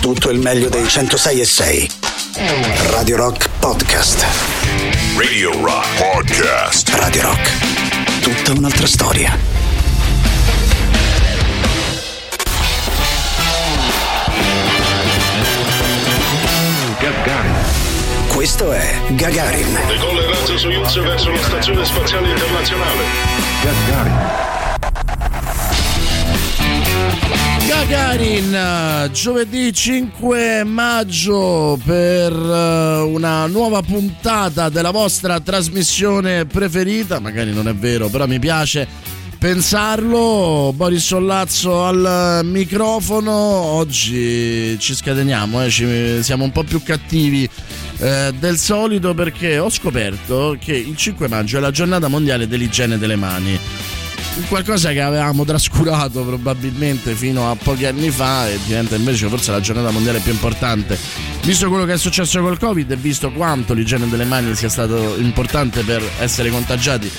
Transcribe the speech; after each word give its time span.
tutto 0.00 0.30
il 0.30 0.38
meglio 0.38 0.68
dei 0.70 0.88
106 0.88 1.40
e 1.40 1.44
6. 1.44 1.90
Radio 2.90 3.16
Rock 3.16 3.48
Podcast. 3.58 4.24
Radio 5.16 5.52
Rock 5.62 5.86
Podcast. 5.98 6.88
Radio 6.94 7.22
Rock. 7.22 8.20
Tutta 8.20 8.52
un'altra 8.52 8.86
storia. 8.86 9.36
Gagarin. 16.98 17.54
Questo 18.28 18.72
è 18.72 19.00
Gagarin. 19.08 19.78
Decolla 19.86 20.20
il 20.22 20.28
razzo 20.28 20.56
Soyuz 20.56 20.98
verso 21.00 21.30
la 21.30 21.42
stazione 21.42 21.84
spaziale 21.84 22.30
internazionale. 22.30 23.04
Gagarin. 23.62 24.59
Gagarin, 27.70 29.10
giovedì 29.12 29.72
5 29.72 30.64
maggio 30.64 31.78
per 31.84 32.32
eh, 32.32 33.00
una 33.02 33.46
nuova 33.46 33.80
puntata 33.80 34.68
della 34.68 34.90
vostra 34.90 35.38
trasmissione 35.38 36.46
preferita, 36.46 37.20
magari 37.20 37.52
non 37.52 37.68
è 37.68 37.74
vero, 37.76 38.08
però 38.08 38.26
mi 38.26 38.40
piace 38.40 38.88
pensarlo. 39.38 40.72
Boris 40.74 41.06
Sollazzo 41.06 41.84
al 41.84 42.40
microfono, 42.42 43.32
oggi 43.32 44.76
ci 44.80 44.92
scateniamo, 44.92 45.62
eh, 45.64 45.70
ci- 45.70 46.24
siamo 46.24 46.42
un 46.42 46.50
po' 46.50 46.64
più 46.64 46.82
cattivi 46.82 47.48
eh, 47.98 48.34
del 48.36 48.58
solito 48.58 49.14
perché 49.14 49.60
ho 49.60 49.70
scoperto 49.70 50.56
che 50.60 50.74
il 50.74 50.96
5 50.96 51.28
maggio 51.28 51.58
è 51.58 51.60
la 51.60 51.70
giornata 51.70 52.08
mondiale 52.08 52.48
dell'igiene 52.48 52.98
delle 52.98 53.14
mani 53.14 53.58
qualcosa 54.46 54.92
che 54.92 55.00
avevamo 55.00 55.44
trascurato 55.44 56.22
probabilmente 56.22 57.14
fino 57.14 57.50
a 57.50 57.56
pochi 57.56 57.86
anni 57.86 58.10
fa 58.10 58.48
e 58.48 58.58
diventa 58.64 58.96
invece 58.96 59.28
forse 59.28 59.50
la 59.50 59.60
giornata 59.60 59.90
mondiale 59.90 60.20
più 60.20 60.32
importante. 60.32 60.98
Visto 61.42 61.68
quello 61.68 61.84
che 61.84 61.94
è 61.94 61.98
successo 61.98 62.40
col 62.40 62.58
Covid 62.58 62.90
e 62.90 62.96
visto 62.96 63.30
quanto 63.32 63.74
l'igiene 63.74 64.08
delle 64.08 64.24
mani 64.24 64.54
sia 64.54 64.68
stato 64.68 65.16
importante 65.16 65.82
per 65.82 66.02
essere 66.18 66.50
contagiati 66.50 67.10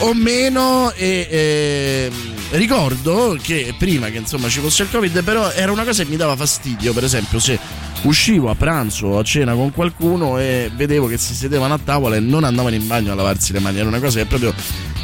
o 0.00 0.14
meno 0.14 0.92
e, 0.92 1.26
e, 1.30 2.10
ricordo 2.56 3.36
che 3.40 3.74
prima 3.76 4.08
che 4.08 4.18
insomma 4.18 4.48
ci 4.48 4.60
fosse 4.60 4.84
il 4.84 4.90
Covid 4.90 5.22
però 5.22 5.50
era 5.50 5.72
una 5.72 5.84
cosa 5.84 6.02
che 6.02 6.08
mi 6.08 6.16
dava 6.16 6.36
fastidio, 6.36 6.92
per 6.92 7.04
esempio 7.04 7.38
se 7.38 7.58
uscivo 8.02 8.48
a 8.48 8.54
pranzo 8.54 9.08
o 9.08 9.18
a 9.18 9.22
cena 9.22 9.52
con 9.52 9.72
qualcuno 9.72 10.38
e 10.38 10.70
vedevo 10.74 11.06
che 11.06 11.18
si 11.18 11.34
sedevano 11.34 11.74
a 11.74 11.80
tavola 11.82 12.16
e 12.16 12.20
non 12.20 12.44
andavano 12.44 12.74
in 12.74 12.86
bagno 12.86 13.12
a 13.12 13.14
lavarsi 13.14 13.52
le 13.52 13.60
mani, 13.60 13.78
era 13.78 13.88
una 13.88 14.00
cosa 14.00 14.20
che 14.20 14.26
proprio 14.26 14.54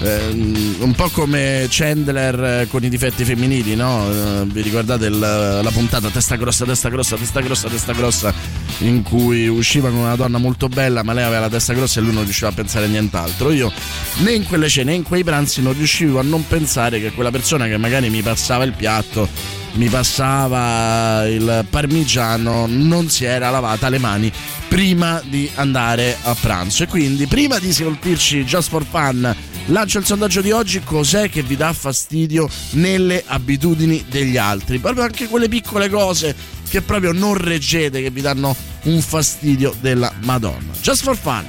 ehm, 0.00 0.76
un 0.80 0.92
po' 0.94 1.08
come 1.10 1.66
Chandler 1.68 2.44
eh, 2.62 2.66
con 2.68 2.84
i 2.84 2.88
difetti 2.88 3.24
femminili, 3.24 3.74
no? 3.74 4.08
Eh, 4.10 4.44
vi 4.46 4.62
ricordate 4.62 5.06
il- 5.06 5.18
la 5.18 5.70
puntata 5.72 6.08
testa 6.08 6.36
grossa, 6.36 6.64
testa 6.64 6.88
grossa, 6.88 7.16
testa 7.16 7.40
grossa, 7.40 7.68
testa 7.68 7.92
grossa 7.92 8.32
in 8.80 9.02
cui 9.02 9.48
usciva 9.48 9.88
con 9.88 9.98
una 10.00 10.16
donna 10.16 10.38
molto 10.38 10.68
bella 10.68 11.02
ma 11.02 11.12
lei 11.12 11.24
aveva 11.24 11.40
la 11.40 11.48
testa 11.48 11.72
grossa 11.72 12.00
e 12.00 12.02
lui 12.02 12.12
non 12.12 12.24
riusciva 12.24 12.48
a 12.48 12.52
pensare 12.52 12.86
a 12.86 12.88
nient'altro. 12.88 13.50
Io 13.50 13.72
né 14.18 14.32
in 14.32 14.44
quelle 14.46 14.68
cene 14.68 14.90
né 14.90 14.96
in 14.96 15.02
quei 15.02 15.24
pranzi 15.24 15.62
non 15.62 15.72
riuscivo 15.72 16.18
a 16.18 16.22
non 16.22 16.46
pensare 16.46 17.00
che 17.00 17.12
quella 17.12 17.30
persona 17.30 17.66
che 17.66 17.76
magari 17.76 18.08
mi 18.10 18.22
passava 18.22 18.64
il 18.64 18.72
piatto 18.72 19.28
mi 19.76 19.88
passava 19.88 21.26
il 21.26 21.66
parmigiano, 21.68 22.66
non 22.66 23.10
si 23.10 23.24
era 23.24 23.50
lavata 23.50 23.88
le 23.90 23.98
mani 23.98 24.32
prima 24.68 25.22
di 25.24 25.50
andare 25.54 26.16
a 26.22 26.34
pranzo. 26.34 26.82
E 26.82 26.86
quindi, 26.86 27.26
prima 27.26 27.58
di 27.58 27.74
colpirci 27.74 28.44
just 28.44 28.70
for 28.70 28.84
fun, 28.88 29.34
lancio 29.66 29.98
il 29.98 30.04
sondaggio 30.04 30.40
di 30.40 30.50
oggi: 30.50 30.82
cos'è 30.82 31.30
che 31.30 31.42
vi 31.42 31.56
dà 31.56 31.72
fastidio 31.72 32.48
nelle 32.72 33.22
abitudini 33.26 34.04
degli 34.08 34.36
altri? 34.36 34.78
Proprio 34.78 35.04
anche 35.04 35.28
quelle 35.28 35.48
piccole 35.48 35.88
cose 35.88 36.34
che 36.68 36.82
proprio 36.82 37.12
non 37.12 37.34
reggete, 37.34 38.02
che 38.02 38.10
vi 38.10 38.20
danno 38.20 38.54
un 38.82 39.00
fastidio 39.00 39.74
della 39.80 40.12
Madonna. 40.22 40.72
Just 40.80 41.02
for 41.02 41.16
fun. 41.16 41.44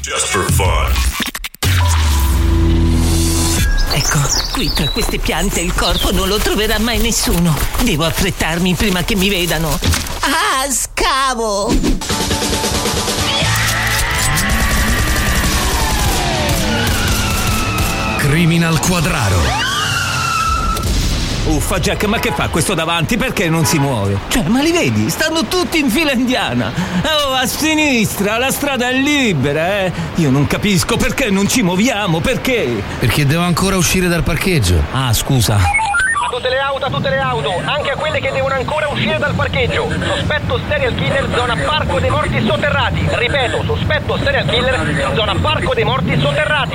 Just 0.00 0.26
for 0.26 0.50
fun. 0.52 0.92
Ecco, 3.92 4.20
qui 4.52 4.70
tra 4.72 4.88
queste 4.88 5.18
piante 5.18 5.60
il 5.60 5.74
corpo 5.74 6.12
non 6.12 6.28
lo 6.28 6.38
troverà 6.38 6.78
mai 6.78 6.98
nessuno. 6.98 7.56
Devo 7.82 8.04
affrettarmi 8.04 8.74
prima 8.74 9.02
che 9.02 9.16
mi 9.16 9.28
vedano. 9.28 9.78
Ah, 10.20 10.70
scavo! 10.70 11.74
Criminal 18.40 18.80
Quadraro. 18.80 19.38
Uffa 21.44 21.78
Jack, 21.78 22.04
ma 22.04 22.18
che 22.18 22.32
fa 22.32 22.48
questo 22.48 22.72
davanti? 22.72 23.18
Perché 23.18 23.50
non 23.50 23.66
si 23.66 23.78
muove? 23.78 24.16
Cioè, 24.28 24.44
ma 24.44 24.62
li 24.62 24.72
vedi? 24.72 25.10
Stanno 25.10 25.44
tutti 25.44 25.78
in 25.78 25.90
fila 25.90 26.12
indiana. 26.12 26.72
Oh, 27.04 27.34
a 27.34 27.44
sinistra, 27.44 28.38
la 28.38 28.50
strada 28.50 28.88
è 28.88 28.94
libera, 28.94 29.80
eh. 29.80 29.92
Io 30.14 30.30
non 30.30 30.46
capisco 30.46 30.96
perché 30.96 31.28
non 31.28 31.48
ci 31.48 31.60
muoviamo, 31.60 32.20
perché? 32.20 32.82
Perché 32.98 33.26
devo 33.26 33.42
ancora 33.42 33.76
uscire 33.76 34.08
dal 34.08 34.22
parcheggio. 34.22 34.84
Ah, 34.92 35.12
scusa. 35.12 35.56
A 35.56 36.30
tutte 36.30 36.48
le 36.48 36.60
auto, 36.60 36.86
a 36.86 36.90
tutte 36.90 37.10
le 37.10 37.18
auto, 37.18 37.60
anche 37.62 37.90
a 37.90 37.96
quelle 37.96 38.20
che 38.20 38.30
devono 38.32 38.54
ancora 38.54 38.88
uscire 38.88 39.18
dal 39.18 39.34
parcheggio. 39.34 39.86
Sospetto 40.16 40.58
serial 40.66 40.94
killer, 40.94 41.28
zona 41.36 41.56
Parco 41.56 42.00
dei 42.00 42.08
Morti 42.08 42.42
Sotterrati. 42.46 43.06
Ripeto, 43.06 43.64
sospetto 43.66 44.16
serial 44.24 44.46
killer, 44.46 45.12
zona 45.14 45.34
Parco 45.34 45.74
dei 45.74 45.84
Morti 45.84 46.18
Sotterrati. 46.18 46.72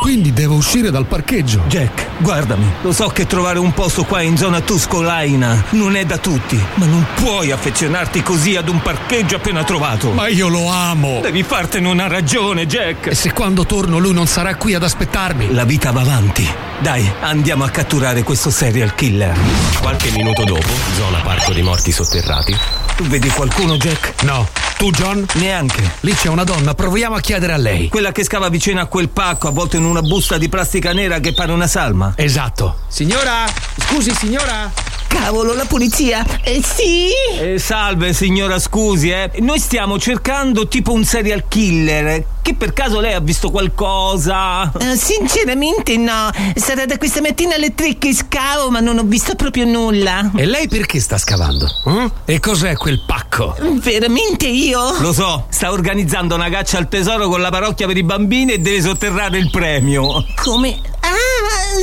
Quindi 0.00 0.32
devo 0.32 0.54
uscire 0.54 0.90
dal 0.90 1.06
parcheggio. 1.06 1.62
Jack, 1.66 2.06
guardami. 2.18 2.70
Lo 2.82 2.92
so 2.92 3.08
che 3.08 3.26
trovare 3.26 3.58
un 3.58 3.72
posto 3.72 4.04
qua 4.04 4.20
in 4.20 4.36
zona 4.36 4.60
Tuscolaina 4.60 5.64
non 5.70 5.96
è 5.96 6.04
da 6.04 6.18
tutti, 6.18 6.60
ma 6.74 6.86
non 6.86 7.04
puoi 7.14 7.50
affezionarti 7.50 8.22
così 8.22 8.56
ad 8.56 8.68
un 8.68 8.80
parcheggio 8.80 9.36
appena 9.36 9.64
trovato. 9.64 10.10
Ma 10.12 10.28
io 10.28 10.48
lo 10.48 10.68
amo. 10.68 11.20
Devi 11.20 11.42
fartene 11.42 11.88
una 11.88 12.06
ragione, 12.06 12.66
Jack. 12.66 13.08
E 13.08 13.14
se 13.14 13.32
quando 13.32 13.66
torno 13.66 13.98
lui 13.98 14.12
non 14.12 14.26
sarà 14.26 14.54
qui 14.56 14.74
ad 14.74 14.82
aspettarmi? 14.82 15.52
La 15.52 15.64
vita 15.64 15.90
va 15.90 16.02
avanti. 16.02 16.48
Dai, 16.78 17.10
andiamo 17.20 17.64
a 17.64 17.70
catturare 17.70 18.22
questo 18.22 18.50
serial 18.50 18.94
killer. 18.94 19.36
Qualche 19.80 20.10
minuto 20.10 20.44
dopo, 20.44 20.68
zona 20.96 21.18
parco 21.20 21.52
dei 21.52 21.62
morti 21.62 21.90
sotterrati, 21.90 22.54
Tu 22.96 23.04
vedi 23.04 23.28
qualcuno, 23.28 23.76
Jack? 23.76 24.22
No. 24.24 24.65
Tu, 24.76 24.90
John? 24.90 25.24
Neanche. 25.34 25.94
Lì 26.00 26.12
c'è 26.12 26.28
una 26.28 26.44
donna, 26.44 26.74
proviamo 26.74 27.14
a 27.14 27.20
chiedere 27.20 27.54
a 27.54 27.56
lei. 27.56 27.88
Quella 27.88 28.12
che 28.12 28.24
scava 28.24 28.50
vicino 28.50 28.80
a 28.80 28.86
quel 28.86 29.08
pacco, 29.08 29.48
avvolto 29.48 29.76
in 29.76 29.84
una 29.84 30.02
busta 30.02 30.36
di 30.36 30.50
plastica 30.50 30.92
nera 30.92 31.18
che 31.18 31.32
pare 31.32 31.52
una 31.52 31.66
salma. 31.66 32.12
Esatto. 32.14 32.80
Signora? 32.88 33.46
Scusi, 33.78 34.12
signora? 34.14 34.70
Cavolo, 35.18 35.54
la 35.54 35.64
polizia? 35.64 36.24
Eh 36.42 36.62
sì? 36.62 37.08
Eh, 37.40 37.58
salve 37.58 38.12
signora, 38.12 38.58
scusi, 38.58 39.10
eh. 39.10 39.30
Noi 39.38 39.58
stiamo 39.58 39.98
cercando 39.98 40.68
tipo 40.68 40.92
un 40.92 41.04
serial 41.04 41.48
killer. 41.48 42.34
Che 42.42 42.54
per 42.54 42.72
caso 42.74 43.00
lei 43.00 43.14
ha 43.14 43.20
visto 43.20 43.50
qualcosa? 43.50 44.70
Eh, 44.78 44.94
sinceramente 44.94 45.96
no. 45.96 46.30
Sarà 46.54 46.84
da 46.84 46.96
questa 46.98 47.20
mattina 47.20 47.56
alle 47.56 47.74
tre 47.74 47.96
che 47.98 48.14
scavo, 48.14 48.70
ma 48.70 48.78
non 48.80 48.98
ho 48.98 49.02
visto 49.04 49.34
proprio 49.34 49.64
nulla. 49.64 50.30
E 50.36 50.44
lei 50.44 50.68
perché 50.68 51.00
sta 51.00 51.18
scavando? 51.18 51.66
Eh? 51.86 52.34
E 52.34 52.38
cos'è 52.38 52.76
quel 52.76 53.02
pacco? 53.04 53.56
Veramente 53.82 54.46
io? 54.46 55.00
Lo 55.00 55.12
so, 55.12 55.46
sta 55.48 55.72
organizzando 55.72 56.34
una 56.36 56.50
caccia 56.50 56.78
al 56.78 56.88
tesoro 56.88 57.28
con 57.28 57.40
la 57.40 57.50
parrocchia 57.50 57.86
per 57.86 57.96
i 57.96 58.04
bambini 58.04 58.52
e 58.52 58.58
deve 58.58 58.82
sotterrare 58.82 59.38
il 59.38 59.50
premio. 59.50 60.24
Come? 60.36 60.78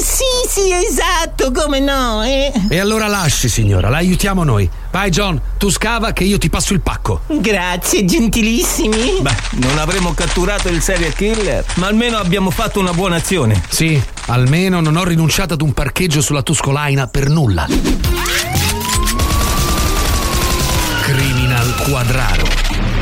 Sì, 0.02 0.50
sì, 0.50 0.72
esatto, 0.72 1.52
come 1.52 1.80
no, 1.80 2.24
eh? 2.24 2.52
E 2.70 2.80
allora 2.80 3.08
lasci, 3.08 3.48
signora, 3.48 3.90
la 3.90 3.98
aiutiamo 3.98 4.44
noi. 4.44 4.70
Vai, 4.92 5.10
John, 5.10 5.40
tu 5.58 5.70
scava 5.70 6.14
che 6.14 6.24
io 6.24 6.38
ti 6.38 6.50
passo 6.50 6.74
il 6.74 6.82
pacco. 6.82 7.22
Grazie, 7.28 8.06
gentilissimi. 8.06 9.20
Beh, 9.22 9.36
non 9.52 9.78
avremo 9.78 10.14
catturato 10.14 10.70
il 10.70 10.82
serial 10.82 11.14
killer, 11.14 11.64
ma 11.76 11.88
almeno 11.88 12.18
abbiamo 12.18 12.50
fatto 12.50 12.80
una 12.80 12.94
buona 12.94 13.18
azione. 13.18 13.62
Sì, 13.70 14.02
almeno 14.28 14.82
non 14.82 14.96
ho 14.96 15.04
rinunciato 15.04 15.54
ad 15.54 15.62
un 15.62 15.74
parcheggio 15.74 16.22
sulla 16.22 16.42
Tuscolaina 16.42 17.08
per 17.08 17.30
nulla. 17.30 17.68
Criminal 21.02 21.76
Quadraro. 21.84 22.93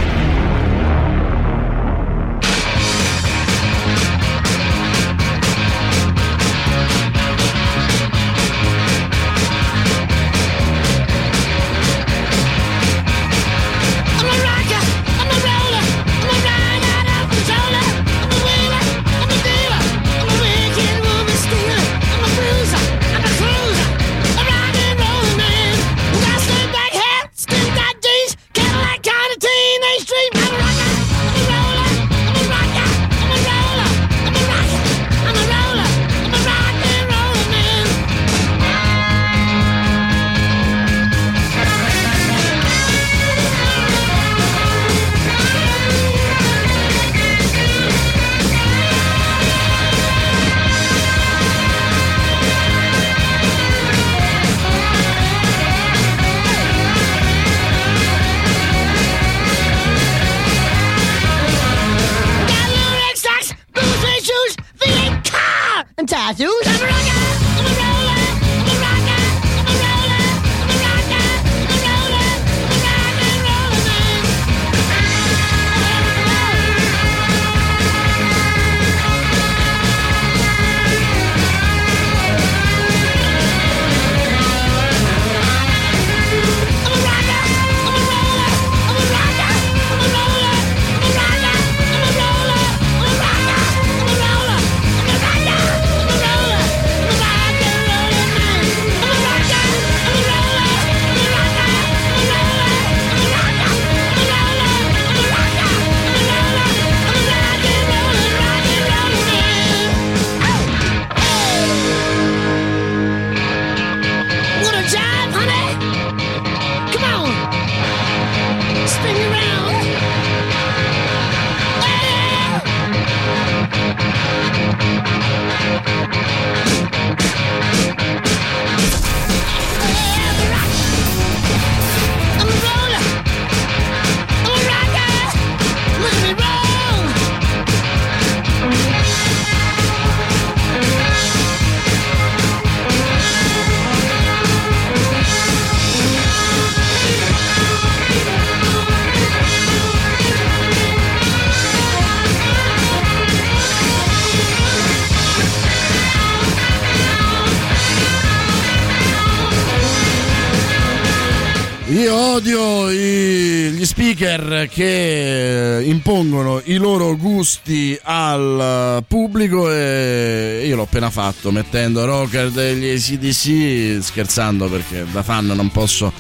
Appena 171.02 171.10
fatto 171.10 171.52
mettendo 171.52 172.06
rocker 172.06 172.52
degli 172.52 172.88
ACDC 172.90 174.04
scherzando 174.04 174.68
perché 174.68 175.06
da 175.12 175.24
fan 175.24 175.48
non 175.48 175.72
posso 175.72 176.14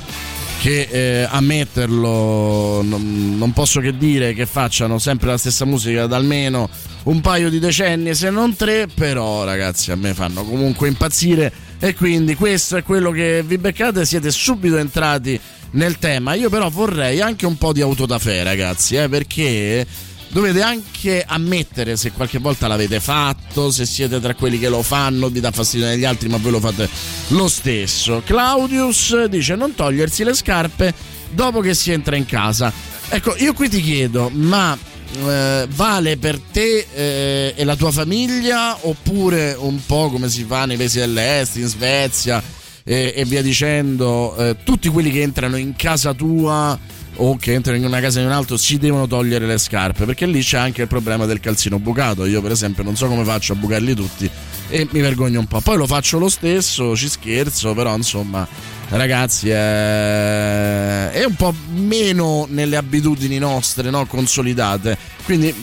che 0.60 0.88
eh, 0.90 1.28
ammetterlo, 1.30 2.82
non, 2.84 3.36
non 3.38 3.52
posso 3.52 3.80
che 3.80 3.98
dire 3.98 4.34
che 4.34 4.46
facciano 4.46 5.00
sempre 5.00 5.30
la 5.30 5.38
stessa 5.38 5.66
musica 5.66 6.06
da 6.06 6.18
almeno 6.18 6.70
un 7.04 7.20
paio 7.20 7.50
di 7.50 7.58
decenni, 7.58 8.14
se 8.14 8.30
non 8.30 8.56
tre, 8.56 8.88
però 8.88 9.44
ragazzi 9.44 9.92
a 9.92 9.96
me 9.96 10.14
fanno 10.14 10.44
comunque 10.44 10.88
impazzire 10.88 11.52
e 11.80 11.96
quindi 11.96 12.36
questo 12.36 12.78
è 12.78 12.84
quello 12.84 13.10
che 13.10 13.42
vi 13.44 13.58
beccate, 13.58 14.06
siete 14.06 14.30
subito 14.30 14.78
entrati 14.78 15.40
nel 15.72 15.98
tema. 15.98 16.36
Io 16.36 16.50
però 16.50 16.70
vorrei 16.70 17.22
anche 17.22 17.48
un 17.48 17.58
po' 17.58 17.74
di 17.74 17.82
autodafè 17.82 18.44
ragazzi, 18.44 18.96
eh, 18.96 19.10
perché 19.10 19.86
dovete 20.32 20.62
anche 20.62 21.24
ammettere 21.26 21.96
se 21.96 22.12
qualche 22.12 22.40
volta 22.40 22.68
l'avete 22.68 23.00
fatto, 23.00 23.70
se 23.72 23.86
siete 23.86 24.20
tra 24.20 24.34
quelli 24.34 24.58
che 24.58 24.70
lo 24.70 24.82
fanno, 24.82 25.30
vi 25.30 25.40
dà 25.40 25.52
fastidio 25.52 25.88
negli 25.88 26.06
altri, 26.06 26.30
ma 26.30 26.38
voi 26.38 26.52
lo 26.52 26.60
fate 26.60 26.90
lo 27.30 27.48
stesso. 27.48 28.22
Claudius 28.26 29.26
dice 29.26 29.56
non 29.56 29.76
togliersi 29.76 30.24
le 30.24 30.34
scarpe 30.34 30.94
dopo 31.32 31.60
che 31.60 31.74
si 31.74 31.92
entra 31.92 32.16
in 32.16 32.26
casa. 32.26 32.72
Ecco, 33.10 33.36
io 33.38 33.54
qui 33.54 33.70
ti 33.70 33.82
chiedo, 33.82 34.30
ma 34.34 34.78
eh, 35.26 35.68
vale 35.70 36.18
per 36.18 36.40
te 36.40 36.88
eh, 36.94 37.54
e 37.56 37.64
la 37.66 37.76
tua 37.76 37.92
famiglia 37.92 38.78
oppure 38.82 39.54
un 39.58 39.84
po' 39.86 40.10
come 40.10 40.30
si 40.30 40.46
fa 40.46 40.66
nei 40.66 40.78
paesi 40.78 41.00
dell'est, 41.00 41.58
in 41.58 41.68
Svezia 41.68 42.42
e, 42.84 43.14
e 43.16 43.26
via 43.26 43.42
dicendo, 43.42 44.36
eh, 44.38 44.56
tutti 44.64 44.88
quelli 44.90 45.12
che 45.12 45.22
entrano 45.22 45.58
in 45.58 45.76
casa 45.76 46.14
tua 46.14 46.80
o 47.16 47.38
che 47.38 47.54
entrano 47.54 47.78
in 47.78 47.86
una 47.86 48.00
casa 48.00 48.20
di 48.20 48.26
un 48.26 48.32
altro 48.32 48.58
si 48.58 48.78
devono 48.78 49.08
togliere 49.08 49.46
le 49.46 49.58
scarpe 49.58 50.06
perché 50.06 50.26
lì 50.26 50.42
c'è 50.42 50.58
anche 50.58 50.84
il 50.84 50.88
problema 50.88 51.26
del 51.26 51.40
calzino 51.40 51.80
bucato 51.80 52.26
io 52.26 52.42
per 52.42 52.52
esempio 52.52 52.84
non 52.84 52.96
so 52.96 53.08
come 53.08 53.24
faccio 53.24 53.54
a 53.54 53.56
bucarli 53.56 53.94
tutti 53.94 54.30
e 54.70 54.88
mi 54.92 55.02
vergogno 55.02 55.40
un 55.40 55.48
po' 55.48 55.60
poi 55.60 55.78
lo 55.78 55.88
faccio 55.88 56.18
lo 56.18 56.30
stesso 56.30 56.96
ci 56.96 57.10
scherzo 57.10 57.74
però 57.74 57.96
insomma 57.96 58.48
ragazzi 58.90 59.50
è, 59.50 61.10
è 61.12 61.24
un 61.26 61.36
po' 61.36 61.54
meno 61.74 62.48
nelle 62.50 62.78
abitudini 62.78 63.38
nostre 63.38 63.90
no? 63.90 64.06
consolidate 64.06 64.98
quindi 65.26 65.54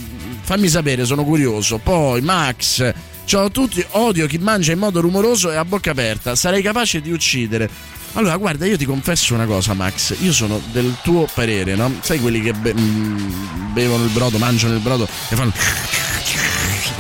fammi 0.43 0.69
sapere 0.69 1.05
sono 1.05 1.25
curioso 1.25 1.79
poi 1.79 2.21
Max 2.21 2.93
Ciao 3.29 3.45
a 3.45 3.51
tutti, 3.51 3.85
odio 3.91 4.27
chi 4.27 4.39
mangia 4.39 4.73
in 4.73 4.79
modo 4.79 5.03
rumoroso 5.03 5.51
e 5.51 5.57
a 5.57 5.63
bocca 5.63 5.91
aperta. 5.91 6.35
Sarei 6.35 6.63
capace 6.63 7.03
di 7.03 7.13
uccidere. 7.13 7.69
Allora, 8.15 8.37
guarda, 8.37 8.67
io 8.67 8.77
ti 8.77 8.85
confesso 8.85 9.35
una 9.35 9.47
cosa, 9.47 9.75
Max. 9.75 10.17
Io 10.21 10.33
sono 10.33 10.61
del 10.73 10.97
tuo 11.03 11.29
parere, 11.33 11.75
no? 11.75 11.93
Sai 12.01 12.19
quelli 12.21 12.41
che 12.41 12.53
be- 12.53 12.75
mm, 12.75 13.73
bevono 13.73 14.05
il 14.05 14.11
brodo, 14.11 14.39
mangiano 14.39 14.75
il 14.75 14.81
brodo 14.81 15.09
e 15.29 15.37
fanno. 15.37 15.53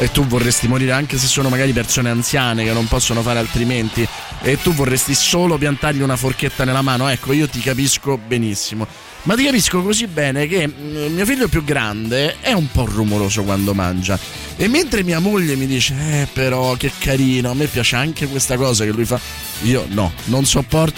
E 0.00 0.12
tu 0.12 0.24
vorresti 0.24 0.68
morire 0.68 0.92
anche 0.92 1.18
se 1.18 1.26
sono 1.26 1.48
magari 1.48 1.72
persone 1.72 2.08
anziane 2.08 2.62
che 2.62 2.72
non 2.72 2.86
possono 2.86 3.20
fare 3.20 3.40
altrimenti. 3.40 4.06
E 4.42 4.60
tu 4.62 4.72
vorresti 4.72 5.12
solo 5.12 5.58
piantargli 5.58 6.00
una 6.02 6.16
forchetta 6.16 6.64
nella 6.64 6.82
mano. 6.82 7.08
Ecco, 7.08 7.32
io 7.32 7.48
ti 7.48 7.60
capisco 7.60 8.16
benissimo. 8.16 8.86
Ma 9.22 9.34
ti 9.34 9.44
capisco 9.44 9.82
così 9.82 10.06
bene 10.06 10.46
che 10.46 10.68
mm, 10.68 11.14
mio 11.14 11.24
figlio 11.24 11.48
più 11.48 11.64
grande 11.64 12.36
è 12.40 12.52
un 12.52 12.70
po' 12.70 12.84
rumoroso 12.84 13.42
quando 13.42 13.74
mangia. 13.74 14.16
E 14.56 14.68
mentre 14.68 15.02
mia 15.02 15.18
moglie 15.18 15.56
mi 15.56 15.66
dice, 15.66 15.94
eh 15.98 16.28
però 16.32 16.74
che 16.76 16.92
carino, 16.96 17.50
a 17.50 17.54
me 17.54 17.66
piace 17.66 17.96
anche 17.96 18.28
questa 18.28 18.56
cosa 18.56 18.84
che 18.84 18.92
lui 18.92 19.04
fa, 19.04 19.18
io 19.62 19.86
no, 19.88 20.12
non 20.26 20.44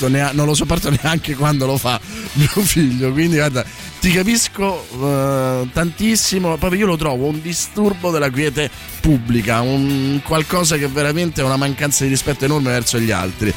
neanche, 0.09 0.37
non 0.37 0.47
lo 0.47 0.55
sopporto 0.55 0.90
neanche 1.02 1.35
quando 1.35 1.67
lo 1.67 1.76
fa 1.76 2.00
mio 2.35 2.49
figlio. 2.49 3.12
Quindi 3.12 3.37
guarda, 3.37 3.64
ti 4.00 4.11
capisco 4.11 4.87
eh, 5.02 5.69
tantissimo, 5.73 6.57
proprio 6.57 6.81
io 6.81 6.87
lo 6.87 6.97
trovo 6.97 7.26
un 7.26 7.40
disturbo 7.40 8.11
della 8.11 8.31
quiete 8.31 8.71
pubblica, 9.00 9.61
un 9.61 10.21
qualcosa 10.25 10.76
che 10.76 10.88
veramente 10.88 11.40
è 11.40 11.45
una 11.45 11.57
mancanza 11.57 12.05
di 12.05 12.11
rispetto 12.11 12.45
enorme 12.45 12.71
verso 12.71 12.99
gli 12.99 13.11
altri. 13.11 13.52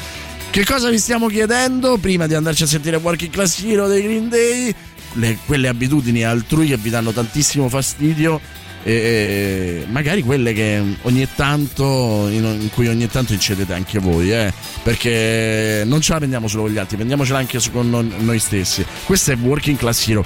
Che 0.50 0.64
cosa 0.64 0.88
vi 0.88 0.98
stiamo 0.98 1.26
chiedendo 1.26 1.96
prima 1.98 2.26
di 2.26 2.34
andarci 2.34 2.62
a 2.62 2.66
sentire 2.66 2.96
Working 2.96 3.32
Class 3.32 3.60
Hero 3.62 3.88
dei 3.88 4.02
Green 4.02 4.28
Day? 4.28 4.74
Le- 5.14 5.38
quelle 5.46 5.68
abitudini 5.68 6.22
altrui 6.24 6.68
che 6.68 6.76
vi 6.76 6.90
danno 6.90 7.12
tantissimo 7.12 7.68
fastidio 7.68 8.40
e 8.84 9.86
magari 9.88 10.22
quelle 10.22 10.52
che 10.52 10.82
ogni 11.02 11.26
tanto 11.34 12.28
in, 12.28 12.68
cui 12.72 12.86
ogni 12.86 13.08
tanto 13.08 13.32
incedete 13.32 13.72
anche 13.72 13.98
voi 13.98 14.30
eh? 14.30 14.52
perché 14.82 15.84
non 15.86 16.02
ce 16.02 16.12
la 16.12 16.18
prendiamo 16.18 16.48
solo 16.48 16.64
con 16.64 16.72
gli 16.72 16.78
altri 16.78 16.96
prendiamocela 16.96 17.38
anche 17.38 17.58
con 17.72 17.88
noi 17.88 18.38
stessi 18.38 18.84
questo 19.06 19.32
è 19.32 19.36
Working 19.36 19.78
Class 19.78 20.06
Hero 20.06 20.22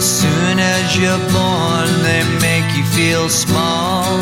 soon 0.00 0.58
as 0.60 0.96
you're 0.96 1.18
born, 1.32 1.88
they 2.02 2.22
make 2.40 2.76
you 2.76 2.84
feel 2.84 3.28
small 3.28 4.20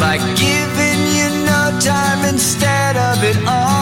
by 0.00 0.16
giving 0.34 1.00
you 1.16 1.28
no 1.44 1.78
time 1.80 2.24
instead 2.24 2.96
of 2.96 3.22
it 3.22 3.36
all. 3.46 3.75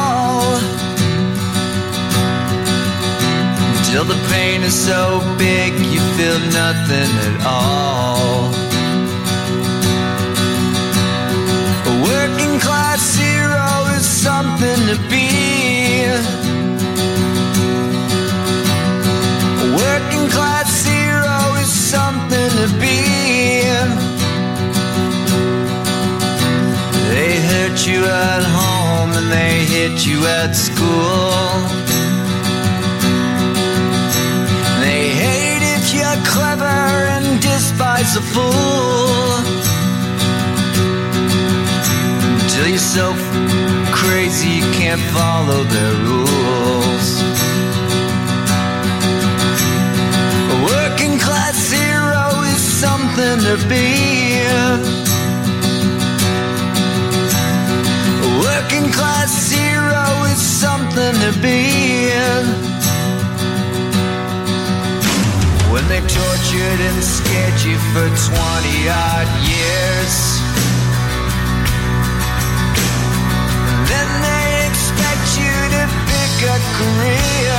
Till 3.94 4.02
the 4.02 4.28
pain 4.28 4.64
is 4.64 4.74
so 4.74 5.20
big 5.38 5.72
you 5.72 6.00
feel 6.16 6.40
nothing 6.50 7.10
at 7.28 7.36
all. 7.46 8.50
A 11.86 11.94
working 12.02 12.58
class 12.58 13.14
hero 13.14 13.94
is 13.94 14.04
something 14.04 14.80
to 14.90 14.96
be. 15.08 15.28
A 19.62 19.68
working 19.78 20.26
class 20.28 20.84
hero 20.84 21.54
is 21.62 21.70
something 21.70 22.50
to 22.62 22.68
be. 22.82 22.98
They 27.14 27.32
hurt 27.48 27.86
you 27.86 28.04
at 28.04 28.42
home 28.42 29.12
and 29.18 29.30
they 29.30 29.64
hit 29.64 30.04
you 30.04 30.26
at 30.26 30.50
school. 30.56 31.83
Clever 36.74 37.06
and 37.16 37.40
despise 37.40 38.16
a 38.16 38.22
fool. 38.32 38.54
You're 42.68 42.78
so 42.78 43.12
crazy 43.92 44.48
you 44.60 44.66
can't 44.72 45.00
follow 45.16 45.62
their 45.74 45.94
rules. 46.08 47.08
A 50.54 50.56
working 50.72 51.18
class 51.18 51.70
hero 51.70 52.26
is 52.52 52.62
something 52.84 53.38
to 53.48 53.56
be. 53.68 53.88
A 58.26 58.32
working 58.46 58.90
class 58.92 59.52
hero 59.52 60.06
is 60.32 60.40
something 60.40 61.14
to 61.24 61.30
be. 61.40 62.73
When 65.74 65.88
they 65.88 65.98
tortured 65.98 66.80
and 66.86 67.02
scared 67.02 67.60
you 67.66 67.76
for 67.90 68.06
20 68.06 68.14
odd 68.86 69.28
years. 69.42 70.14
Then 73.90 74.08
they 74.22 74.70
expect 74.70 75.26
you 75.34 75.54
to 75.74 75.82
pick 76.06 76.34
a 76.46 76.58
career. 76.78 77.58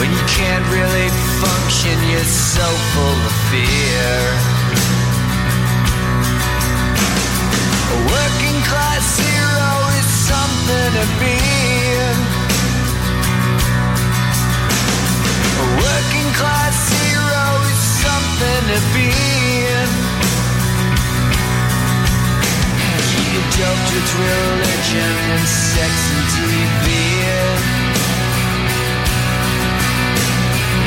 When 0.00 0.08
you 0.16 0.24
can't 0.32 0.64
really 0.72 1.08
function, 1.44 1.96
you're 2.08 2.24
so 2.24 2.64
full 2.96 3.20
of 3.28 3.34
fear. 3.52 4.16
A 7.92 7.98
working 8.16 8.58
class 8.64 9.06
hero 9.20 9.72
is 10.00 10.08
something 10.24 10.88
to 10.96 11.06
be. 11.20 11.77
Class 16.38 16.78
hero 16.94 17.46
is 17.66 17.82
something 18.04 18.62
to 18.70 18.78
be. 18.94 19.10
You 23.34 23.40
doped 23.58 23.88
with 23.94 24.10
religion 24.22 25.12
and 25.34 25.46
sex 25.46 25.92
and 26.14 26.24
TV. 26.38 26.86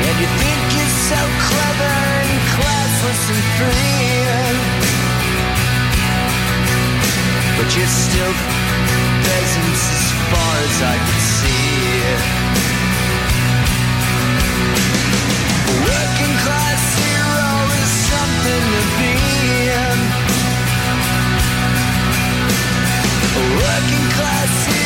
And 0.08 0.16
you 0.22 0.30
think 0.40 0.62
you're 0.76 0.96
so 1.12 1.20
clever 1.48 1.94
and 2.20 2.32
classless 2.56 3.22
and 3.34 3.44
free. 3.56 4.32
But 7.56 7.68
you're 7.76 7.94
still 8.04 8.34
peasants 9.26 9.84
as 9.96 10.06
far 10.30 10.54
as 10.68 10.76
I 10.92 10.96
can 11.06 11.20
see. 11.36 12.41
working 23.40 24.08
class 24.10 24.81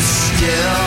still 0.00 0.77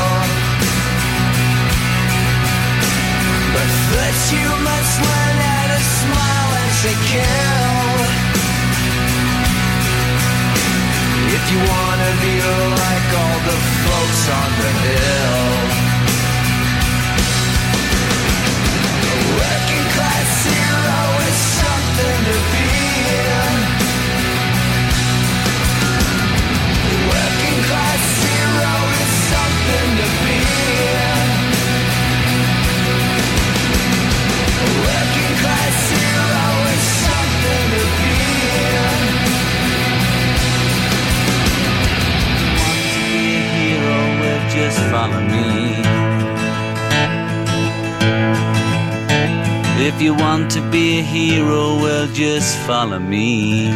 to 50.53 50.61
be 50.63 50.99
a 50.99 51.01
hero, 51.01 51.75
well, 51.79 52.07
just 52.11 52.57
follow 52.65 52.99
me. 52.99 53.71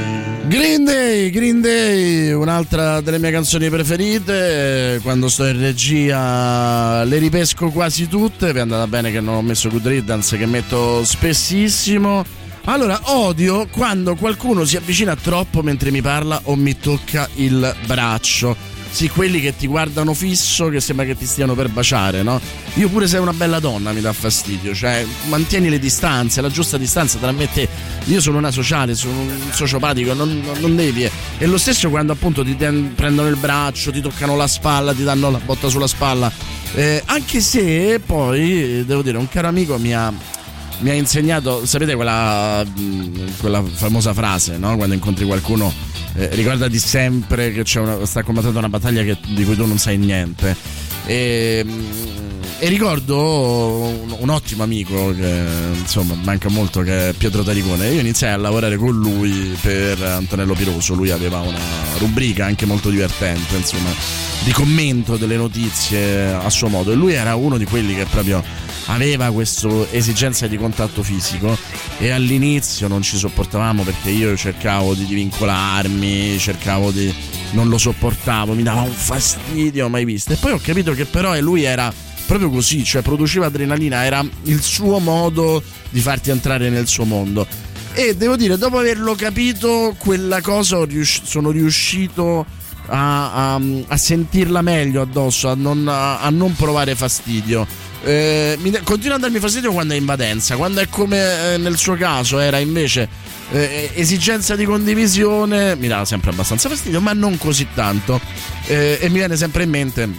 Green 0.48 0.84
Day, 0.84 1.30
Green 1.30 1.62
Day, 1.62 2.34
un'altra 2.34 3.00
delle 3.00 3.18
mie 3.18 3.32
canzoni 3.32 3.70
preferite. 3.70 5.00
Quando 5.02 5.30
sto 5.30 5.46
in 5.46 5.58
regia 5.58 7.04
le 7.06 7.18
ripesco 7.18 7.70
quasi 7.70 8.10
tutte. 8.10 8.52
Vi 8.52 8.58
è 8.58 8.62
andata 8.62 8.88
bene 8.88 9.10
che 9.12 9.22
non 9.22 9.36
ho 9.36 9.42
messo 9.42 9.70
Good 9.70 9.88
Riddance, 9.88 10.38
che 10.38 10.46
metto 10.46 11.06
spessissimo. 11.06 12.26
Allora, 12.66 13.00
odio 13.04 13.68
quando 13.68 14.16
qualcuno 14.16 14.66
si 14.66 14.76
avvicina 14.76 15.16
troppo 15.16 15.62
mentre 15.64 15.92
mi 15.92 16.02
parla 16.02 16.42
o 16.44 16.56
mi 16.56 16.78
tocca 16.78 17.30
il 17.36 17.74
braccio. 17.86 18.75
Sì, 18.96 19.10
quelli 19.10 19.42
che 19.42 19.54
ti 19.54 19.68
guardano 19.68 20.14
fisso, 20.14 20.70
che 20.70 20.80
sembra 20.80 21.04
che 21.04 21.18
ti 21.18 21.26
stiano 21.26 21.54
per 21.54 21.68
baciare, 21.68 22.24
no? 22.24 22.40
Io 22.76 22.88
pure 22.88 23.08
sei 23.08 23.20
una 23.20 23.34
bella 23.34 23.60
donna 23.60 23.92
mi 23.92 24.00
dà 24.00 24.14
fastidio, 24.14 24.74
cioè 24.74 25.06
mantieni 25.28 25.68
le 25.68 25.80
distanze, 25.80 26.40
la 26.40 26.50
giusta 26.50 26.78
distanza 26.78 27.18
tra 27.18 27.34
me 27.34 27.44
e 27.44 27.50
te. 27.52 27.68
Io 28.06 28.22
sono 28.22 28.38
una 28.38 28.52
sociale, 28.52 28.96
sono 28.96 29.20
un 29.20 29.38
sociopatico, 29.52 30.14
non, 30.14 30.42
non 30.60 30.78
devi. 30.78 31.04
E 31.38 31.46
lo 31.46 31.58
stesso 31.58 31.90
quando 31.90 32.14
appunto 32.14 32.42
ti 32.42 32.56
ten- 32.56 32.94
prendono 32.96 33.28
il 33.28 33.36
braccio, 33.36 33.92
ti 33.92 34.00
toccano 34.00 34.38
la 34.38 34.48
spalla, 34.48 34.94
ti 34.94 35.04
danno 35.04 35.30
la 35.30 35.42
botta 35.44 35.68
sulla 35.68 35.88
spalla. 35.88 36.32
Eh, 36.74 37.04
anche 37.06 37.42
se 37.42 38.00
poi, 38.00 38.86
devo 38.86 39.02
dire, 39.02 39.18
un 39.18 39.28
caro 39.28 39.50
amico 39.50 39.78
mi 39.78 39.94
ha 39.94 40.14
mi 40.80 40.90
ha 40.90 40.94
insegnato, 40.94 41.66
sapete 41.66 41.96
quella, 41.96 42.64
quella 43.40 43.62
famosa 43.62 44.14
frase, 44.14 44.58
no? 44.58 44.76
Quando 44.78 44.94
incontri 44.94 45.26
qualcuno, 45.26 45.74
eh, 46.18 46.30
ricordati 46.32 46.80
sempre 46.80 47.52
che 47.52 47.80
una, 47.80 48.06
sta 48.06 48.24
combattendo 48.24 48.58
una 48.58 48.70
battaglia 48.70 49.04
che, 49.04 49.18
di 49.28 49.44
cui 49.44 49.56
tu 49.56 49.66
non 49.66 49.78
sai 49.78 49.98
niente. 49.98 50.56
E, 51.06 51.66
e 52.58 52.70
ricordo 52.70 53.20
un, 53.20 54.16
un, 54.18 54.30
ottimo 54.30 54.64
amico 54.64 55.14
che 55.14 55.44
insomma 55.78 56.16
manca 56.24 56.50
molto 56.50 56.82
che 56.82 57.10
è 57.10 57.14
Pietro 57.14 57.44
Taricone. 57.44 57.90
Io 57.90 58.00
iniziai 58.00 58.32
a 58.32 58.38
lavorare 58.38 58.78
con 58.78 58.98
lui 58.98 59.56
per 59.62 60.02
Antonello 60.02 60.54
Piroso. 60.54 60.94
Lui 60.94 61.12
aveva 61.12 61.42
una 61.42 61.60
rubrica 61.98 62.46
anche 62.46 62.66
molto 62.66 62.90
divertente, 62.90 63.58
insomma, 63.58 63.90
di 64.44 64.52
commento 64.52 65.18
delle 65.18 65.36
notizie 65.36 66.32
a 66.32 66.50
suo 66.50 66.70
modo. 66.70 66.92
E 66.92 66.96
lui 66.96 67.14
era 67.14 67.36
uno 67.36 67.58
di 67.58 67.66
quelli 67.66 67.94
che 67.94 68.06
proprio 68.06 68.42
aveva 68.88 69.32
questa 69.32 69.68
esigenza 69.92 70.48
di 70.48 70.58
contatto 70.58 71.04
fisico 71.04 71.58
e 71.98 72.12
all'inizio 72.12 72.88
non 72.88 73.02
ci 73.02 73.18
sopportavamo 73.18 73.84
perché 73.84 74.10
io 74.10 74.36
cercavo 74.36 74.94
di 74.94 75.06
divincolarmi, 75.06 76.38
cercavo 76.38 76.92
di... 76.92 77.14
non 77.52 77.70
lo 77.70 77.78
sopportavo, 77.78 78.54
mi 78.54 78.64
dava 78.64 78.82
un 78.82 78.92
fastidio 78.92 79.88
mai 79.90 80.06
visto. 80.06 80.34
E 80.34 80.36
poi 80.36 80.52
ho 80.52 80.60
capito 80.62 80.94
che 80.94 81.06
però 81.06 81.40
lui 81.40 81.64
era 81.64 81.94
proprio 82.26 82.50
così, 82.50 82.84
cioè 82.84 83.02
produceva 83.02 83.46
adrenalina, 83.46 84.04
era 84.04 84.26
il 84.44 84.62
suo 84.62 85.00
modo 85.00 85.64
di 85.90 86.00
farti 86.00 86.32
entrare 86.32 86.70
nel 86.70 86.88
suo 86.88 87.06
mondo. 87.06 87.48
E 87.94 88.16
devo 88.16 88.36
dire, 88.36 88.58
dopo 88.58 88.78
averlo 88.78 89.16
capito, 89.16 89.96
quella 89.98 90.42
cosa 90.42 90.86
sono 91.02 91.52
riuscito 91.52 92.46
a, 92.88 93.54
a, 93.56 93.62
a 93.88 93.98
sentirla 93.98 94.62
meglio 94.62 95.02
addosso, 95.02 95.50
a 95.50 95.56
non, 95.56 95.88
a, 95.88 96.30
non 96.30 96.56
provare 96.56 96.96
fastidio. 96.96 97.66
Eh, 98.04 98.58
mi, 98.60 98.72
continua 98.84 99.16
a 99.16 99.20
darmi 99.20 99.40
fastidio 99.40 99.72
quando 99.72 99.94
è 99.94 99.98
invadenza, 99.98 100.56
quando 100.56 100.82
è 100.82 100.90
come 100.90 101.54
eh, 101.54 101.58
nel 101.58 101.78
suo 101.78 101.96
caso 101.96 102.38
era 102.38 102.60
invece 102.60 103.10
eh, 103.52 103.90
esigenza 103.96 104.56
di 104.56 104.66
condivisione, 104.66 105.76
mi 105.76 105.88
dà 105.88 106.06
sempre 106.06 106.32
abbastanza 106.32 106.70
fastidio, 106.70 107.02
ma 107.02 107.14
non 107.14 107.38
così 107.38 107.68
tanto. 107.74 108.20
Eh, 108.68 109.00
e 109.02 109.10
mi 109.10 109.16
viene 109.16 109.36
sempre 109.36 109.64
in 109.64 109.70
mente 109.70 110.10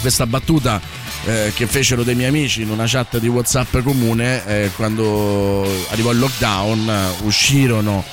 questa 0.00 0.26
battuta 0.26 0.80
eh, 1.24 1.52
che 1.54 1.66
fecero 1.66 2.02
dei 2.02 2.14
miei 2.14 2.28
amici 2.28 2.62
in 2.62 2.70
una 2.70 2.84
chat 2.86 3.18
di 3.18 3.28
WhatsApp 3.28 3.78
comune 3.78 4.44
eh, 4.46 4.70
quando 4.74 5.64
arrivò 5.90 6.10
il 6.10 6.18
lockdown, 6.18 6.92
uscirono 7.22 8.04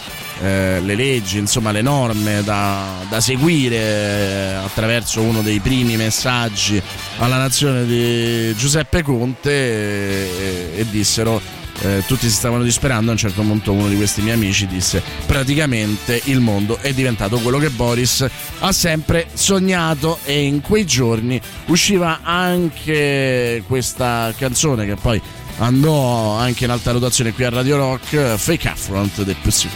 eh, 0.41 0.79
le 0.81 0.96
leggi, 0.96 1.38
insomma 1.38 1.72
le 1.72 1.81
norme 1.81 2.43
da, 2.43 2.86
da 3.10 3.19
seguire 3.19 3.75
eh, 3.75 4.53
attraverso 4.63 5.22
uno 5.22 5.41
dei 5.41 5.60
primi 5.60 5.98
messaggi 5.98 6.81
alla 7.17 7.38
nazione 7.38 7.86
di 7.86 8.55
Giuseppe 8.55 9.03
Conte 9.03 9.51
e, 9.51 10.72
e 10.77 10.86
dissero 10.89 11.41
eh, 11.81 12.03
tutti 12.05 12.27
si 12.27 12.36
stavano 12.36 12.63
disperando. 12.63 13.10
A 13.10 13.13
un 13.13 13.19
certo 13.19 13.41
punto, 13.41 13.72
uno 13.72 13.88
di 13.88 13.96
questi 13.96 14.22
miei 14.22 14.36
amici 14.36 14.67
disse: 14.67 15.01
Praticamente 15.25 16.22
il 16.25 16.39
mondo 16.39 16.77
è 16.79 16.93
diventato 16.93 17.39
quello 17.39 17.58
che 17.58 17.69
Boris 17.69 18.25
ha 18.60 18.72
sempre 18.72 19.27
sognato. 19.34 20.19
E 20.25 20.43
in 20.43 20.62
quei 20.62 20.86
giorni 20.86 21.39
usciva 21.67 22.19
anche 22.24 23.63
questa 23.67 24.34
canzone 24.38 24.86
che 24.86 24.96
poi 24.96 25.22
andò 25.58 26.36
anche 26.36 26.65
in 26.65 26.72
alta 26.72 26.91
rotazione 26.91 27.34
qui 27.34 27.46
a 27.46 27.50
Radio 27.50 27.77
Rock: 27.77 28.36
Fake 28.36 28.67
Affront 28.67 29.24
dei 29.24 29.36
Pussy 29.41 29.69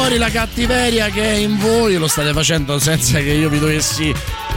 fuori 0.00 0.16
la 0.16 0.30
cattiveria 0.30 1.10
che 1.10 1.22
è 1.22 1.34
in 1.36 1.58
voi, 1.58 1.96
lo 1.96 2.08
state 2.08 2.32
facendo 2.32 2.78
senza 2.78 3.18
che 3.18 3.32
io 3.32 3.50
vi 3.50 3.58
dovessi 3.58 4.10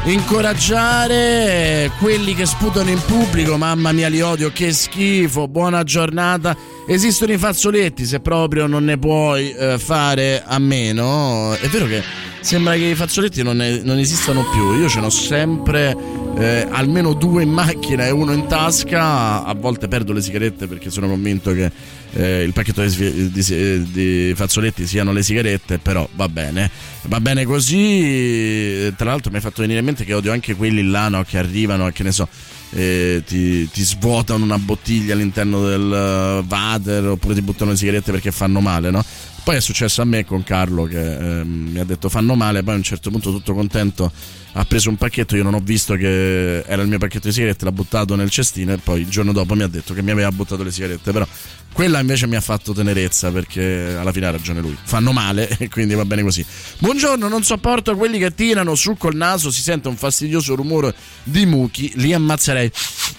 incoraggiare. 0.06 1.92
Quelli 2.00 2.34
che 2.34 2.46
sputano 2.46 2.90
in 2.90 3.02
pubblico, 3.06 3.58
mamma 3.58 3.92
mia 3.92 4.08
li 4.08 4.22
odio, 4.22 4.54
che 4.54 4.72
schifo, 4.72 5.50
buona 5.50 5.84
giornata. 5.84 6.56
Esistono 6.88 7.34
i 7.34 7.38
fazzoletti, 7.38 8.06
se 8.06 8.22
proprio 8.22 8.68
non 8.68 8.86
ne 8.86 8.98
puoi 8.98 9.52
eh, 9.52 9.78
fare 9.78 10.44
a 10.46 10.58
meno. 10.60 11.54
È 11.60 11.68
vero 11.68 11.88
che 11.88 12.02
sembra 12.40 12.76
che 12.76 12.86
i 12.86 12.96
fazzoletti 12.96 13.44
non, 13.44 13.58
ne, 13.58 13.82
non 13.84 14.00
esistano 14.00 14.46
più. 14.50 14.80
Io 14.80 14.88
ce 14.88 15.02
n'ho 15.02 15.10
sempre 15.10 15.94
eh, 16.38 16.68
almeno 16.70 17.14
due 17.14 17.44
in 17.44 17.50
macchina 17.50 18.06
e 18.06 18.12
uno 18.12 18.34
in 18.34 18.48
tasca. 18.48 19.44
A 19.44 19.54
volte 19.54 19.88
perdo 19.88 20.14
le 20.14 20.22
sigarette 20.22 20.68
perché 20.68 20.90
sono 20.90 21.08
convinto 21.08 21.54
che 21.54 21.72
eh, 22.14 22.44
il 22.44 22.54
pacchetto 22.54 22.84
di, 22.84 23.32
di, 23.32 23.92
di, 23.92 24.34
fazzoletti 24.36 24.86
siano 24.86 25.12
le 25.12 25.24
sigarette, 25.24 25.80
però 25.80 26.08
va 26.16 26.28
bene, 26.30 26.70
va 27.04 27.20
bene 27.20 27.46
così. 27.46 28.94
Tra 28.96 29.10
l'altro 29.10 29.30
mi 29.30 29.38
hai 29.38 29.42
fatto 29.42 29.62
venire 29.62 29.80
in 29.80 29.86
mente 29.86 30.04
che 30.06 30.14
odio 30.14 30.32
anche 30.32 30.56
quelli 30.56 30.84
là 30.84 31.08
no, 31.10 31.24
che 31.24 31.38
arrivano, 31.38 31.90
che 31.92 32.04
ne 32.04 32.12
so, 32.12 32.28
eh, 32.72 33.24
ti, 33.26 33.70
ti, 33.70 33.84
svuotano 33.84 34.44
una 34.44 34.60
bottiglia 34.60 35.14
all'interno 35.14 35.66
del 35.66 36.44
uh, 36.44 36.46
water 36.48 37.08
oppure 37.10 37.36
ti 37.36 37.42
buttano 37.42 37.72
le 37.72 37.78
sigarette 37.78 38.12
perché 38.12 38.32
fanno 38.32 38.60
male, 38.60 38.90
no? 38.90 39.04
Poi 39.44 39.58
è 39.58 39.60
successo 39.60 40.02
a 40.02 40.06
me 40.06 40.24
con 40.24 40.42
Carlo 40.44 40.86
che 40.86 41.40
eh, 41.40 41.44
mi 41.44 41.78
ha 41.78 41.84
detto 41.84 42.08
fanno 42.08 42.34
male, 42.34 42.64
poi 42.64 42.76
a 42.76 42.78
un 42.78 42.84
certo 42.84 43.10
punto 43.12 43.30
tutto 43.30 43.54
contento 43.54 44.12
ha 44.56 44.66
preso 44.66 44.90
un 44.90 44.98
pacchetto, 44.98 45.36
io 45.36 45.44
non 45.44 45.56
ho 45.56 45.60
visto 45.60 45.96
che 45.96 46.60
era 46.60 46.82
il 46.82 46.88
mio 46.88 47.00
pacchetto 47.00 47.28
di 47.28 47.34
sigarette, 47.34 47.66
l'ha 47.66 47.72
buttato 47.72 48.16
nel 48.16 48.30
cestino 48.30 48.74
e 48.74 48.78
poi 48.78 49.02
il 49.02 49.08
giorno 49.10 49.32
dopo 49.32 49.56
mi 49.56 49.64
ha 49.64 49.68
detto 49.68 49.94
che 49.94 50.04
mi 50.04 50.12
aveva 50.12 50.32
buttato 50.32 50.62
le 50.62 50.72
sigarette, 50.72 51.12
però 51.12 51.26
quella 51.74 52.00
invece 52.00 52.28
mi 52.28 52.36
ha 52.36 52.42
fatto 52.42 52.72
tenerezza 52.72 53.32
perché 53.32 53.96
alla 53.98 54.12
fine 54.12 54.28
ha 54.28 54.32
ragione 54.32 54.62
lui, 54.62 54.78
fanno 54.84 55.12
male 55.12 55.50
e 55.58 55.70
quindi 55.74 55.96
va 55.96 56.06
bene 56.06 56.22
così. 56.22 56.46
Buongiorno, 56.78 57.28
non 57.28 57.44
sopporto 57.44 57.96
quelli 57.96 58.20
che 58.20 58.36
tirano 58.36 58.76
su 58.76 58.96
col 58.96 59.16
naso, 59.16 59.50
si 59.50 59.62
sente 59.62 59.88
un 59.88 59.98
fastidioso 59.98 60.54
rumore 60.54 60.94
di 61.24 61.48
mucchi, 61.48 61.92
li 61.96 62.14
ammazzerei. 62.14 62.72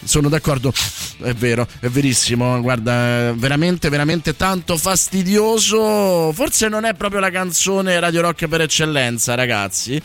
Sono 0.04 0.28
d'accordo, 0.28 0.72
è 1.22 1.32
vero, 1.34 1.66
è 1.80 1.88
verissimo, 1.88 2.60
guarda, 2.60 3.32
veramente, 3.34 3.88
veramente 3.88 4.36
tanto 4.36 4.76
fastidioso. 4.76 6.32
Forse 6.32 6.68
non 6.68 6.84
è 6.84 6.94
proprio 6.94 7.18
la 7.18 7.30
canzone 7.30 7.98
Radio 7.98 8.20
Rock 8.20 8.46
per 8.46 8.60
eccellenza, 8.60 9.34
ragazzi 9.34 10.00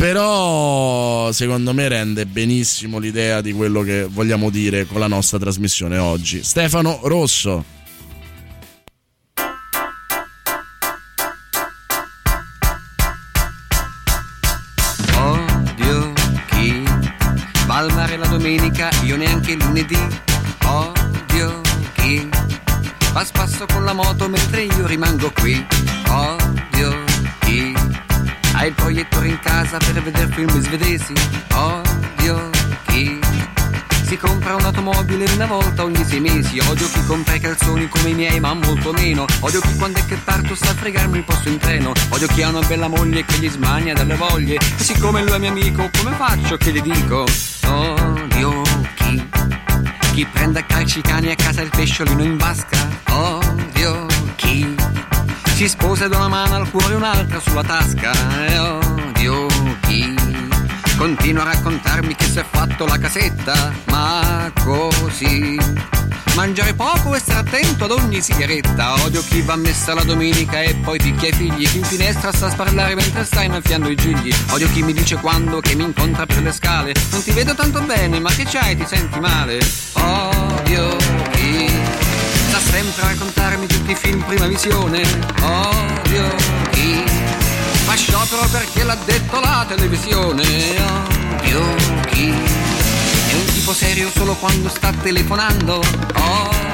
però 0.00 1.30
secondo 1.30 1.74
me 1.74 1.86
rende 1.86 2.24
benissimo 2.24 2.98
l'idea 2.98 3.42
di 3.42 3.52
quello 3.52 3.82
che 3.82 4.04
vogliamo 4.04 4.48
dire 4.48 4.86
con 4.86 4.98
la 4.98 5.06
nostra 5.06 5.38
trasmissione 5.38 5.98
oggi. 5.98 6.42
Stefano 6.42 7.00
Rosso. 7.02 7.62
Odio 15.18 16.12
chi 16.48 16.82
va 17.66 17.76
al 17.76 17.92
mare 17.92 18.16
la 18.16 18.26
domenica, 18.26 18.88
io 19.04 19.18
neanche 19.18 19.52
lunedì. 19.52 19.98
Odio 20.64 21.60
chi 21.96 22.26
va 23.12 23.20
a 23.20 23.24
spasso 23.26 23.66
con 23.66 23.84
la 23.84 23.92
moto 23.92 24.30
mentre 24.30 24.62
io 24.62 24.86
rimango 24.86 25.30
qui. 25.32 25.62
Odio 26.08 26.49
hai 28.60 28.68
il 28.68 28.74
proiettore 28.74 29.28
in 29.28 29.38
casa 29.40 29.78
per 29.78 30.02
vedere 30.02 30.30
film 30.34 30.60
svedesi? 30.60 31.14
Odio 31.54 32.50
chi 32.88 33.18
si 34.04 34.18
compra 34.18 34.54
un'automobile 34.56 35.24
una 35.32 35.46
volta 35.46 35.82
ogni 35.84 36.04
sei 36.04 36.20
mesi. 36.20 36.58
Odio 36.58 36.86
chi 36.92 37.02
compra 37.06 37.34
i 37.36 37.40
calzoni 37.40 37.88
come 37.88 38.10
i 38.10 38.14
miei, 38.14 38.38
ma 38.38 38.52
molto 38.52 38.92
meno. 38.92 39.24
Odio 39.40 39.60
chi 39.60 39.74
quando 39.76 39.98
è 39.98 40.04
che 40.04 40.16
parto 40.16 40.54
sa 40.54 40.74
fregarmi 40.74 41.16
il 41.16 41.24
posto 41.24 41.48
in 41.48 41.56
treno. 41.56 41.92
Odio 42.10 42.26
chi 42.26 42.42
ha 42.42 42.48
una 42.48 42.60
bella 42.60 42.88
moglie 42.88 43.24
che 43.24 43.38
gli 43.38 43.48
smania 43.48 43.94
dalle 43.94 44.16
voglie. 44.16 44.56
E 44.56 44.60
siccome 44.76 45.22
lui 45.22 45.32
è 45.32 45.38
mio 45.38 45.50
amico, 45.50 45.88
come 45.96 46.14
faccio 46.16 46.58
che 46.58 46.70
gli 46.70 46.82
dico? 46.82 47.24
Odio 47.66 48.62
chi 48.94 49.28
chi 50.12 50.26
prende 50.26 50.58
a 50.58 50.64
calci 50.64 50.98
i 50.98 51.02
cani 51.02 51.30
a 51.30 51.34
casa 51.34 51.62
il 51.62 51.70
pesciolino 51.70 52.22
in 52.22 52.36
vasca. 52.36 52.88
Odio 53.08 54.04
chi 54.36 54.74
si 55.60 55.68
sposa 55.68 56.08
da 56.08 56.16
una 56.16 56.28
mano 56.28 56.54
al 56.54 56.70
cuore 56.70 56.94
un'altra 56.94 57.38
sulla 57.38 57.62
tasca 57.62 58.12
e 58.46 58.56
odio 58.56 59.46
chi 59.82 60.14
continua 60.96 61.42
a 61.42 61.52
raccontarmi 61.52 62.14
che 62.14 62.24
si 62.24 62.38
è 62.38 62.44
fatto 62.48 62.86
la 62.86 62.96
casetta, 62.96 63.70
ma 63.88 64.50
così. 64.64 65.58
Mangiare 66.34 66.72
poco 66.72 67.14
e 67.14 67.18
stare 67.18 67.40
attento 67.40 67.84
ad 67.84 67.90
ogni 67.90 68.22
sigaretta. 68.22 69.02
Odio 69.02 69.22
chi 69.22 69.42
va 69.42 69.52
a 69.52 69.56
messa 69.56 69.92
la 69.92 70.02
domenica 70.02 70.62
e 70.62 70.76
poi 70.76 70.98
picchia 70.98 71.28
i 71.28 71.32
figli. 71.34 71.68
Chi 71.68 71.76
in 71.76 71.84
finestra 71.84 72.32
sta 72.32 72.46
a 72.46 72.50
sparlare 72.50 72.94
mentre 72.94 73.24
sta 73.26 73.42
innaffiando 73.42 73.90
i 73.90 73.96
gigli. 73.96 74.34
Odio 74.52 74.66
chi 74.72 74.82
mi 74.82 74.94
dice 74.94 75.16
quando 75.16 75.60
che 75.60 75.74
mi 75.74 75.84
incontra 75.84 76.24
per 76.24 76.40
le 76.42 76.52
scale. 76.52 76.94
Non 77.10 77.22
ti 77.22 77.32
vedo 77.32 77.54
tanto 77.54 77.82
bene, 77.82 78.18
ma 78.18 78.30
che 78.30 78.44
c'hai? 78.44 78.76
Ti 78.76 78.86
senti 78.86 79.20
male? 79.20 79.58
Odio 79.92 80.96
chi 81.32 81.79
sempre 82.60 83.02
a 83.02 83.06
raccontarmi 83.08 83.66
tutti 83.66 83.92
i 83.92 83.94
film 83.94 84.22
prima 84.22 84.46
visione. 84.46 85.02
Odio 85.42 86.34
chi 86.70 87.02
fa 87.84 87.94
sciopero 87.94 88.46
perché 88.50 88.84
l'ha 88.84 88.98
detto 89.04 89.40
la 89.40 89.64
televisione. 89.66 90.42
Odio 90.42 91.74
chi 92.06 92.28
è 92.28 93.34
un 93.34 93.44
tipo 93.52 93.72
serio 93.72 94.10
solo 94.14 94.34
quando 94.34 94.68
sta 94.68 94.92
telefonando. 94.92 95.82
Odio 96.14 96.69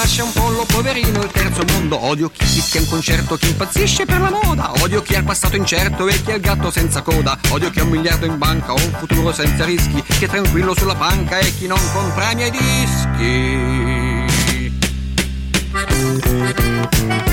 sgascia 0.00 0.24
un 0.24 0.32
pollo 0.32 0.64
poverino 0.64 1.22
il 1.22 1.30
terzo 1.30 1.62
mondo. 1.72 2.02
Odio 2.02 2.30
chi 2.30 2.42
fischia 2.42 2.80
un 2.80 2.88
concerto, 2.88 3.36
chi 3.36 3.48
impazzisce 3.48 4.06
per 4.06 4.18
la 4.18 4.30
moda. 4.30 4.72
Odio 4.80 5.02
chi 5.02 5.14
ha 5.14 5.18
il 5.18 5.24
passato 5.24 5.56
incerto 5.56 6.08
e 6.08 6.22
chi 6.22 6.30
ha 6.30 6.36
il 6.36 6.40
gatto 6.40 6.70
senza 6.70 7.02
coda. 7.02 7.38
Odio 7.50 7.68
chi 7.68 7.80
ha 7.80 7.82
un 7.82 7.90
miliardo 7.90 8.24
in 8.24 8.38
banca 8.38 8.72
o 8.72 8.76
un 8.76 8.94
futuro 8.98 9.30
senza 9.30 9.66
rischi. 9.66 10.02
Chi 10.02 10.24
è 10.24 10.28
tranquillo 10.28 10.74
sulla 10.74 10.94
panca 10.94 11.36
e 11.38 11.54
chi 11.54 11.66
non 11.66 11.78
compra 11.92 12.30
i 12.30 12.34
miei 12.34 12.50
dischi. 12.50 14.28
Radio 15.72 17.28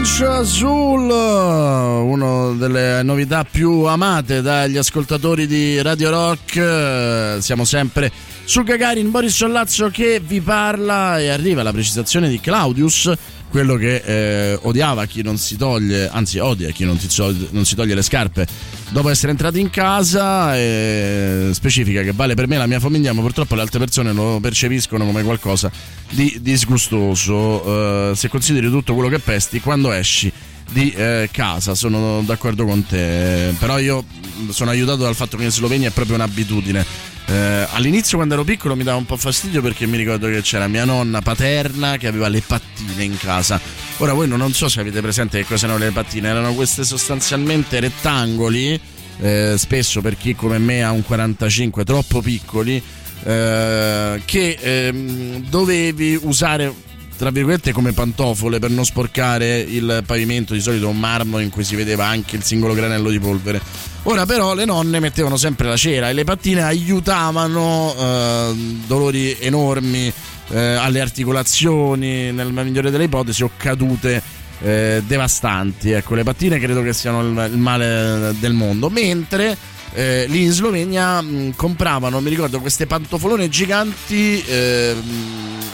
Range 0.00 0.24
Azul, 0.24 1.10
una 1.10 2.52
delle 2.56 3.02
novità 3.02 3.44
più 3.44 3.82
amate 3.82 4.40
dagli 4.40 4.78
ascoltatori 4.78 5.46
di 5.46 5.82
Radio 5.82 6.08
Rock. 6.08 7.36
Siamo 7.42 7.64
sempre 7.64 8.10
su 8.44 8.62
Gagarin, 8.62 9.10
Boris 9.10 9.34
Sollazzo 9.36 9.90
che 9.90 10.18
vi 10.24 10.40
parla 10.40 11.18
e 11.18 11.28
arriva 11.28 11.62
la 11.62 11.72
precisazione 11.72 12.30
di 12.30 12.40
Claudius, 12.40 13.12
quello 13.50 13.74
che 13.76 13.96
eh, 13.96 14.58
odiava 14.62 15.04
chi 15.06 15.22
non 15.22 15.36
si 15.36 15.56
toglie, 15.56 16.08
anzi 16.08 16.38
odia 16.38 16.70
chi 16.70 16.84
non, 16.84 16.96
ti, 16.96 17.08
non 17.50 17.64
si 17.64 17.74
toglie 17.74 17.94
le 17.94 18.02
scarpe. 18.02 18.46
Dopo 18.90 19.08
essere 19.08 19.32
entrato 19.32 19.58
in 19.58 19.70
casa 19.70 20.56
e 20.56 21.50
specifica 21.52 22.02
che 22.02 22.12
vale 22.12 22.34
per 22.34 22.48
me 22.48 22.56
la 22.56 22.66
mia 22.66 22.80
famiglia 22.80 23.12
ma 23.12 23.20
purtroppo 23.20 23.54
le 23.54 23.60
altre 23.60 23.78
persone 23.78 24.12
lo 24.12 24.38
percepiscono 24.40 25.04
come 25.04 25.22
qualcosa 25.22 25.70
di 26.10 26.38
disgustoso. 26.40 27.34
Uh, 27.34 28.14
se 28.14 28.28
consideri 28.28 28.68
tutto 28.70 28.94
quello 28.94 29.08
che 29.08 29.18
pesti 29.18 29.60
quando 29.60 29.92
esci 29.92 30.32
di 30.70 30.92
eh, 30.92 31.28
casa 31.32 31.74
sono 31.74 32.22
d'accordo 32.24 32.64
con 32.64 32.86
te. 32.86 33.54
Però 33.58 33.78
io 33.78 34.04
sono 34.50 34.70
aiutato 34.70 35.02
dal 35.02 35.14
fatto 35.14 35.36
che 35.36 35.44
in 35.44 35.50
Slovenia 35.50 35.88
è 35.88 35.92
proprio 35.92 36.14
un'abitudine 36.14 36.84
eh, 37.26 37.66
all'inizio 37.70 38.16
quando 38.16 38.34
ero 38.34 38.44
piccolo 38.44 38.74
mi 38.74 38.82
dava 38.82 38.98
un 38.98 39.06
po' 39.06 39.16
fastidio 39.16 39.62
perché 39.62 39.86
mi 39.86 39.96
ricordo 39.96 40.28
che 40.28 40.42
c'era 40.42 40.66
mia 40.66 40.84
nonna 40.84 41.20
paterna 41.20 41.96
che 41.96 42.06
aveva 42.06 42.28
le 42.28 42.42
pattine 42.44 43.04
in 43.04 43.16
casa. 43.16 43.60
Ora 43.98 44.12
voi 44.12 44.26
non 44.26 44.52
so 44.52 44.68
se 44.68 44.80
avete 44.80 45.00
presente 45.00 45.38
che 45.38 45.44
cosa 45.44 45.66
erano 45.66 45.84
le 45.84 45.90
pattine, 45.90 46.28
erano 46.28 46.54
queste 46.54 46.84
sostanzialmente 46.84 47.78
rettangoli, 47.80 48.80
eh, 49.20 49.54
spesso 49.56 50.00
per 50.00 50.16
chi 50.16 50.34
come 50.34 50.58
me 50.58 50.82
ha 50.82 50.90
un 50.90 51.02
45 51.02 51.84
troppo 51.84 52.20
piccoli, 52.20 52.82
eh, 53.22 54.22
che 54.24 54.58
ehm, 54.60 55.48
dovevi 55.48 56.18
usare 56.22 56.72
tra 57.20 57.28
virgolette 57.28 57.72
come 57.72 57.92
pantofole 57.92 58.58
per 58.58 58.70
non 58.70 58.86
sporcare 58.86 59.58
il 59.58 60.02
pavimento 60.06 60.54
di 60.54 60.60
solito 60.60 60.88
un 60.88 60.98
marmo 60.98 61.38
in 61.38 61.50
cui 61.50 61.64
si 61.64 61.76
vedeva 61.76 62.06
anche 62.06 62.34
il 62.36 62.42
singolo 62.42 62.72
granello 62.72 63.10
di 63.10 63.20
polvere. 63.20 63.60
Ora 64.04 64.24
però 64.24 64.54
le 64.54 64.64
nonne 64.64 65.00
mettevano 65.00 65.36
sempre 65.36 65.68
la 65.68 65.76
cera 65.76 66.08
e 66.08 66.14
le 66.14 66.24
pattine 66.24 66.62
aiutavano 66.62 67.94
eh, 67.94 68.54
dolori 68.86 69.36
enormi 69.38 70.10
eh, 70.48 70.58
alle 70.58 71.02
articolazioni 71.02 72.32
nel 72.32 72.54
migliore 72.54 72.90
delle 72.90 73.04
ipotesi 73.04 73.42
o 73.42 73.50
cadute 73.54 74.22
eh, 74.62 75.02
devastanti. 75.06 75.90
Ecco 75.90 76.14
le 76.14 76.22
pattine 76.22 76.58
credo 76.58 76.80
che 76.80 76.94
siano 76.94 77.20
il, 77.20 77.50
il 77.52 77.58
male 77.58 78.34
del 78.38 78.54
mondo. 78.54 78.88
Mentre 78.88 79.54
eh, 79.92 80.26
lì 80.28 80.42
in 80.42 80.52
Slovenia 80.52 81.20
mh, 81.20 81.54
compravano, 81.56 82.20
mi 82.20 82.30
ricordo, 82.30 82.60
queste 82.60 82.86
pantofolone 82.86 83.48
giganti 83.48 84.42
eh, 84.44 84.96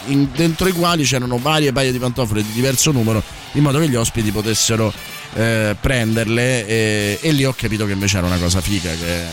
in, 0.07 0.29
dentro 0.35 0.67
i 0.67 0.71
quali 0.71 1.03
c'erano 1.03 1.37
varie 1.37 1.71
paia 1.71 1.91
di 1.91 1.99
pantofole 1.99 2.41
di 2.41 2.51
diverso 2.51 2.91
numero 2.91 3.21
in 3.53 3.63
modo 3.63 3.79
che 3.79 3.87
gli 3.89 3.95
ospiti 3.95 4.31
potessero 4.31 4.91
eh, 5.33 5.75
prenderle 5.79 6.65
e, 6.65 7.19
e, 7.21 7.31
lì 7.31 7.45
ho 7.45 7.53
capito 7.55 7.85
che 7.85 7.93
invece 7.93 8.17
era 8.17 8.27
una 8.27 8.37
cosa 8.37 8.61
figa 8.61 8.89
che 8.91 9.23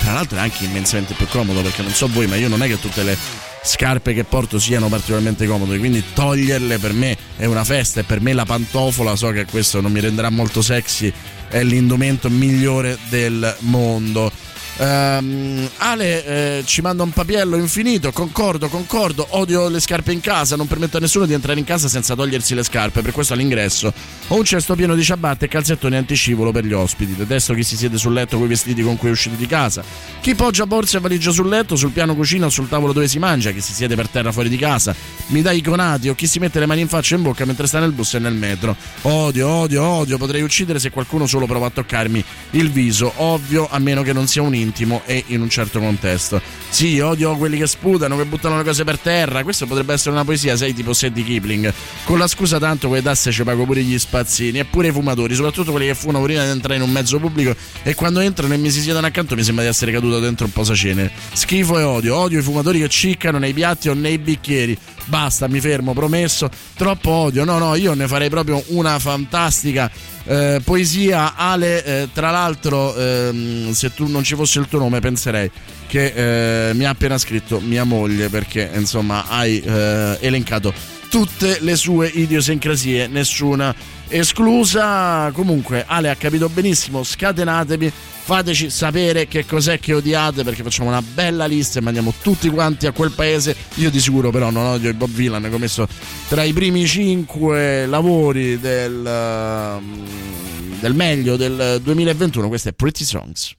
tra 0.00 0.12
l'altro 0.12 0.38
è 0.38 0.40
anche 0.40 0.64
immensamente 0.64 1.14
più 1.14 1.26
comodo 1.28 1.62
perché 1.62 1.82
non 1.82 1.92
so 1.92 2.08
voi 2.08 2.26
ma 2.26 2.36
io 2.36 2.48
non 2.48 2.62
è 2.62 2.66
che 2.66 2.78
tutte 2.80 3.02
le 3.02 3.16
scarpe 3.62 4.14
che 4.14 4.24
porto 4.24 4.58
siano 4.58 4.88
particolarmente 4.88 5.46
comode 5.46 5.78
quindi 5.78 6.02
toglierle 6.14 6.78
per 6.78 6.92
me 6.92 7.16
è 7.36 7.46
una 7.46 7.64
festa 7.64 8.00
e 8.00 8.02
per 8.04 8.20
me 8.20 8.32
la 8.32 8.44
pantofola 8.44 9.16
so 9.16 9.30
che 9.30 9.44
questo 9.44 9.80
non 9.80 9.90
mi 9.90 10.00
renderà 10.00 10.30
molto 10.30 10.62
sexy 10.62 11.12
è 11.58 11.64
l'indumento 11.64 12.28
migliore 12.28 12.98
del 13.08 13.56
mondo. 13.60 14.30
Um, 14.78 15.66
Ale 15.78 16.58
eh, 16.58 16.62
ci 16.66 16.82
manda 16.82 17.02
un 17.02 17.10
papiello 17.10 17.56
infinito. 17.56 18.12
Concordo, 18.12 18.68
concordo. 18.68 19.26
Odio 19.30 19.68
le 19.68 19.80
scarpe 19.80 20.12
in 20.12 20.20
casa. 20.20 20.56
Non 20.56 20.66
permetto 20.66 20.98
a 20.98 21.00
nessuno 21.00 21.24
di 21.24 21.32
entrare 21.32 21.58
in 21.58 21.64
casa 21.64 21.88
senza 21.88 22.14
togliersi 22.14 22.54
le 22.54 22.62
scarpe. 22.62 23.00
Per 23.00 23.12
questo 23.12 23.32
all'ingresso 23.32 23.92
ho 24.28 24.34
un 24.34 24.44
cesto 24.44 24.74
pieno 24.74 24.94
di 24.94 25.02
ciabatte 25.02 25.46
e 25.46 25.48
calzettoni 25.48 25.96
antiscivolo 25.96 26.52
per 26.52 26.66
gli 26.66 26.72
ospiti. 26.72 27.14
Detesto 27.14 27.54
chi 27.54 27.62
si 27.62 27.76
siede 27.76 27.96
sul 27.96 28.12
letto 28.12 28.36
con 28.36 28.44
i 28.44 28.48
vestiti 28.48 28.82
con 28.82 28.96
cui 28.96 29.08
è 29.08 29.12
uscito 29.12 29.36
di 29.36 29.46
casa. 29.46 29.82
Chi 30.20 30.34
poggia 30.34 30.66
borse 30.66 30.98
e 30.98 31.00
valigia 31.00 31.30
sul 31.30 31.48
letto, 31.48 31.76
sul 31.76 31.92
piano 31.92 32.14
cucina 32.14 32.46
o 32.46 32.50
sul 32.50 32.68
tavolo 32.68 32.92
dove 32.92 33.08
si 33.08 33.18
mangia. 33.18 33.52
Chi 33.52 33.62
si 33.62 33.72
siede 33.72 33.94
per 33.94 34.08
terra 34.08 34.30
fuori 34.30 34.50
di 34.50 34.58
casa. 34.58 34.94
Mi 35.28 35.40
dà 35.40 35.52
i 35.52 35.62
conati 35.62 36.10
o 36.10 36.14
chi 36.14 36.26
si 36.26 36.38
mette 36.38 36.58
le 36.58 36.66
mani 36.66 36.82
in 36.82 36.88
faccia 36.88 37.14
e 37.14 37.18
in 37.18 37.24
bocca 37.24 37.46
mentre 37.46 37.66
sta 37.66 37.80
nel 37.80 37.92
bus 37.92 38.14
e 38.14 38.18
nel 38.18 38.34
metro. 38.34 38.76
Odio, 39.02 39.48
odio, 39.48 39.82
odio. 39.82 40.18
Potrei 40.18 40.42
uccidere 40.42 40.78
se 40.78 40.90
qualcuno 40.90 41.26
solo 41.26 41.46
prova 41.46 41.68
a 41.68 41.70
toccarmi 41.70 42.22
il 42.50 42.70
viso. 42.70 43.10
Ovvio, 43.16 43.68
a 43.70 43.78
meno 43.78 44.02
che 44.02 44.12
non 44.12 44.26
sia 44.26 44.42
un 44.42 44.54
intimo 44.66 45.02
e 45.06 45.24
in 45.28 45.40
un 45.40 45.48
certo 45.48 45.78
contesto. 45.78 46.40
Sì, 46.68 46.98
odio 47.00 47.36
quelli 47.36 47.58
che 47.58 47.66
sputano, 47.66 48.16
che 48.16 48.24
buttano 48.24 48.56
le 48.56 48.64
cose 48.64 48.84
per 48.84 48.98
terra. 48.98 49.42
Questo 49.42 49.66
potrebbe 49.66 49.94
essere 49.94 50.10
una 50.10 50.24
poesia, 50.24 50.56
sai, 50.56 50.74
tipo 50.74 50.92
Sadie 50.92 51.24
Kipling. 51.24 51.72
Con 52.04 52.18
la 52.18 52.26
scusa 52.26 52.58
tanto 52.58 52.88
quelle 52.88 53.02
tasse 53.02 53.30
ci 53.32 53.42
pago 53.44 53.64
pure 53.64 53.82
gli 53.82 53.98
spazzini 53.98 54.58
e 54.58 54.64
pure 54.64 54.88
i 54.88 54.92
fumatori, 54.92 55.34
soprattutto 55.34 55.70
quelli 55.70 55.86
che 55.86 55.94
fumano 55.94 56.22
prima 56.24 56.44
di 56.44 56.50
entrare 56.50 56.76
in 56.76 56.82
un 56.82 56.90
mezzo 56.90 57.18
pubblico 57.18 57.54
e 57.82 57.94
quando 57.94 58.20
entrano 58.20 58.54
e 58.54 58.56
mi 58.56 58.70
si 58.70 58.80
siedono 58.80 59.06
accanto 59.06 59.34
mi 59.34 59.42
sembra 59.42 59.64
di 59.64 59.70
essere 59.70 59.92
caduto 59.92 60.18
dentro 60.18 60.46
un 60.46 60.52
posacene. 60.52 61.10
Schifo 61.32 61.78
e 61.78 61.82
odio. 61.82 62.16
Odio 62.16 62.38
i 62.38 62.42
fumatori 62.42 62.80
che 62.80 62.88
ciccano 62.88 63.38
nei 63.38 63.52
piatti 63.52 63.88
o 63.88 63.94
nei 63.94 64.18
bicchieri. 64.18 64.76
Basta, 65.06 65.48
mi 65.48 65.60
fermo, 65.60 65.92
promesso. 65.92 66.50
Troppo 66.74 67.10
odio. 67.10 67.44
No, 67.44 67.58
no, 67.58 67.74
io 67.74 67.94
ne 67.94 68.08
farei 68.08 68.28
proprio 68.28 68.62
una 68.68 68.98
fantastica 68.98 69.90
eh, 70.26 70.60
poesia. 70.64 71.34
Ale, 71.36 71.84
eh, 71.84 72.08
tra 72.12 72.30
l'altro, 72.30 72.94
ehm, 72.96 73.72
se 73.72 73.92
tu 73.94 74.06
non 74.06 74.22
ci 74.22 74.34
fosse 74.34 74.58
il 74.58 74.68
tuo 74.68 74.78
nome, 74.78 75.00
penserei 75.00 75.50
che 75.86 76.68
eh, 76.70 76.74
mi 76.74 76.84
ha 76.84 76.90
appena 76.90 77.16
scritto 77.16 77.60
mia 77.60 77.84
moglie 77.84 78.28
perché 78.28 78.68
insomma 78.74 79.28
hai 79.28 79.60
eh, 79.60 80.18
elencato 80.20 80.72
tutte 81.08 81.58
le 81.60 81.76
sue 81.76 82.08
idiosincrasie, 82.08 83.06
nessuna 83.06 83.74
esclusa. 84.08 85.30
Comunque, 85.32 85.84
Ale 85.86 86.10
ha 86.10 86.16
capito 86.16 86.48
benissimo. 86.48 87.02
Scatenatevi 87.02 87.92
fateci 88.26 88.70
sapere 88.70 89.28
che 89.28 89.46
cos'è 89.46 89.78
che 89.78 89.94
odiate 89.94 90.42
perché 90.42 90.64
facciamo 90.64 90.88
una 90.88 91.00
bella 91.00 91.46
lista 91.46 91.78
e 91.78 91.82
mandiamo 91.82 92.12
tutti 92.20 92.50
quanti 92.50 92.88
a 92.88 92.92
quel 92.92 93.12
paese. 93.12 93.54
Io 93.74 93.88
di 93.88 94.00
sicuro 94.00 94.30
però 94.30 94.50
non 94.50 94.66
odio 94.66 94.88
il 94.88 94.96
Bob 94.96 95.10
Villan, 95.10 95.44
ho 95.44 95.58
messo 95.58 95.86
tra 96.28 96.42
i 96.42 96.52
primi 96.52 96.84
cinque 96.86 97.86
lavori 97.86 98.58
del, 98.58 98.98
uh, 98.98 100.80
del 100.80 100.94
meglio 100.94 101.36
del 101.36 101.80
2021, 101.80 102.48
questo 102.48 102.70
è 102.70 102.72
Pretty 102.72 103.04
Songs. 103.04 103.54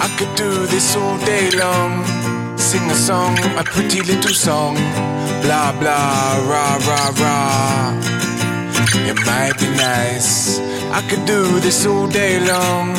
I 0.00 0.08
could 0.16 0.34
do 0.36 0.66
this 0.68 0.94
all 0.94 1.18
day 1.24 1.50
long, 1.52 2.02
sing 2.56 2.90
a 2.90 2.94
song, 2.94 3.36
a 3.56 3.62
pretty 3.62 4.02
little 4.04 4.32
song, 4.32 4.78
blah 5.42 5.74
blah, 5.78 6.38
rah 6.48 6.78
rah 6.78 7.12
rah. 7.14 8.15
It 9.08 9.18
might 9.24 9.56
be 9.58 9.68
nice. 9.70 10.58
I 10.90 11.00
could 11.08 11.24
do 11.26 11.60
this 11.60 11.86
all 11.86 12.08
day 12.08 12.40
long. 12.40 12.96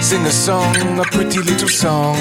Sing 0.00 0.24
a 0.24 0.30
song, 0.30 0.98
a 0.98 1.04
pretty 1.04 1.40
little 1.40 1.68
song. 1.68 2.16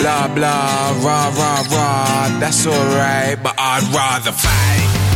Blah 0.00 0.28
blah, 0.34 0.92
rah 1.04 1.28
rah 1.38 1.62
rah. 1.72 2.38
That's 2.40 2.66
alright, 2.66 3.42
but 3.42 3.54
I'd 3.58 3.84
rather 3.94 4.32
fight. 4.32 5.07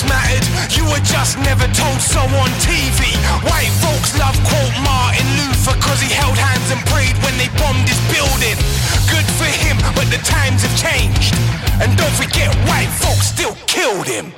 Always 0.00 0.12
mattered. 0.12 0.76
You 0.76 0.84
were 0.84 1.04
just 1.04 1.38
never 1.38 1.66
told 1.74 2.00
so 2.00 2.20
on 2.20 2.50
TV. 2.60 3.16
White 3.44 3.72
folks 3.80 4.16
love 4.18 4.36
quote 4.44 4.74
Martin 4.84 5.26
Luther 5.36 5.78
cause 5.80 6.00
he 6.00 6.12
held 6.12 6.36
hands 6.36 6.70
and 6.70 6.80
prayed 6.86 7.16
when 7.24 7.36
they 7.38 7.48
bombed 7.58 7.88
his 7.88 8.00
building. 8.12 8.56
Good 9.10 9.26
for 9.36 9.48
him, 9.48 9.76
but 9.94 10.06
the 10.10 10.20
times 10.24 10.62
have 10.62 10.76
changed. 10.76 11.34
And 11.80 11.96
don't 11.96 12.14
forget, 12.14 12.54
white 12.68 12.90
folks 12.90 13.26
still 13.28 13.56
killed 13.66 14.06
him. 14.06 14.32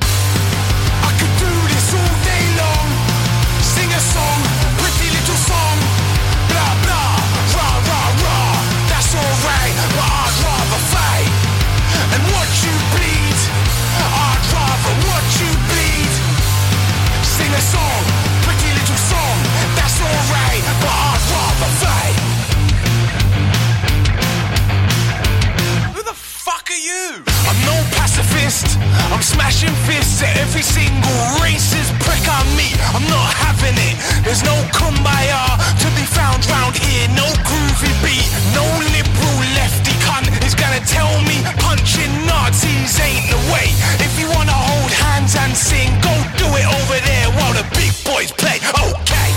Pacifist. 28.53 28.79
I'm 29.13 29.23
smashing 29.23 29.75
fists 29.87 30.23
at 30.23 30.37
every 30.37 30.63
single 30.63 31.19
racist 31.41 31.93
prick 32.01 32.25
I 32.29 32.45
meet. 32.57 32.77
I'm 32.95 33.05
not 33.09 33.33
having 33.33 33.77
it. 33.77 33.97
There's 34.25 34.43
no 34.45 34.55
kumbaya 34.73 35.41
to 35.81 35.89
be 35.97 36.05
found 36.05 36.45
round 36.51 36.77
here. 36.77 37.09
No 37.17 37.27
groovy 37.49 37.93
beat. 38.05 38.29
No 38.55 38.65
liberal 38.93 39.39
lefty 39.57 39.93
cunt 40.05 40.29
is 40.45 40.55
gonna 40.55 40.81
tell 40.85 41.13
me 41.25 41.41
punching 41.61 42.13
Nazis 42.27 43.01
ain't 43.01 43.27
the 43.31 43.41
way. 43.53 43.73
If 44.01 44.19
you 44.21 44.29
wanna 44.29 44.53
hold 44.53 44.91
hands 44.91 45.35
and 45.37 45.55
sing, 45.57 45.91
go 46.01 46.13
do 46.37 46.47
it 46.57 46.67
over 46.67 46.99
there 47.01 47.29
while 47.37 47.55
the 47.55 47.65
big 47.77 47.93
boys 48.05 48.33
play. 48.33 48.59
Okay. 48.91 49.31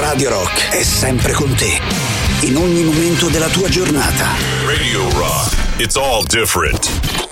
Radio 0.00 0.30
Rock 0.30 0.70
è 0.70 0.82
sempre 0.82 1.32
con 1.32 1.54
te, 1.54 1.80
in 2.40 2.56
ogni 2.56 2.82
momento 2.82 3.28
della 3.28 3.48
tua 3.48 3.68
giornata. 3.68 4.26
Radio 4.64 5.08
Rock. 5.18 5.54
It's 5.78 5.96
all 5.96 6.24
different. 6.24 7.25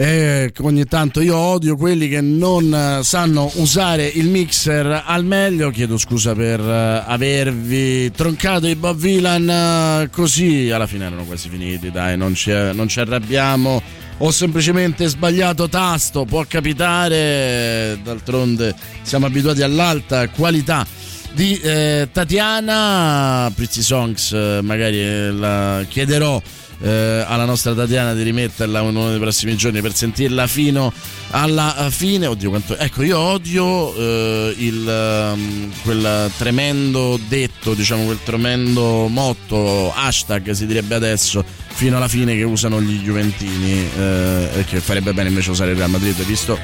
E 0.00 0.52
ogni 0.60 0.84
tanto 0.84 1.20
io 1.20 1.36
odio 1.36 1.76
quelli 1.76 2.08
che 2.08 2.20
non 2.20 2.72
eh, 2.72 3.02
sanno 3.02 3.50
usare 3.56 4.06
il 4.06 4.28
mixer 4.28 5.02
al 5.04 5.24
meglio. 5.24 5.70
Chiedo 5.70 5.98
scusa 5.98 6.36
per 6.36 6.60
eh, 6.60 7.02
avervi 7.04 8.08
troncato 8.12 8.68
i 8.68 8.76
Bob 8.76 8.96
Villan 8.96 9.50
eh, 9.50 10.08
così. 10.12 10.70
Alla 10.70 10.86
fine 10.86 11.06
erano 11.06 11.24
quasi 11.24 11.48
finiti, 11.48 11.90
dai, 11.90 12.16
non 12.16 12.36
ci, 12.36 12.52
non 12.52 12.86
ci 12.86 13.00
arrabbiamo 13.00 13.82
ho 14.20 14.30
semplicemente 14.32 15.06
sbagliato 15.06 15.68
tasto, 15.68 16.24
può 16.24 16.44
capitare, 16.46 17.98
d'altronde 18.02 18.74
siamo 19.02 19.26
abituati 19.26 19.62
all'alta 19.62 20.28
qualità 20.28 20.84
di 21.32 21.58
eh, 21.60 22.08
Tatiana, 22.10 23.50
Pretty 23.54 23.80
Songs 23.80 24.32
eh, 24.32 24.60
magari 24.62 25.00
eh, 25.00 25.30
la 25.30 25.84
chiederò 25.88 26.40
eh, 26.80 27.24
alla 27.26 27.44
nostra 27.44 27.74
Tatiana 27.74 28.14
di 28.14 28.22
rimetterla 28.22 28.82
uno 28.82 29.10
dei 29.10 29.18
prossimi 29.18 29.56
giorni 29.56 29.80
per 29.80 29.94
sentirla 29.94 30.46
fino 30.46 30.92
alla 31.30 31.88
fine. 31.90 32.26
Oddio, 32.26 32.50
quanto... 32.50 32.76
Ecco, 32.76 33.02
io 33.02 33.18
odio 33.18 33.94
eh, 33.94 34.54
il, 34.58 35.30
um, 35.32 35.72
quel 35.82 36.30
tremendo 36.36 37.18
detto, 37.28 37.74
diciamo, 37.74 38.04
quel 38.04 38.18
tremendo 38.22 39.08
motto, 39.08 39.92
hashtag 39.94 40.50
si 40.50 40.66
direbbe 40.66 40.94
adesso, 40.94 41.44
fino 41.68 41.96
alla 41.96 42.08
fine 42.08 42.36
che 42.36 42.44
usano 42.44 42.80
gli 42.80 43.00
Juventini 43.00 43.88
eh, 43.96 44.64
che 44.66 44.80
farebbe 44.80 45.12
bene 45.12 45.28
invece 45.28 45.50
usare 45.50 45.72
il 45.72 45.76
Real 45.76 45.90
Madrid, 45.90 46.20
visto 46.24 46.58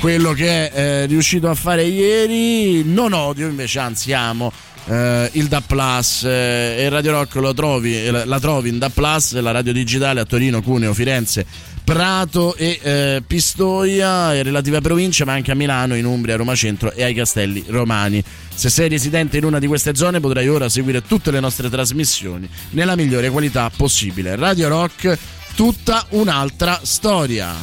quello 0.00 0.32
che 0.32 0.70
è 0.70 0.78
eh, 0.78 1.06
riuscito 1.06 1.48
a 1.48 1.54
fare 1.54 1.84
ieri. 1.84 2.84
Non 2.84 3.12
odio, 3.12 3.46
invece, 3.48 3.78
anzi 3.78 4.12
amo 4.12 4.52
eh, 4.88 5.28
il 5.32 5.46
DA 5.46 5.60
Plus 5.60 6.24
eh, 6.24 6.76
e 6.78 6.88
Radio 6.88 7.12
Rock 7.12 7.34
lo 7.36 7.52
trovi, 7.52 7.94
eh, 7.94 8.24
la 8.24 8.40
trovi 8.40 8.70
in 8.70 8.78
DA 8.78 8.88
Plus, 8.88 9.38
la 9.38 9.50
radio 9.50 9.72
digitale 9.72 10.20
a 10.20 10.24
Torino, 10.24 10.62
Cuneo, 10.62 10.94
Firenze, 10.94 11.44
Prato 11.84 12.54
e 12.56 12.78
eh, 12.82 13.22
Pistoia 13.26 14.34
e 14.34 14.42
relative 14.42 14.80
province, 14.80 15.24
ma 15.24 15.32
anche 15.32 15.52
a 15.52 15.54
Milano, 15.54 15.94
in 15.94 16.04
Umbria, 16.04 16.36
Roma 16.36 16.54
Centro 16.54 16.92
e 16.92 17.02
ai 17.02 17.14
Castelli 17.14 17.64
Romani. 17.68 18.22
Se 18.54 18.70
sei 18.70 18.88
residente 18.88 19.36
in 19.36 19.44
una 19.44 19.58
di 19.58 19.66
queste 19.66 19.94
zone 19.94 20.20
potrai 20.20 20.48
ora 20.48 20.68
seguire 20.68 21.02
tutte 21.02 21.30
le 21.30 21.40
nostre 21.40 21.68
trasmissioni 21.68 22.48
nella 22.70 22.96
migliore 22.96 23.30
qualità 23.30 23.70
possibile. 23.74 24.36
Radio 24.36 24.68
Rock, 24.68 25.16
tutta 25.54 26.04
un'altra 26.10 26.80
storia. 26.82 27.54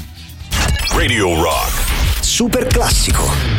Radio 0.91 1.41
Rock. 1.41 2.21
Super 2.21 2.67
classico. 2.67 3.54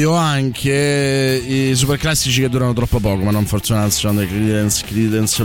Odio 0.00 0.14
anche 0.14 1.42
i 1.46 1.74
super 1.74 1.98
classici 1.98 2.40
che 2.40 2.48
durano 2.48 2.72
troppo 2.72 3.00
poco, 3.00 3.22
ma 3.22 3.30
non 3.30 3.44
Son 3.46 4.16
dei 4.16 4.26
Credence, 4.26 4.82
Credence 4.86 5.42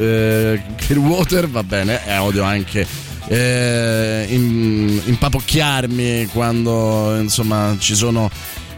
eh, 0.00 0.60
Clearwater, 0.74 1.48
va 1.48 1.62
bene, 1.62 2.04
e 2.04 2.16
odio 2.16 2.42
anche 2.42 2.84
eh, 3.28 4.26
impapocchiarmi 4.28 6.26
quando 6.32 7.16
insomma 7.20 7.76
ci 7.78 7.94
sono 7.94 8.28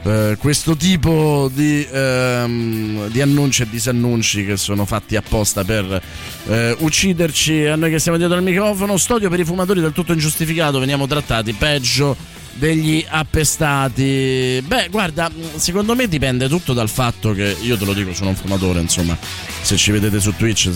eh, 0.02 0.36
questo 0.38 0.76
tipo 0.76 1.50
di, 1.50 1.86
ehm, 1.90 3.08
di, 3.08 3.22
annunci 3.22 3.62
e 3.62 3.68
disannunci 3.70 4.44
che 4.44 4.58
sono 4.58 4.84
fatti 4.84 5.16
apposta 5.16 5.64
per 5.64 6.02
eh, 6.46 6.76
ucciderci 6.78 7.64
a 7.64 7.76
noi 7.76 7.90
che 7.90 7.98
siamo 7.98 8.18
dietro 8.18 8.36
al 8.36 8.42
microfono. 8.42 8.98
Stodio 8.98 9.30
per 9.30 9.40
i 9.40 9.44
fumatori 9.46 9.80
del 9.80 9.92
tutto 9.92 10.12
ingiustificato, 10.12 10.78
veniamo 10.78 11.06
trattati 11.06 11.54
peggio 11.54 12.35
degli 12.58 13.04
appestati. 13.08 14.62
Beh, 14.66 14.88
guarda, 14.90 15.30
secondo 15.56 15.94
me 15.94 16.08
dipende 16.08 16.48
tutto 16.48 16.72
dal 16.72 16.88
fatto 16.88 17.32
che 17.32 17.56
io 17.60 17.76
te 17.76 17.84
lo 17.84 17.92
dico, 17.92 18.12
sono 18.14 18.30
un 18.30 18.36
fumatore, 18.36 18.80
insomma. 18.80 19.16
Se 19.62 19.76
ci 19.76 19.90
vedete 19.90 20.20
su 20.20 20.34
Twitch, 20.36 20.70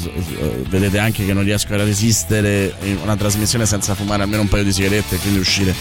vedete 0.68 0.98
anche 0.98 1.24
che 1.24 1.32
non 1.32 1.44
riesco 1.44 1.74
a 1.74 1.76
resistere 1.76 2.74
in 2.82 2.98
una 3.02 3.16
trasmissione 3.16 3.66
senza 3.66 3.94
fumare 3.94 4.22
almeno 4.22 4.42
un 4.42 4.48
paio 4.48 4.64
di 4.64 4.72
sigarette 4.72 5.16
e 5.16 5.18
quindi 5.18 5.38
uscire 5.38 5.74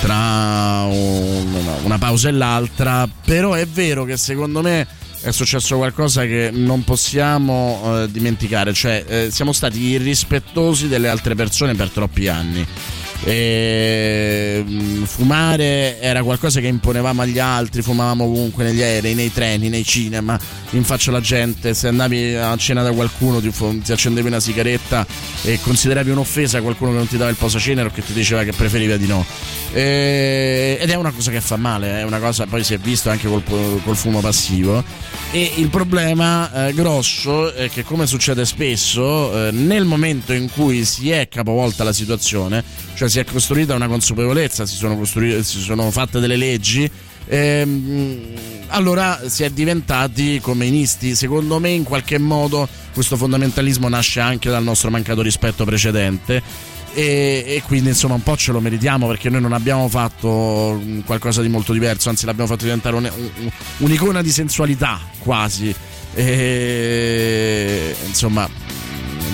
tra 0.00 0.84
una 0.84 1.98
pausa 1.98 2.28
e 2.28 2.32
l'altra. 2.32 3.08
Però 3.24 3.52
è 3.52 3.66
vero 3.66 4.04
che 4.04 4.16
secondo 4.16 4.60
me 4.62 4.86
è 5.20 5.30
successo 5.32 5.76
qualcosa 5.76 6.22
che 6.22 6.50
non 6.52 6.84
possiamo 6.84 8.02
eh, 8.02 8.10
dimenticare, 8.10 8.72
cioè 8.72 9.04
eh, 9.06 9.28
siamo 9.30 9.52
stati 9.52 9.80
irrispettosi 9.80 10.86
delle 10.88 11.08
altre 11.08 11.34
persone 11.34 11.74
per 11.74 11.90
troppi 11.90 12.28
anni 12.28 12.66
e, 13.24 14.64
mm, 14.66 15.02
fumare 15.04 16.00
era 16.00 16.22
qualcosa 16.22 16.60
che 16.60 16.66
imponevamo 16.66 17.22
agli 17.22 17.38
altri, 17.38 17.82
fumavamo 17.82 18.24
ovunque 18.24 18.64
negli 18.64 18.82
aerei, 18.82 19.14
nei 19.14 19.32
treni, 19.32 19.68
nei 19.68 19.84
cinema, 19.84 20.38
in 20.70 20.84
faccia 20.84 21.10
alla 21.10 21.20
gente, 21.20 21.74
se 21.74 21.88
andavi 21.88 22.34
a 22.34 22.56
cena 22.56 22.82
da 22.82 22.92
qualcuno 22.92 23.40
ti, 23.40 23.52
ti 23.82 23.92
accendevi 23.92 24.28
una 24.28 24.40
sigaretta 24.40 25.06
e 25.42 25.58
consideravi 25.60 26.10
un'offesa 26.10 26.60
qualcuno 26.62 26.92
che 26.92 26.96
non 26.96 27.08
ti 27.08 27.16
dava 27.16 27.30
il 27.30 27.36
posacenere 27.36 27.88
o 27.88 27.90
che 27.90 28.04
ti 28.04 28.12
diceva 28.12 28.44
che 28.44 28.52
preferiva 28.52 28.96
di 28.96 29.06
no. 29.06 29.24
E, 29.72 30.78
ed 30.80 30.90
è 30.90 30.94
una 30.94 31.10
cosa 31.10 31.30
che 31.30 31.40
fa 31.40 31.56
male, 31.56 32.00
è 32.00 32.02
una 32.04 32.18
cosa 32.18 32.46
poi 32.46 32.64
si 32.64 32.74
è 32.74 32.78
visto 32.78 33.10
anche 33.10 33.28
col, 33.28 33.42
col 33.44 33.96
fumo 33.96 34.20
passivo. 34.20 34.82
E 35.30 35.52
il 35.56 35.68
problema 35.68 36.68
eh, 36.68 36.72
grosso 36.72 37.52
è 37.52 37.68
che, 37.68 37.82
come 37.82 38.06
succede 38.06 38.46
spesso, 38.46 39.48
eh, 39.48 39.50
nel 39.50 39.84
momento 39.84 40.32
in 40.32 40.50
cui 40.50 40.84
si 40.84 41.10
è 41.10 41.28
capovolta 41.28 41.84
la 41.84 41.92
situazione, 41.92 42.64
cioè 42.94 43.07
si 43.08 43.18
è 43.18 43.24
costruita 43.24 43.74
una 43.74 43.88
consapevolezza, 43.88 44.66
si 44.66 44.76
sono, 44.76 45.04
si 45.04 45.60
sono 45.60 45.90
fatte 45.90 46.20
delle 46.20 46.36
leggi, 46.36 46.90
ehm, 47.26 48.20
allora 48.68 49.20
si 49.26 49.44
è 49.44 49.50
diventati 49.50 50.40
comunisti. 50.40 51.14
Secondo 51.14 51.58
me, 51.58 51.70
in 51.70 51.84
qualche 51.84 52.18
modo, 52.18 52.68
questo 52.92 53.16
fondamentalismo 53.16 53.88
nasce 53.88 54.20
anche 54.20 54.50
dal 54.50 54.62
nostro 54.62 54.90
mancato 54.90 55.22
rispetto 55.22 55.64
precedente 55.64 56.42
e, 56.94 57.44
e, 57.46 57.62
quindi 57.66 57.90
insomma 57.90 58.14
un 58.14 58.22
po' 58.22 58.36
ce 58.36 58.50
lo 58.50 58.60
meritiamo 58.60 59.06
perché 59.06 59.28
noi 59.28 59.40
non 59.40 59.52
abbiamo 59.52 59.88
fatto 59.88 60.80
qualcosa 61.04 61.42
di 61.42 61.48
molto 61.48 61.72
diverso, 61.72 62.08
anzi 62.08 62.26
l'abbiamo 62.26 62.48
fatto 62.48 62.64
diventare 62.64 62.96
un, 62.96 63.04
un, 63.04 63.50
un'icona 63.78 64.22
di 64.22 64.30
sensualità 64.30 65.00
quasi. 65.18 65.74
E, 66.14 67.94
insomma, 68.06 68.48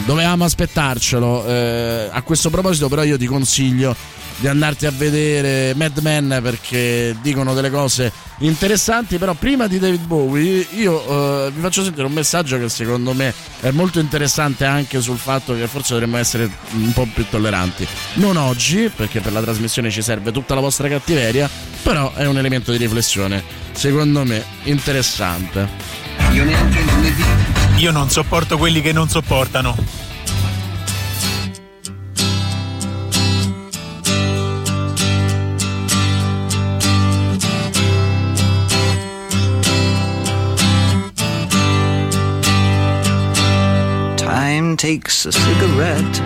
dovevamo 0.04 0.44
aspettarcelo. 0.44 1.46
Eh, 1.46 2.08
a 2.10 2.22
questo 2.22 2.50
proposito, 2.50 2.88
però, 2.88 3.02
io 3.02 3.18
ti 3.18 3.26
consiglio 3.26 3.94
di 4.36 4.48
andarti 4.48 4.86
a 4.86 4.90
vedere 4.90 5.74
Mad 5.76 5.98
Men 5.98 6.40
perché 6.42 7.14
dicono 7.22 7.54
delle 7.54 7.70
cose 7.70 8.12
interessanti. 8.38 9.18
Però 9.18 9.34
prima 9.34 9.66
di 9.66 9.78
David 9.78 10.04
Bowie 10.06 10.66
io 10.72 11.46
eh, 11.46 11.50
vi 11.50 11.60
faccio 11.60 11.82
sentire 11.82 12.06
un 12.06 12.12
messaggio 12.12 12.58
che 12.58 12.68
secondo 12.68 13.12
me 13.12 13.32
è 13.60 13.70
molto 13.70 14.00
interessante 14.00 14.64
anche 14.64 15.00
sul 15.00 15.18
fatto 15.18 15.54
che 15.54 15.66
forse 15.66 15.92
dovremmo 15.92 16.16
essere 16.16 16.50
un 16.72 16.92
po' 16.92 17.06
più 17.12 17.24
tolleranti. 17.28 17.86
Non 18.14 18.36
oggi, 18.36 18.90
perché 18.94 19.20
per 19.20 19.32
la 19.32 19.40
trasmissione 19.40 19.90
ci 19.90 20.02
serve 20.02 20.32
tutta 20.32 20.54
la 20.54 20.60
vostra 20.60 20.88
cattiveria, 20.88 21.48
però 21.82 22.12
è 22.14 22.26
un 22.26 22.36
elemento 22.36 22.72
di 22.72 22.78
riflessione, 22.78 23.42
secondo 23.72 24.24
me, 24.24 24.42
interessante. 24.64 25.68
Io 26.32 26.44
neanche 26.44 26.82
lunedì. 26.82 27.53
Io 27.76 27.90
non 27.90 28.08
sopporto 28.08 28.56
quelli 28.56 28.80
che 28.80 28.92
non 28.92 29.08
sopportano. 29.08 29.74
Time 44.16 44.76
takes 44.76 45.26
a 45.26 45.32
cigarette, 45.32 46.22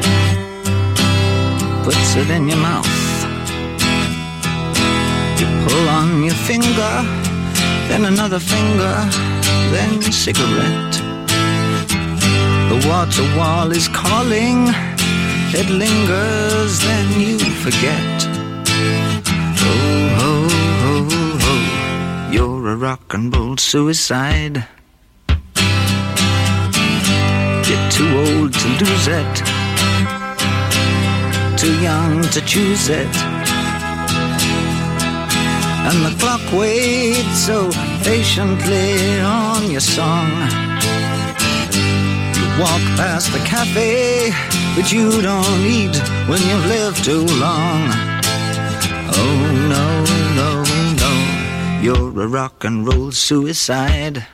puts 1.82 2.14
it 2.14 2.30
in 2.30 2.48
your 2.48 2.58
mouth. 2.58 2.86
You 5.38 5.46
pull 5.66 5.88
on 5.88 6.22
your 6.22 6.34
finger, 6.34 7.04
then 7.88 8.04
another 8.04 8.38
finger 8.38 9.36
then 9.70 10.00
cigarette. 10.12 11.07
The 12.78 12.88
water 12.88 13.36
wall 13.36 13.72
is 13.72 13.88
calling, 13.88 14.68
it 15.52 15.68
lingers, 15.68 16.80
then 16.80 17.20
you 17.20 17.38
forget. 17.38 18.26
Oh, 19.70 20.08
ho, 20.18 20.32
ho, 20.84 20.94
ho, 21.44 21.54
you're 22.30 22.68
a 22.68 22.76
rock 22.76 23.14
and 23.14 23.34
roll 23.34 23.56
suicide. 23.56 24.64
You're 27.66 27.90
too 27.90 28.10
old 28.24 28.52
to 28.52 28.68
lose 28.80 29.08
it, 29.08 29.34
too 31.58 31.80
young 31.80 32.22
to 32.22 32.40
choose 32.42 32.88
it 32.88 33.16
and 35.88 36.04
the 36.04 36.14
clock 36.20 36.52
waits 36.52 37.46
so 37.46 37.70
patiently 38.02 39.20
on 39.20 39.70
your 39.70 39.80
song. 39.80 40.67
Walk 42.58 42.82
past 42.96 43.32
the 43.32 43.38
cafe, 43.46 44.32
but 44.74 44.90
you 44.90 45.22
don't 45.22 45.60
eat 45.64 45.96
when 46.26 46.40
you've 46.42 46.66
lived 46.66 47.04
too 47.04 47.24
long. 47.38 47.88
Oh 49.20 49.38
no, 49.74 49.86
no, 50.40 50.50
no, 51.04 51.12
you're 51.80 52.20
a 52.20 52.26
rock 52.26 52.64
and 52.64 52.84
roll 52.84 53.12
suicide. 53.12 54.26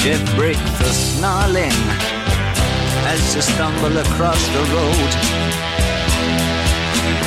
Ship 0.00 0.22
break 0.34 0.56
the 0.80 0.92
snarling 0.92 1.78
as 3.12 3.34
you 3.34 3.42
stumble 3.42 3.98
across 3.98 4.42
the 4.48 4.64
road. 4.74 5.12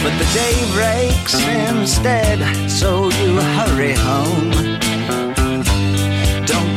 But 0.01 0.17
the 0.17 0.29
day 0.33 0.55
breaks 0.73 1.35
instead, 1.47 2.39
so 2.69 3.09
you 3.09 3.35
hurry 3.57 3.93
home. 3.93 4.84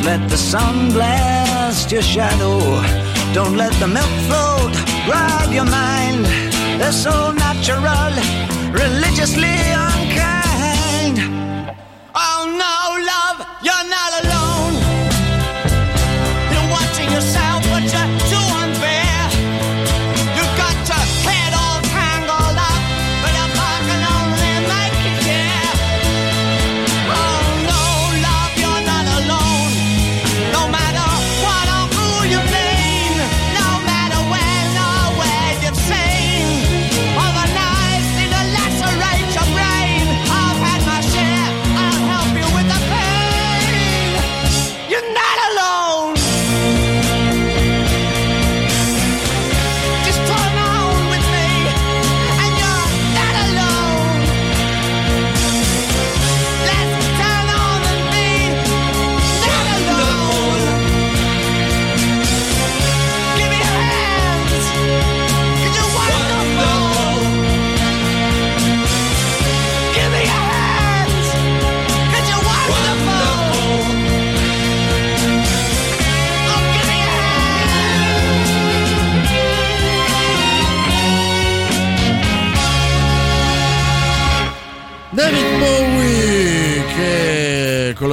Let 0.09 0.31
the 0.31 0.39
sun 0.39 0.91
blast 0.91 1.93
your 1.93 2.01
shadow. 2.01 2.59
Don't 3.35 3.59
let 3.59 3.75
the 3.75 3.87
milk 3.87 4.15
float 4.27 4.73
rob 5.07 5.53
your 5.53 5.67
mind. 5.67 6.25
They're 6.81 6.93
so 6.93 7.31
natural, 7.33 8.15
religiously. 8.73 9.59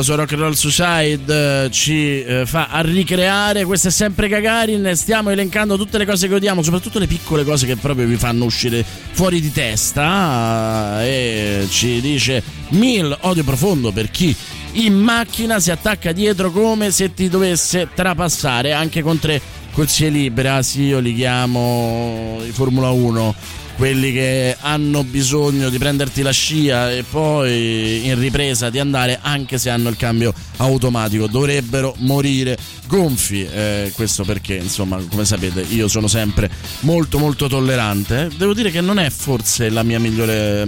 Sua 0.06 0.16
Rock 0.16 0.34
and 0.34 0.42
Roll 0.42 0.54
Suicide 0.54 1.64
eh, 1.66 1.72
ci 1.72 2.24
eh, 2.24 2.46
fa 2.46 2.68
a 2.68 2.82
ricreare. 2.82 3.66
Questo 3.66 3.88
è 3.88 3.92
sempre 3.92 4.28
Gagarin. 4.28 4.92
Stiamo 4.94 5.32
elencando 5.32 5.78
tutte 5.78 5.98
le 5.98 6.06
cose 6.06 6.28
che 6.28 6.36
odiamo 6.36 6.62
soprattutto 6.62 7.00
le 7.00 7.08
piccole 7.08 7.44
cose 7.44 7.66
che 7.66 7.76
proprio 7.76 8.06
vi 8.06 8.16
fanno 8.16 8.46
uscire 8.46 8.86
fuori 9.12 9.42
di 9.42 9.52
testa. 9.52 11.04
Eh, 11.04 11.64
e 11.64 11.68
ci 11.70 12.02
dice 12.02 12.44
Mil 12.70 13.16
odio 13.22 13.44
profondo 13.44 13.92
per 13.92 14.12
chi 14.12 14.36
in 14.74 14.94
macchina 14.94 15.60
si 15.60 15.72
attacca 15.72 16.12
dietro 16.12 16.52
come 16.52 16.92
se 16.92 17.14
ti 17.14 17.30
dovesse 17.30 17.90
trapassare 17.94 18.74
anche 18.74 19.02
con 19.02 19.18
tre 19.20 19.42
corsie 19.72 20.10
libere 20.10 20.50
ah 20.50 20.62
sì 20.62 20.84
io 20.84 21.00
li 21.00 21.16
chiamo 21.16 22.40
Formula 22.52 22.90
1 22.90 23.36
quelli 23.76 24.14
che 24.14 24.56
hanno 24.60 25.04
bisogno 25.04 25.70
di 25.70 25.78
prenderti 25.78 26.22
la 26.22 26.32
scia 26.32 26.92
e 26.92 27.04
poi 27.04 28.06
in 28.06 28.18
ripresa 28.20 28.70
di 28.70 28.80
andare 28.80 29.20
anche 29.22 29.58
se 29.58 29.70
hanno 29.70 29.90
il 29.90 29.98
cambio 29.98 30.34
automatico. 30.58 31.28
Dovrebbero 31.28 31.94
morire 32.00 32.58
gonfi 32.88 33.46
eh, 33.46 33.92
questo 33.94 34.24
perché 34.24 34.56
insomma 34.56 34.98
come 35.10 35.26
sapete 35.26 35.62
io 35.62 35.88
sono 35.88 36.08
sempre 36.08 36.50
molto 36.82 37.20
molto 37.20 37.48
tollerante. 37.48 38.30
Devo 38.38 38.54
dire 38.54 38.72
che 38.72 38.82
non 38.82 39.00
è 39.00 39.10
forse 39.10 39.70
la 39.70 39.84
mia 39.84 40.00
migliore 40.00 40.68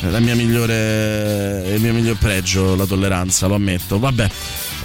la 0.00 0.20
mia 0.20 0.34
migliore 0.34 1.72
il 1.74 1.80
mio 1.80 1.94
miglior 1.94 2.18
pregio 2.18 2.74
la 2.74 2.86
tolleranza 2.86 3.46
lo 3.46 3.54
ammetto. 3.54 3.98
Vabbè 3.98 4.28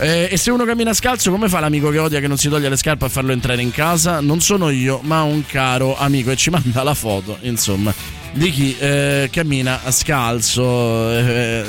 eh, 0.01 0.29
e 0.31 0.37
se 0.37 0.49
uno 0.49 0.65
cammina 0.65 0.93
scalzo, 0.93 1.29
come 1.29 1.47
fa 1.47 1.59
l'amico 1.59 1.91
che 1.91 1.99
odia 1.99 2.19
che 2.19 2.27
non 2.27 2.37
si 2.37 2.49
toglie 2.49 2.69
le 2.69 2.75
scarpe 2.75 3.05
a 3.05 3.09
farlo 3.09 3.31
entrare 3.33 3.61
in 3.61 3.69
casa? 3.69 4.19
Non 4.19 4.41
sono 4.41 4.71
io, 4.71 4.99
ma 5.03 5.21
un 5.21 5.45
caro 5.45 5.95
amico 5.95 6.31
e 6.31 6.35
ci 6.35 6.49
manda 6.49 6.81
la 6.81 6.95
foto, 6.95 7.37
insomma, 7.41 7.93
di 8.33 8.49
chi 8.49 8.75
eh, 8.79 9.29
cammina 9.31 9.79
scalzo. 9.91 11.11
Eh, 11.11 11.63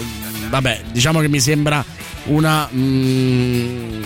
vabbè, 0.49 0.81
diciamo 0.93 1.21
che 1.21 1.29
mi 1.29 1.41
sembra 1.41 1.85
una. 2.25 2.67
mm, 2.73 4.03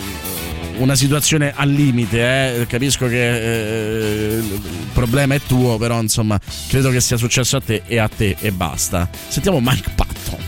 una 0.77 0.95
situazione 0.95 1.53
al 1.55 1.69
limite, 1.69 2.59
eh. 2.59 2.67
capisco 2.67 3.07
che 3.07 4.35
eh, 4.35 4.37
il 4.37 4.89
problema 4.93 5.33
è 5.33 5.41
tuo, 5.41 5.77
però 5.77 5.99
insomma 5.99 6.39
credo 6.67 6.91
che 6.91 7.01
sia 7.01 7.17
successo 7.17 7.57
a 7.57 7.61
te 7.61 7.81
e 7.87 7.97
a 7.97 8.07
te 8.07 8.35
e 8.39 8.51
basta. 8.51 9.09
Sentiamo 9.27 9.59
Mike 9.59 9.89
Patton. 9.95 10.45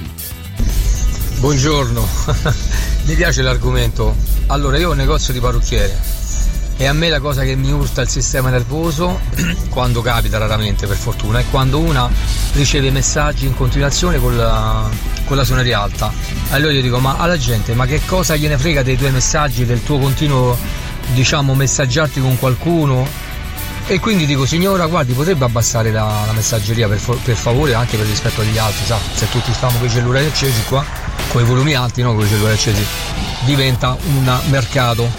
Buongiorno, 1.40 2.08
mi 3.10 3.16
piace 3.16 3.42
l'argomento. 3.42 4.16
Allora, 4.48 4.78
io 4.78 4.90
ho 4.90 4.92
un 4.92 4.98
negozio 4.98 5.34
di 5.34 5.40
parrucchiere 5.40 6.00
E 6.78 6.86
a 6.86 6.94
me 6.94 7.10
la 7.10 7.20
cosa 7.20 7.42
che 7.42 7.56
mi 7.56 7.72
urta 7.72 8.02
il 8.02 8.08
sistema 8.08 8.52
nervoso, 8.52 9.20
quando 9.70 10.02
capita 10.02 10.38
raramente 10.38 10.86
per 10.86 10.96
fortuna, 10.96 11.40
è 11.40 11.46
quando 11.50 11.80
una 11.80 12.08
riceve 12.54 12.92
messaggi 12.92 13.48
in 13.48 13.56
continuazione 13.56 14.20
con 14.20 14.38
la, 14.38 14.88
con 15.26 15.38
la 15.38 15.44
suoneria 15.44 15.82
alta. 15.82 16.14
Allora 16.52 16.72
io 16.72 16.84
dico, 16.84 17.00
ma 17.00 17.18
alla 17.18 17.36
gente, 17.36 17.74
ma 17.74 17.88
che 17.88 18.00
cosa 18.06 18.36
gliene 18.36 18.60
frega 18.60 18.84
dei 18.84 18.96
tuoi 18.96 19.12
messaggi, 19.12 19.66
del 19.66 19.82
tuo 19.82 19.98
continuo, 19.98 20.56
diciamo, 21.14 21.56
messaggiarti 21.56 22.22
con 22.22 22.38
qualcuno? 22.38 23.08
E 23.92 24.00
quindi 24.00 24.28
dico, 24.28 24.46
signora, 24.46 24.86
guardi, 24.86 25.14
potrebbe 25.14 25.46
abbassare 25.46 25.90
la, 25.90 26.22
la 26.28 26.32
messaggeria 26.34 26.88
per, 26.88 27.00
per, 27.24 27.36
favore, 27.36 27.74
anche 27.74 27.98
per 27.98 28.06
rispetto 28.06 28.42
agli 28.42 28.56
altri, 28.56 28.86
sa? 28.86 29.00
Se 29.16 29.28
tutti 29.32 29.52
stiamo 29.52 29.80
con 29.80 29.88
i 29.88 29.90
cellulari 29.90 30.28
accesi 30.28 30.64
qua, 30.66 30.86
con 31.30 31.42
i 31.42 31.44
volumi 31.44 31.74
alti, 31.74 32.04
no? 32.04 32.14
Con 32.14 32.24
i 32.24 32.30
cellulari 32.30 32.54
accesi, 32.54 32.86
diventa 33.46 33.98
un 34.06 34.42
mercato. 34.50 35.10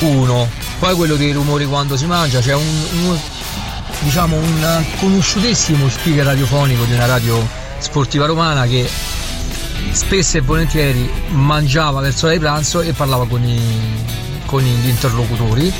Uno, 0.00 0.46
poi 0.78 0.94
quello 0.94 1.16
dei 1.16 1.32
rumori 1.32 1.64
quando 1.64 1.96
si 1.96 2.04
mangia, 2.04 2.40
c'è 2.40 2.54
un, 2.54 2.86
un 3.04 3.18
diciamo 4.00 4.36
un 4.36 4.84
conosciutissimo 4.98 5.88
speaker 5.88 6.26
radiofonico 6.26 6.84
di 6.84 6.92
una 6.92 7.06
radio 7.06 7.48
sportiva 7.78 8.26
romana 8.26 8.66
che 8.66 8.86
spesso 9.92 10.36
e 10.36 10.42
volentieri 10.42 11.10
mangiava 11.28 12.00
verso 12.00 12.26
l'ora 12.26 12.38
di 12.38 12.44
pranzo 12.44 12.82
e 12.82 12.92
parlava 12.92 13.26
con, 13.26 13.42
i, 13.42 13.58
con 14.46 14.62
gli 14.62 14.88
interlocutori 14.88 15.72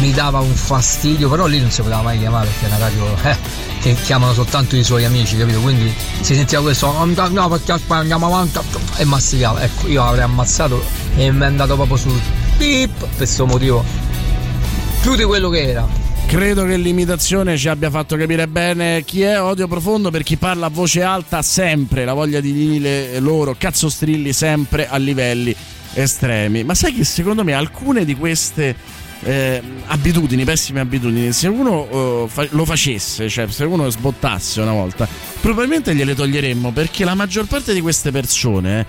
mi 0.00 0.12
dava 0.12 0.40
un 0.40 0.54
fastidio 0.54 1.28
però 1.28 1.46
lì 1.46 1.60
non 1.60 1.70
si 1.70 1.82
poteva 1.82 2.02
mai 2.02 2.18
chiamare 2.18 2.48
perché 2.48 2.64
è 2.64 2.68
una 2.68 2.78
radio 2.78 3.16
eh, 3.22 3.36
che 3.80 3.94
chiamano 3.94 4.32
soltanto 4.32 4.76
i 4.76 4.82
suoi 4.82 5.04
amici 5.04 5.36
capito? 5.36 5.60
Quindi 5.60 5.94
si 6.20 6.34
sentiva 6.34 6.62
questo 6.62 6.92
no 7.04 7.48
perché 7.48 7.80
andiamo 7.88 8.26
avanti 8.26 8.58
e 8.96 9.04
masticava 9.04 9.62
ecco 9.62 9.86
io 9.88 10.02
avrei 10.02 10.24
ammazzato 10.24 10.82
e 11.16 11.30
mi 11.30 11.42
è 11.42 11.46
andato 11.46 11.74
proprio 11.74 11.96
sul 11.96 12.20
pip 12.56 12.98
per 12.98 13.08
questo 13.16 13.46
motivo. 13.46 13.84
Più 15.00 15.14
di 15.14 15.24
quello 15.24 15.48
che 15.48 15.68
era. 15.68 15.86
Credo 16.26 16.64
che 16.64 16.76
l'imitazione 16.76 17.56
ci 17.56 17.68
abbia 17.68 17.90
fatto 17.90 18.16
capire 18.16 18.48
bene 18.48 19.04
chi 19.04 19.22
è. 19.22 19.40
Odio 19.40 19.68
profondo 19.68 20.10
per 20.10 20.22
chi 20.22 20.36
parla 20.36 20.66
a 20.66 20.70
voce 20.70 21.02
alta 21.02 21.42
sempre, 21.42 22.04
la 22.04 22.14
voglia 22.14 22.40
di 22.40 22.52
dire 22.52 23.20
loro 23.20 23.54
cazzo 23.56 23.88
strilli 23.88 24.32
sempre 24.32 24.88
a 24.88 24.96
livelli 24.96 25.54
estremi. 25.94 26.64
Ma 26.64 26.74
sai 26.74 26.94
che 26.94 27.04
secondo 27.04 27.44
me 27.44 27.52
alcune 27.52 28.04
di 28.04 28.14
queste 28.14 28.76
eh, 29.22 29.62
abitudini, 29.86 30.44
pessime 30.44 30.80
abitudini, 30.80 31.32
se 31.32 31.48
uno 31.48 32.22
uh, 32.22 32.28
fa- 32.28 32.46
lo 32.50 32.64
facesse, 32.64 33.28
cioè 33.28 33.48
se 33.48 33.64
uno 33.64 33.88
sbottasse 33.88 34.60
una 34.60 34.72
volta, 34.72 35.08
probabilmente 35.40 35.94
gliele 35.94 36.14
toglieremmo 36.14 36.70
perché 36.72 37.04
la 37.04 37.14
maggior 37.14 37.46
parte 37.46 37.72
di 37.72 37.80
queste 37.80 38.10
persone 38.10 38.86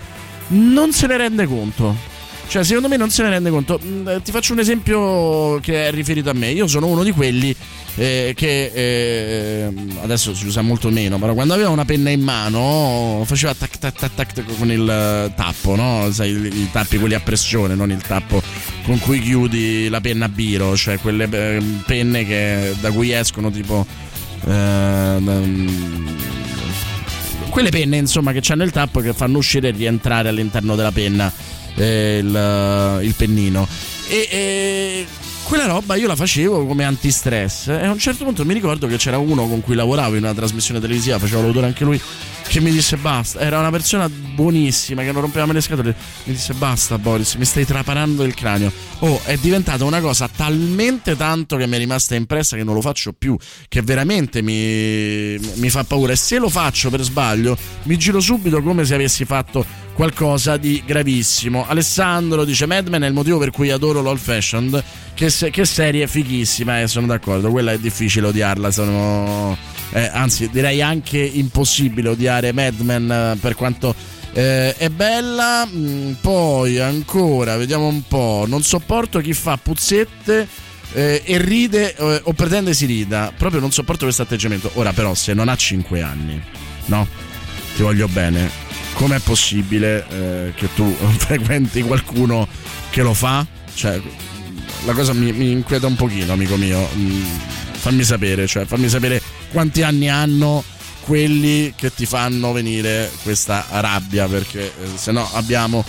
non 0.47 0.91
se 0.91 1.07
ne 1.07 1.17
rende 1.17 1.45
conto. 1.45 2.13
Cioè, 2.47 2.63
secondo 2.63 2.87
me 2.87 2.97
non 2.97 3.09
se 3.09 3.23
ne 3.23 3.29
rende 3.29 3.49
conto. 3.49 3.79
Mm, 3.83 4.07
eh, 4.07 4.21
ti 4.21 4.31
faccio 4.31 4.53
un 4.53 4.59
esempio 4.59 5.59
che 5.59 5.87
è 5.87 5.91
riferito 5.91 6.29
a 6.29 6.33
me. 6.33 6.51
Io 6.51 6.67
sono 6.67 6.87
uno 6.87 7.03
di 7.03 7.11
quelli 7.11 7.55
eh, 7.95 8.33
che 8.35 8.71
eh, 8.73 9.73
adesso 10.01 10.35
si 10.35 10.45
usa 10.45 10.61
molto 10.61 10.89
meno, 10.89 11.17
però 11.17 11.33
quando 11.33 11.53
aveva 11.53 11.69
una 11.69 11.85
penna 11.85 12.09
in 12.09 12.21
mano 12.21 13.23
faceva 13.25 13.53
tac 13.53 13.77
tac 13.77 13.93
tac 13.97 14.33
tac 14.33 14.43
con 14.57 14.71
il 14.71 15.31
tappo, 15.35 15.75
no? 15.75 16.11
Sai, 16.11 16.31
i 16.31 16.69
tappi 16.71 16.97
quelli 16.97 17.15
a 17.15 17.19
pressione, 17.19 17.75
non 17.75 17.91
il 17.91 18.01
tappo 18.01 18.41
con 18.85 18.99
cui 18.99 19.19
chiudi 19.19 19.89
la 19.89 20.01
penna 20.01 20.25
a 20.25 20.29
biro, 20.29 20.75
cioè 20.75 20.99
quelle 20.99 21.27
eh, 21.29 21.61
penne 21.85 22.25
che, 22.25 22.75
da 22.79 22.91
cui 22.91 23.11
escono 23.11 23.49
tipo... 23.49 23.85
Eh, 24.47 25.93
quelle 27.49 27.69
penne 27.69 27.95
insomma 27.95 28.33
che 28.33 28.41
hanno 28.51 28.63
il 28.63 28.71
tappo 28.71 28.99
che 28.99 29.13
fanno 29.13 29.37
uscire 29.37 29.69
e 29.69 29.71
rientrare 29.71 30.27
all'interno 30.27 30.75
della 30.75 30.91
penna 30.91 31.31
eh, 31.75 32.19
il, 32.21 32.99
il, 33.03 33.13
pennino. 33.15 33.67
E, 34.07 34.27
e, 34.29 35.07
quella 35.43 35.65
roba 35.65 35.95
io 35.95 36.07
la 36.07 36.15
facevo 36.15 36.65
come 36.65 36.83
antistress. 36.83 37.67
E 37.67 37.85
a 37.85 37.91
un 37.91 37.99
certo 37.99 38.23
punto 38.23 38.45
mi 38.45 38.53
ricordo 38.53 38.87
che 38.87 38.97
c'era 38.97 39.17
uno 39.17 39.47
con 39.47 39.61
cui 39.61 39.75
lavoravo 39.75 40.15
in 40.15 40.23
una 40.23 40.33
trasmissione 40.33 40.79
televisiva, 40.79 41.19
faceva 41.19 41.41
l'autore 41.41 41.67
anche 41.67 41.83
lui, 41.83 42.01
che 42.47 42.59
mi 42.59 42.71
disse 42.71 42.97
basta. 42.97 43.39
Era 43.39 43.59
una 43.59 43.71
persona 43.71 44.09
buonissima 44.09 45.01
che 45.03 45.11
non 45.11 45.21
rompeva 45.21 45.45
mai 45.45 45.55
le 45.55 45.61
scatole. 45.61 45.95
Mi 46.23 46.33
disse 46.33 46.53
basta, 46.53 46.97
Boris, 46.97 47.35
mi 47.35 47.45
stai 47.45 47.65
traparando 47.65 48.23
il 48.23 48.33
cranio. 48.33 48.71
Oh, 48.99 49.21
è 49.25 49.37
diventata 49.37 49.83
una 49.83 49.99
cosa 49.99 50.29
talmente 50.33 51.15
tanto 51.15 51.57
che 51.57 51.67
mi 51.67 51.75
è 51.75 51.77
rimasta 51.77 52.15
impressa 52.15 52.55
che 52.55 52.63
non 52.63 52.73
lo 52.73 52.81
faccio 52.81 53.13
più. 53.13 53.37
Che 53.67 53.81
veramente 53.81 54.41
mi, 54.41 55.37
mi 55.55 55.69
fa 55.69 55.83
paura. 55.83 56.13
E 56.13 56.15
se 56.15 56.37
lo 56.37 56.49
faccio 56.49 56.89
per 56.89 57.01
sbaglio, 57.01 57.57
mi 57.83 57.97
giro 57.97 58.19
subito 58.19 58.61
come 58.61 58.85
se 58.85 58.95
avessi 58.95 59.25
fatto 59.25 59.65
qualcosa 59.93 60.57
di 60.57 60.81
gravissimo. 60.85 61.65
Alessandro 61.67 62.45
dice: 62.45 62.65
Madman 62.65 63.03
è 63.03 63.07
il 63.07 63.13
motivo 63.13 63.37
per 63.37 63.51
cui 63.51 63.71
adoro 63.71 64.01
l'old 64.01 64.19
fashioned. 64.19 64.83
Che, 65.13 65.31
che 65.49 65.65
serie 65.65 66.07
fighissima, 66.07 66.81
eh, 66.81 66.87
sono 66.87 67.07
d'accordo. 67.07 67.49
Quella 67.49 67.71
è 67.71 67.79
difficile 67.79 68.27
odiarla. 68.27 68.69
Sono 68.71 69.57
eh, 69.95 70.09
anzi 70.11 70.49
direi 70.49 70.81
anche 70.81 71.17
impossibile 71.17 72.09
odiare 72.09 72.51
Mad 72.51 72.81
Men 72.81 73.09
eh, 73.09 73.37
per 73.39 73.55
quanto 73.55 73.95
eh, 74.33 74.75
è 74.75 74.89
bella. 74.89 75.65
Mm, 75.65 76.13
poi 76.19 76.79
ancora, 76.79 77.55
vediamo 77.55 77.87
un 77.87 78.05
po'. 78.05 78.43
Non 78.45 78.61
sopporto 78.61 79.19
chi 79.19 79.33
fa 79.33 79.55
puzzette 79.55 80.45
eh, 80.91 81.21
e 81.23 81.37
ride 81.37 81.95
eh, 81.95 82.21
o 82.25 82.33
pretende 82.33 82.73
si 82.73 82.85
rida. 82.85 83.31
Proprio 83.37 83.61
non 83.61 83.71
sopporto 83.71 84.03
questo 84.03 84.23
atteggiamento. 84.23 84.69
Ora, 84.73 84.91
però, 84.91 85.13
se 85.13 85.33
non 85.33 85.47
ha 85.47 85.55
5 85.55 86.01
anni, 86.01 86.43
no? 86.87 87.07
Ti 87.77 87.81
voglio 87.81 88.09
bene. 88.09 88.51
Com'è 88.95 89.19
possibile 89.19 90.05
eh, 90.09 90.53
che 90.55 90.73
tu 90.75 90.93
frequenti 91.17 91.81
qualcuno 91.83 92.45
che 92.89 93.01
lo 93.01 93.13
fa? 93.13 93.47
Cioè, 93.73 94.01
la 94.83 94.91
cosa 94.91 95.13
mi, 95.13 95.31
mi 95.31 95.51
inquieta 95.51 95.87
un 95.87 95.95
pochino, 95.95 96.33
amico 96.33 96.57
mio. 96.57 96.85
Mm, 96.97 97.23
fammi 97.71 98.03
sapere, 98.03 98.45
cioè, 98.45 98.65
fammi 98.65 98.89
sapere 98.89 99.21
quanti 99.55 99.83
anni 99.83 100.09
hanno 100.09 100.61
quelli 101.05 101.71
che 101.77 101.93
ti 101.93 102.05
fanno 102.05 102.51
venire 102.51 103.09
questa 103.23 103.65
rabbia 103.69 104.27
perché 104.27 104.65
eh, 104.65 104.97
se 104.97 105.13
no 105.13 105.25
abbiamo 105.31 105.81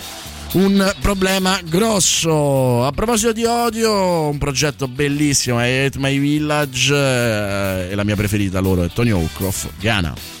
un 0.53 0.95
problema 1.01 1.59
grosso. 1.65 2.85
A 2.85 2.91
proposito 2.91 3.33
di 3.33 3.43
odio, 3.43 4.29
un 4.29 4.37
progetto 4.37 4.87
bellissimo 4.87 5.59
è 5.59 5.83
Hate 5.83 5.99
My 5.99 6.17
Village 6.17 6.95
eh, 6.95 7.91
e 7.91 7.95
la 7.95 8.05
mia 8.05 8.15
preferita 8.15 8.61
loro 8.61 8.83
è 8.83 8.89
Tony 8.89 9.09
Hawkroff, 9.09 9.67
Ghana. 9.77 10.36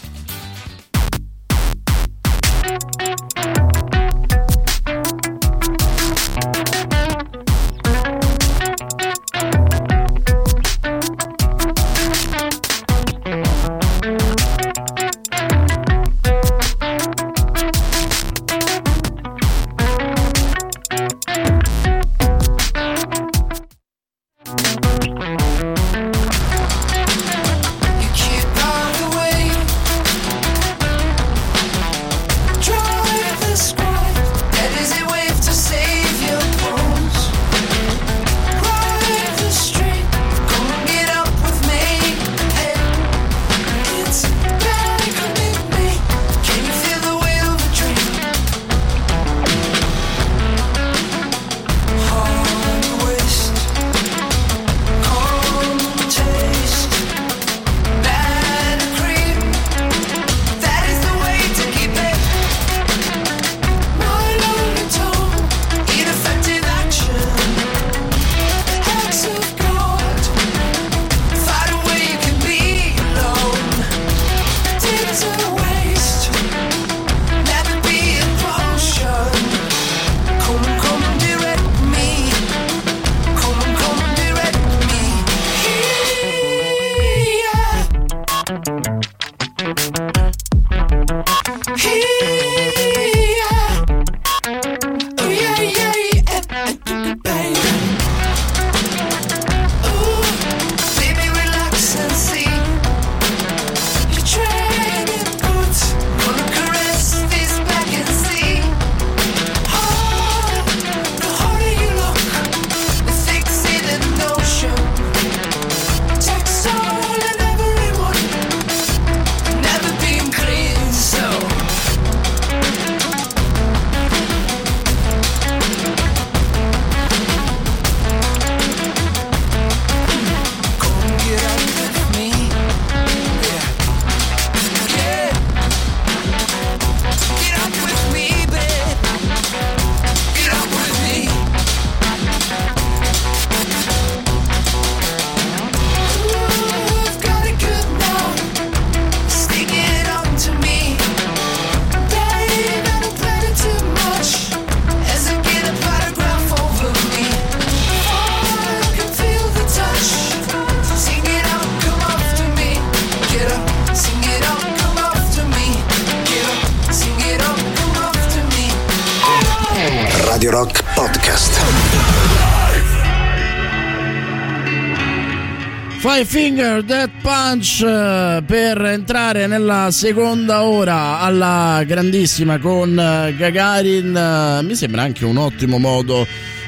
Nella 179.67 179.91
seconda 179.91 180.63
ora 180.63 181.19
alla 181.19 181.83
grandissima 181.85 182.57
con 182.57 182.97
eh, 182.97 183.35
Gagarin 183.35 184.15
eh, 184.15 184.63
mi 184.63 184.75
sembra 184.75 185.01
anche 185.01 185.25
un 185.25 185.35
ottimo 185.35 185.77
modo 185.77 186.25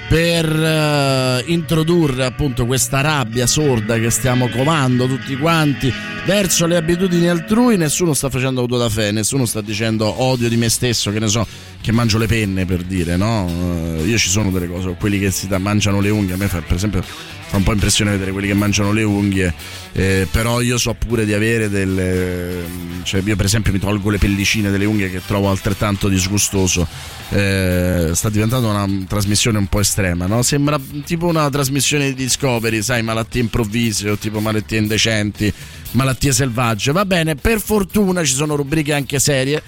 per 0.10 0.45
eh, 0.45 1.43
introdurre 1.45 2.26
appunto 2.26 2.66
questa 2.66 3.00
rabbia 3.00 3.47
sorda 3.47 3.97
che 3.97 4.10
stiamo 4.10 4.50
covando 4.50 5.08
tutti 5.08 5.38
quanti 5.38 5.93
verso 6.26 6.66
le 6.66 6.76
abitudini 6.76 7.30
altrui. 7.30 7.78
Nessuno 7.78 8.14
sta 8.14 8.30
facendo 8.30 8.60
auto 8.60 8.78
da 8.78 8.89
fè 8.89 9.12
nessuno 9.12 9.45
sta 9.45 9.62
dicendo 9.62 10.22
odio 10.22 10.50
di 10.50 10.58
me 10.58 10.68
stesso 10.68 11.10
che 11.10 11.20
ne 11.20 11.30
so 11.30 11.47
che 11.80 11.93
mangio 11.93 12.18
le 12.18 12.28
penne 12.28 12.66
per 12.66 12.82
dire 12.82 13.16
no? 13.16 13.97
Io 14.04 14.18
ci 14.18 14.30
sono 14.30 14.52
delle 14.52 14.68
cose 14.68 14.93
quelli 15.00 15.20
che 15.20 15.32
si 15.32 15.47
da- 15.47 15.58
mangiano 15.58 16.02
le 16.02 16.10
unghie 16.10 16.34
a 16.34 16.38
me 16.38 16.47
fa 16.50 16.60
per 16.60 16.76
esempio 16.76 17.02
fa 17.50 17.58
un 17.58 17.64
po' 17.64 17.74
impressione 17.74 18.12
vedere 18.12 18.32
quelli 18.32 18.47
che 18.47 18.54
mangiano 18.54 18.91
le 18.91 19.04
unghie, 19.04 19.54
eh, 19.93 20.28
però 20.32 20.62
io 20.62 20.78
so 20.78 20.93
pure 20.93 21.26
di 21.26 21.34
avere 21.34 21.68
delle... 21.68 22.64
cioè 23.04 23.22
io 23.26 23.36
per 23.36 23.45
esempio 23.45 23.72
mi 23.72 23.80
tolgo 23.80 24.12
le 24.12 24.20
pellicine 24.20 24.70
delle 24.70 24.86
unghie 24.86 25.10
che 25.10 25.22
trovo 25.26 25.50
altrettanto 25.50 26.08
disgustoso, 26.08 26.88
Eh, 27.32 28.12
sta 28.14 28.30
diventando 28.30 28.70
una 28.70 28.88
trasmissione 29.08 29.58
un 29.58 29.68
po' 29.68 29.80
estrema, 29.80 30.26
no? 30.26 30.41
Sembra 30.41 30.80
tipo 31.06 31.28
una 31.28 31.50
trasmissione 31.50 32.08
di 32.08 32.16
Discovery, 32.16 32.82
sai, 32.82 33.04
malattie 33.04 33.41
improvvise 33.41 34.10
o 34.10 34.18
tipo 34.18 34.39
malattie 34.39 34.80
indecenti, 34.80 35.52
malattie 35.91 36.32
selvagge, 36.32 36.91
va 36.91 37.06
bene, 37.06 37.36
per 37.36 37.60
fortuna 37.62 38.24
ci 38.24 38.34
sono 38.34 38.56
rubriche 38.56 38.93
anche 38.93 39.20
serie. 39.20 39.62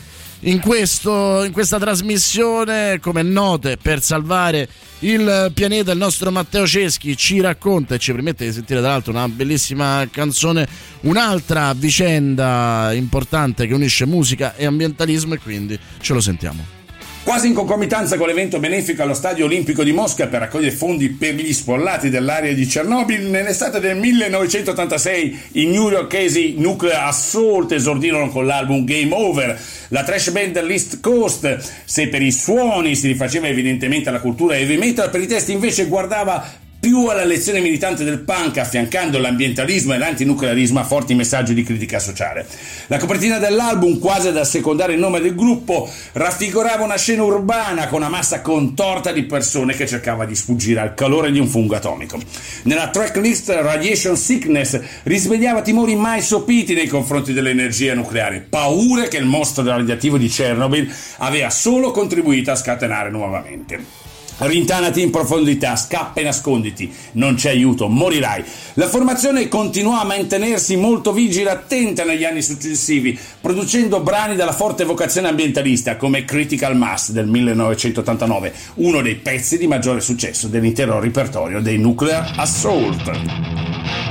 In, 0.43 0.59
questo, 0.59 1.43
in 1.43 1.51
questa 1.51 1.77
trasmissione, 1.77 2.99
come 2.99 3.21
note, 3.21 3.77
per 3.77 4.01
salvare 4.01 4.67
il 4.99 5.51
pianeta, 5.53 5.91
il 5.91 5.99
nostro 5.99 6.31
Matteo 6.31 6.65
Ceschi 6.65 7.15
ci 7.15 7.39
racconta 7.41 7.93
e 7.93 7.99
ci 7.99 8.11
permette 8.11 8.45
di 8.45 8.51
sentire 8.51 8.79
tra 8.79 8.89
l'altro 8.89 9.11
una 9.11 9.29
bellissima 9.29 10.07
canzone, 10.09 10.67
un'altra 11.01 11.73
vicenda 11.73 12.91
importante 12.93 13.67
che 13.67 13.73
unisce 13.75 14.07
musica 14.07 14.55
e 14.55 14.65
ambientalismo 14.65 15.35
e 15.35 15.39
quindi 15.39 15.79
ce 15.99 16.13
lo 16.13 16.19
sentiamo. 16.19 16.80
Quasi 17.23 17.47
in 17.47 17.53
concomitanza 17.53 18.17
con 18.17 18.25
l'evento 18.25 18.59
benefico 18.59 19.03
allo 19.03 19.13
Stadio 19.13 19.45
Olimpico 19.45 19.83
di 19.83 19.91
Mosca 19.91 20.25
per 20.25 20.39
raccogliere 20.39 20.75
fondi 20.75 21.09
per 21.09 21.35
gli 21.35 21.53
sfollati 21.53 22.09
dell'area 22.09 22.51
di 22.51 22.65
Chernobyl, 22.65 23.29
nell'estate 23.29 23.79
del 23.79 23.95
1986 23.95 25.39
i 25.51 25.65
newyorkesi 25.67 26.55
Nuclear 26.57 27.07
Assault 27.07 27.71
esordirono 27.73 28.29
con 28.29 28.47
l'album 28.47 28.83
Game 28.85 29.13
Over. 29.13 29.57
La 29.89 30.03
trash 30.03 30.31
band 30.31 30.53
dell'East 30.53 30.99
Coast, 30.99 31.57
se 31.85 32.07
per 32.07 32.23
i 32.23 32.31
suoni 32.31 32.95
si 32.95 33.05
rifaceva 33.05 33.47
evidentemente 33.47 34.09
alla 34.09 34.19
cultura 34.19 34.57
heavy 34.57 34.77
metal, 34.77 35.11
per 35.11 35.21
i 35.21 35.27
testi 35.27 35.51
invece 35.51 35.85
guardava 35.85 36.43
più 36.81 37.05
alla 37.05 37.25
lezione 37.25 37.59
militante 37.59 38.03
del 38.03 38.21
punk, 38.21 38.57
affiancando 38.57 39.19
l'ambientalismo 39.19 39.93
e 39.93 39.99
l'antinuclearismo 39.99 40.79
a 40.79 40.83
forti 40.83 41.13
messaggi 41.13 41.53
di 41.53 41.61
critica 41.61 41.99
sociale. 41.99 42.47
La 42.87 42.97
copertina 42.97 43.37
dell'album, 43.37 43.99
quasi 43.99 44.29
ad 44.29 44.37
assecondare 44.37 44.93
il 44.93 44.99
nome 44.99 45.19
del 45.19 45.35
gruppo, 45.35 45.87
raffigurava 46.13 46.83
una 46.83 46.97
scena 46.97 47.21
urbana 47.21 47.87
con 47.87 47.99
una 47.99 48.09
massa 48.09 48.41
contorta 48.41 49.11
di 49.11 49.25
persone 49.25 49.75
che 49.75 49.85
cercava 49.85 50.25
di 50.25 50.33
sfuggire 50.33 50.79
al 50.79 50.95
calore 50.95 51.31
di 51.31 51.37
un 51.37 51.47
fungo 51.47 51.75
atomico. 51.75 52.19
Nella 52.63 52.89
tracklist 52.89 53.49
Radiation 53.51 54.17
Sickness 54.17 54.81
risvegliava 55.03 55.61
timori 55.61 55.93
mai 55.93 56.23
sopiti 56.23 56.73
nei 56.73 56.87
confronti 56.87 57.31
dell'energia 57.31 57.93
nucleare, 57.93 58.43
paure 58.49 59.07
che 59.07 59.17
il 59.17 59.25
mostro 59.25 59.63
radioattivo 59.63 60.17
di 60.17 60.27
Chernobyl 60.27 60.91
aveva 61.17 61.51
solo 61.51 61.91
contribuito 61.91 62.49
a 62.49 62.55
scatenare 62.55 63.11
nuovamente. 63.11 64.00
Rintanati 64.43 65.01
in 65.01 65.11
profondità, 65.11 65.75
scappa 65.75 66.19
e 66.19 66.23
nasconditi, 66.23 66.91
non 67.13 67.35
c'è 67.35 67.51
aiuto, 67.51 67.87
morirai. 67.87 68.43
La 68.73 68.87
formazione 68.87 69.47
continuò 69.47 69.99
a 69.99 70.03
mantenersi 70.03 70.75
molto 70.77 71.13
vigile 71.13 71.49
e 71.49 71.53
attenta 71.53 72.03
negli 72.03 72.23
anni 72.23 72.41
successivi, 72.41 73.17
producendo 73.39 73.99
brani 73.99 74.35
dalla 74.35 74.51
forte 74.51 74.83
vocazione 74.83 75.27
ambientalista 75.27 75.95
come 75.95 76.25
Critical 76.25 76.75
Mass 76.75 77.11
del 77.11 77.27
1989, 77.27 78.53
uno 78.75 79.03
dei 79.03 79.15
pezzi 79.15 79.59
di 79.59 79.67
maggiore 79.67 80.01
successo 80.01 80.47
dell'intero 80.47 80.99
repertorio 80.99 81.61
dei 81.61 81.77
Nuclear 81.77 82.33
Assault. 82.37 84.10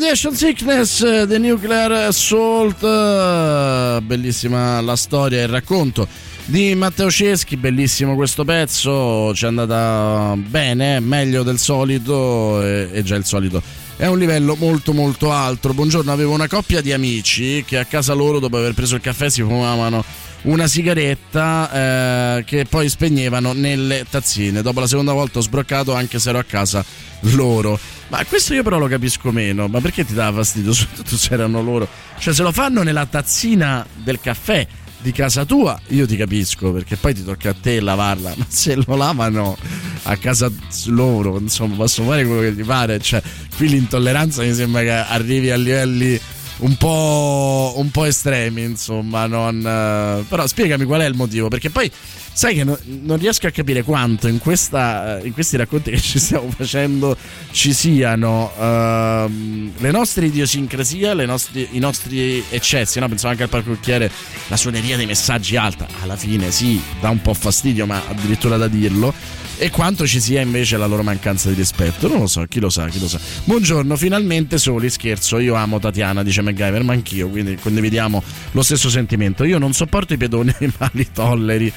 Radiation 0.00 0.36
Sickness, 0.36 1.00
eh, 1.00 1.26
The 1.26 1.38
Nuclear 1.38 1.90
Assault, 1.90 2.80
eh, 2.84 4.00
bellissima 4.00 4.80
la 4.80 4.94
storia 4.94 5.40
e 5.40 5.42
il 5.42 5.48
racconto 5.48 6.06
di 6.44 6.72
Matteo 6.76 7.10
Ceschi, 7.10 7.56
bellissimo 7.56 8.14
questo 8.14 8.44
pezzo, 8.44 9.34
ci 9.34 9.44
è 9.44 9.48
andata 9.48 10.36
bene, 10.36 11.00
meglio 11.00 11.42
del 11.42 11.58
solito 11.58 12.62
e 12.62 13.02
già 13.02 13.16
il 13.16 13.24
solito 13.24 13.60
è 13.98 14.06
un 14.06 14.16
livello 14.16 14.54
molto 14.54 14.92
molto 14.92 15.32
alto. 15.32 15.74
Buongiorno, 15.74 16.12
avevo 16.12 16.32
una 16.32 16.46
coppia 16.46 16.80
di 16.80 16.92
amici 16.92 17.64
che 17.66 17.78
a 17.78 17.84
casa 17.84 18.12
loro 18.12 18.38
dopo 18.38 18.56
aver 18.56 18.72
preso 18.72 18.94
il 18.94 19.00
caffè 19.00 19.28
si 19.28 19.42
fumavano 19.42 20.04
una 20.42 20.68
sigaretta 20.68 22.36
eh, 22.36 22.44
che 22.44 22.64
poi 22.66 22.88
spegnevano 22.88 23.52
nelle 23.52 24.06
tazzine. 24.08 24.62
Dopo 24.62 24.78
la 24.78 24.86
seconda 24.86 25.12
volta 25.12 25.40
ho 25.40 25.42
sbroccato 25.42 25.94
anche 25.94 26.20
se 26.20 26.28
ero 26.28 26.38
a 26.38 26.44
casa 26.44 26.84
loro. 27.22 27.76
Ma 28.08 28.24
questo 28.24 28.54
io 28.54 28.62
però 28.62 28.78
lo 28.78 28.86
capisco 28.86 29.30
meno. 29.30 29.68
Ma 29.68 29.80
perché 29.80 30.04
ti 30.04 30.14
dava 30.14 30.38
fastidio? 30.38 30.72
Soprattutto 30.74 31.16
se 31.16 31.32
erano 31.32 31.62
loro. 31.62 31.88
Cioè, 32.18 32.34
se 32.34 32.42
lo 32.42 32.52
fanno 32.52 32.82
nella 32.82 33.06
tazzina 33.06 33.86
del 33.94 34.20
caffè 34.20 34.66
di 35.00 35.12
casa 35.12 35.44
tua, 35.44 35.80
io 35.88 36.06
ti 36.06 36.16
capisco 36.16 36.72
perché 36.72 36.96
poi 36.96 37.14
ti 37.14 37.24
tocca 37.24 37.50
a 37.50 37.54
te 37.54 37.80
lavarla. 37.80 38.34
Ma 38.36 38.46
se 38.48 38.76
lo 38.76 38.96
lavano 38.96 39.56
a 40.04 40.16
casa 40.16 40.50
loro, 40.86 41.38
insomma, 41.38 41.76
possono 41.76 42.08
fare 42.08 42.24
quello 42.24 42.40
che 42.40 42.52
gli 42.52 42.64
pare. 42.64 42.98
Cioè, 42.98 43.22
qui 43.56 43.68
l'intolleranza 43.68 44.42
mi 44.42 44.54
sembra 44.54 44.82
che 44.82 44.90
arrivi 44.90 45.50
a 45.50 45.56
livelli 45.56 46.20
un 46.58 46.76
po', 46.76 47.74
un 47.76 47.90
po 47.90 48.04
estremi, 48.04 48.62
insomma. 48.62 49.26
Non, 49.26 49.58
eh, 49.58 50.24
però 50.28 50.46
spiegami 50.46 50.84
qual 50.84 51.02
è 51.02 51.06
il 51.06 51.14
motivo, 51.14 51.48
perché 51.48 51.70
poi 51.70 51.90
sai 52.32 52.54
che 52.54 52.64
no, 52.64 52.78
non 52.84 53.18
riesco 53.18 53.46
a 53.48 53.50
capire 53.50 53.82
quanto 53.82 54.28
in, 54.28 54.38
questa, 54.38 55.20
in, 55.22 55.32
questi 55.32 55.56
racconti 55.56 55.90
che 55.90 56.00
ci 56.00 56.18
stiamo 56.20 56.48
facendo 56.50 57.16
ci 57.50 57.72
siano 57.72 58.52
uh, 58.56 59.28
le 59.76 59.90
nostre 59.90 60.26
idiosincrasie, 60.26 61.14
le 61.14 61.26
nostri, 61.26 61.68
i 61.72 61.78
nostri 61.78 62.44
eccessi. 62.48 63.00
No? 63.00 63.08
Pensavo 63.08 63.32
anche 63.32 63.42
al 63.42 63.48
parrucchiere, 63.48 64.10
la 64.48 64.56
suoneria 64.56 64.96
dei 64.96 65.06
messaggi 65.06 65.56
alta. 65.56 65.86
Alla 66.00 66.16
fine 66.16 66.50
sì, 66.50 66.80
dà 67.00 67.10
un 67.10 67.20
po' 67.20 67.34
fastidio, 67.34 67.86
ma 67.86 68.02
addirittura 68.08 68.56
da 68.56 68.68
dirlo 68.68 69.12
e 69.58 69.70
quanto 69.70 70.06
ci 70.06 70.20
sia 70.20 70.40
invece 70.40 70.76
la 70.76 70.86
loro 70.86 71.02
mancanza 71.02 71.48
di 71.48 71.54
rispetto. 71.54 72.06
Non 72.08 72.20
lo 72.20 72.26
so, 72.26 72.44
chi 72.44 72.60
lo 72.60 72.70
sa, 72.70 72.88
chi 72.88 73.00
lo 73.00 73.08
sa. 73.08 73.18
Buongiorno, 73.44 73.96
finalmente 73.96 74.56
soli, 74.56 74.88
scherzo, 74.88 75.38
io 75.38 75.54
amo 75.54 75.78
Tatiana, 75.80 76.22
dice 76.22 76.42
MacGyver, 76.42 76.82
ma 76.84 76.92
anch'io, 76.92 77.28
quindi 77.28 77.56
condividiamo 77.56 78.22
lo 78.52 78.62
stesso 78.62 78.88
sentimento. 78.88 79.44
Io 79.44 79.58
non 79.58 79.72
sopporto 79.72 80.14
i 80.14 80.16
pedoni 80.16 80.54
ma 80.78 80.88
li 80.92 81.08
tolleri, 81.12 81.72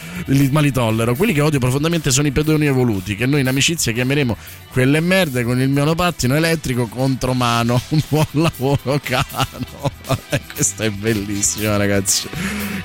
ma 0.52 0.62
li 0.62 0.72
tollero. 0.72 1.16
Quelli 1.16 1.34
che 1.34 1.42
odio 1.42 1.60
profondamente 1.60 2.12
sono 2.12 2.28
i 2.28 2.32
pedoni 2.32 2.68
evoluti, 2.68 3.16
che 3.16 3.26
noi 3.26 3.42
in 3.42 3.48
amicizia 3.48 3.92
chiameremo 3.92 4.38
quelle 4.72 5.00
merde 5.00 5.44
con 5.44 5.60
il 5.60 5.70
monopattino 5.70 6.36
elettrico 6.36 6.88
contro 6.88 7.34
mano. 7.34 7.82
Un 7.90 8.02
buon 8.08 8.26
lavoro, 8.32 9.00
cano. 9.04 9.92
Questo 10.54 10.84
è 10.84 10.90
bellissimo, 10.90 11.76
ragazzi. 11.78 12.28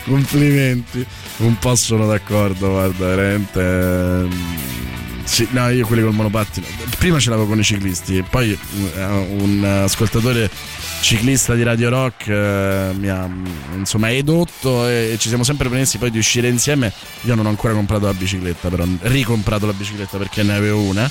Complimenti. 0.05 1.05
Un 1.39 1.59
po' 1.59 1.75
sono 1.75 2.07
d'accordo, 2.07 2.71
guarda, 2.71 3.07
veramente 3.07 3.61
ehm, 3.61 4.86
sì, 5.27 5.47
no, 5.51 5.69
io 5.69 5.87
quelli 5.87 6.03
col 6.03 6.15
monopattino. 6.15 6.67
Prima 6.99 7.19
ce 7.19 7.31
l'avevo 7.31 7.49
con 7.49 7.59
i 7.59 7.65
ciclisti, 7.65 8.23
poi 8.23 8.53
uh, 8.53 9.01
un 9.43 9.63
ascoltatore 9.65 10.49
ciclista 11.01 11.55
di 11.55 11.65
Radio 11.65 11.91
Rock 11.91 12.27
uh, 12.29 12.97
mi 12.97 13.09
ha 13.09 13.29
insomma 13.75 14.11
edotto 14.11 14.89
e, 14.89 15.13
e, 15.13 15.19
ci 15.19 15.29
siamo 15.29 15.43
sempre 15.43 15.69
promessi 15.69 15.99
poi 15.99 16.11
di 16.11 16.19
uscire 16.19 16.49
insieme. 16.49 16.93
Io 17.23 17.35
non 17.35 17.45
ho 17.45 17.49
ancora 17.49 17.75
comprato 17.75 18.07
la 18.07 18.15
bicicletta, 18.15 18.69
però 18.69 18.85
ricomprato 19.01 19.67
la 19.67 19.73
bicicletta 19.73 20.17
perché 20.17 20.43
ne 20.45 20.55
avevo 20.55 20.81
una. 20.81 21.11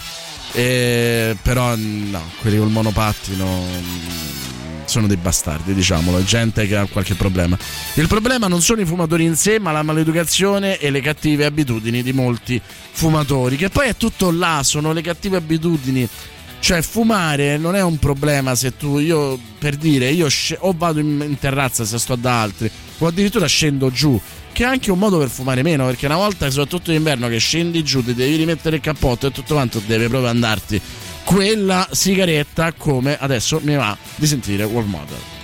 E, 0.54 1.36
però 1.42 1.76
no, 1.76 2.24
quelli 2.40 2.58
col 2.58 2.70
monopattino 2.70 4.55
sono 4.86 5.08
dei 5.08 5.18
bastardi, 5.18 5.74
diciamolo, 5.74 6.24
gente 6.24 6.68
che 6.68 6.76
ha 6.76 6.86
qualche 6.86 7.16
problema. 7.16 7.58
Il 7.96 8.08
problema 8.08 8.48
non 8.48 8.62
sono 8.62 8.82
i 8.82 8.86
fumatori 8.86 9.24
in 9.24 9.36
sé, 9.36 9.60
ma 9.60 9.72
la 9.72 9.84
maleducazione 9.84 10.78
e 10.78 10.90
le 10.90 11.02
cattive 11.02 11.46
abitudini 11.46 12.04
di 12.04 12.14
molti 12.14 12.62
fumatori, 12.92 13.56
che 13.56 13.70
poi 13.70 13.90
è 13.90 13.96
tutto 13.96 14.32
là, 14.32 14.62
sono 14.64 14.94
le 14.94 15.02
cattive 15.02 15.38
abitudini. 15.38 16.08
Cioè, 16.60 16.82
fumare 16.82 17.58
non 17.58 17.76
è 17.76 17.84
un 17.84 18.00
problema 18.00 18.56
se 18.56 18.76
tu, 18.76 18.98
io 18.98 19.38
per 19.60 19.76
dire, 19.76 20.10
io 20.10 20.28
o 20.60 20.74
vado 20.76 21.00
in, 21.00 21.24
in 21.24 21.38
terrazza 21.38 21.86
se 21.86 22.00
sto 22.00 22.16
da 22.16 22.42
altri, 22.42 22.72
o 22.98 23.08
addirittura 23.08 23.46
scendo 23.46 23.92
giù 23.92 24.20
che 24.56 24.64
è 24.64 24.68
anche 24.68 24.90
un 24.90 24.98
modo 24.98 25.18
per 25.18 25.28
fumare 25.28 25.64
meno, 25.64 25.86
perché 25.86 26.06
una 26.06 26.16
volta, 26.16 26.50
soprattutto 26.50 26.90
d'inverno, 26.92 27.28
che 27.28 27.40
scendi 27.40 27.84
giù, 27.84 28.02
ti 28.02 28.14
devi 28.14 28.38
rimettere 28.38 28.78
il 28.78 28.82
cappotto 28.82 29.28
e 29.28 29.32
tutto 29.32 29.54
quanto, 29.54 29.82
deve 29.86 30.08
proprio 30.08 30.30
andarti 30.30 30.82
quella 31.26 31.88
sigaretta 31.92 32.72
come 32.74 33.18
adesso 33.20 33.60
mi 33.64 33.76
va 33.76 33.98
di 34.16 34.28
sentire 34.28 34.64
World 34.64 34.90
Model. 34.90 35.35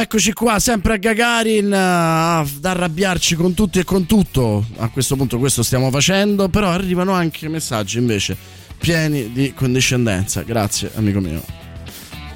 Eccoci 0.00 0.32
qua, 0.32 0.58
sempre 0.58 0.94
a 0.94 0.96
Gagarin, 0.96 1.72
a- 1.72 2.38
ad 2.40 2.64
arrabbiarci 2.64 3.34
con 3.34 3.54
tutti 3.54 3.78
e 3.78 3.84
con 3.84 4.06
tutto. 4.06 4.64
A 4.78 4.88
questo 4.88 5.16
punto 5.16 5.38
questo 5.38 5.62
stiamo 5.62 5.90
facendo, 5.90 6.48
però 6.48 6.68
arrivano 6.70 7.12
anche 7.12 7.48
messaggi 7.48 7.98
invece 7.98 8.36
pieni 8.78 9.32
di 9.32 9.52
condiscendenza. 9.54 10.42
Grazie, 10.42 10.90
amico 10.94 11.20
mio. 11.20 11.42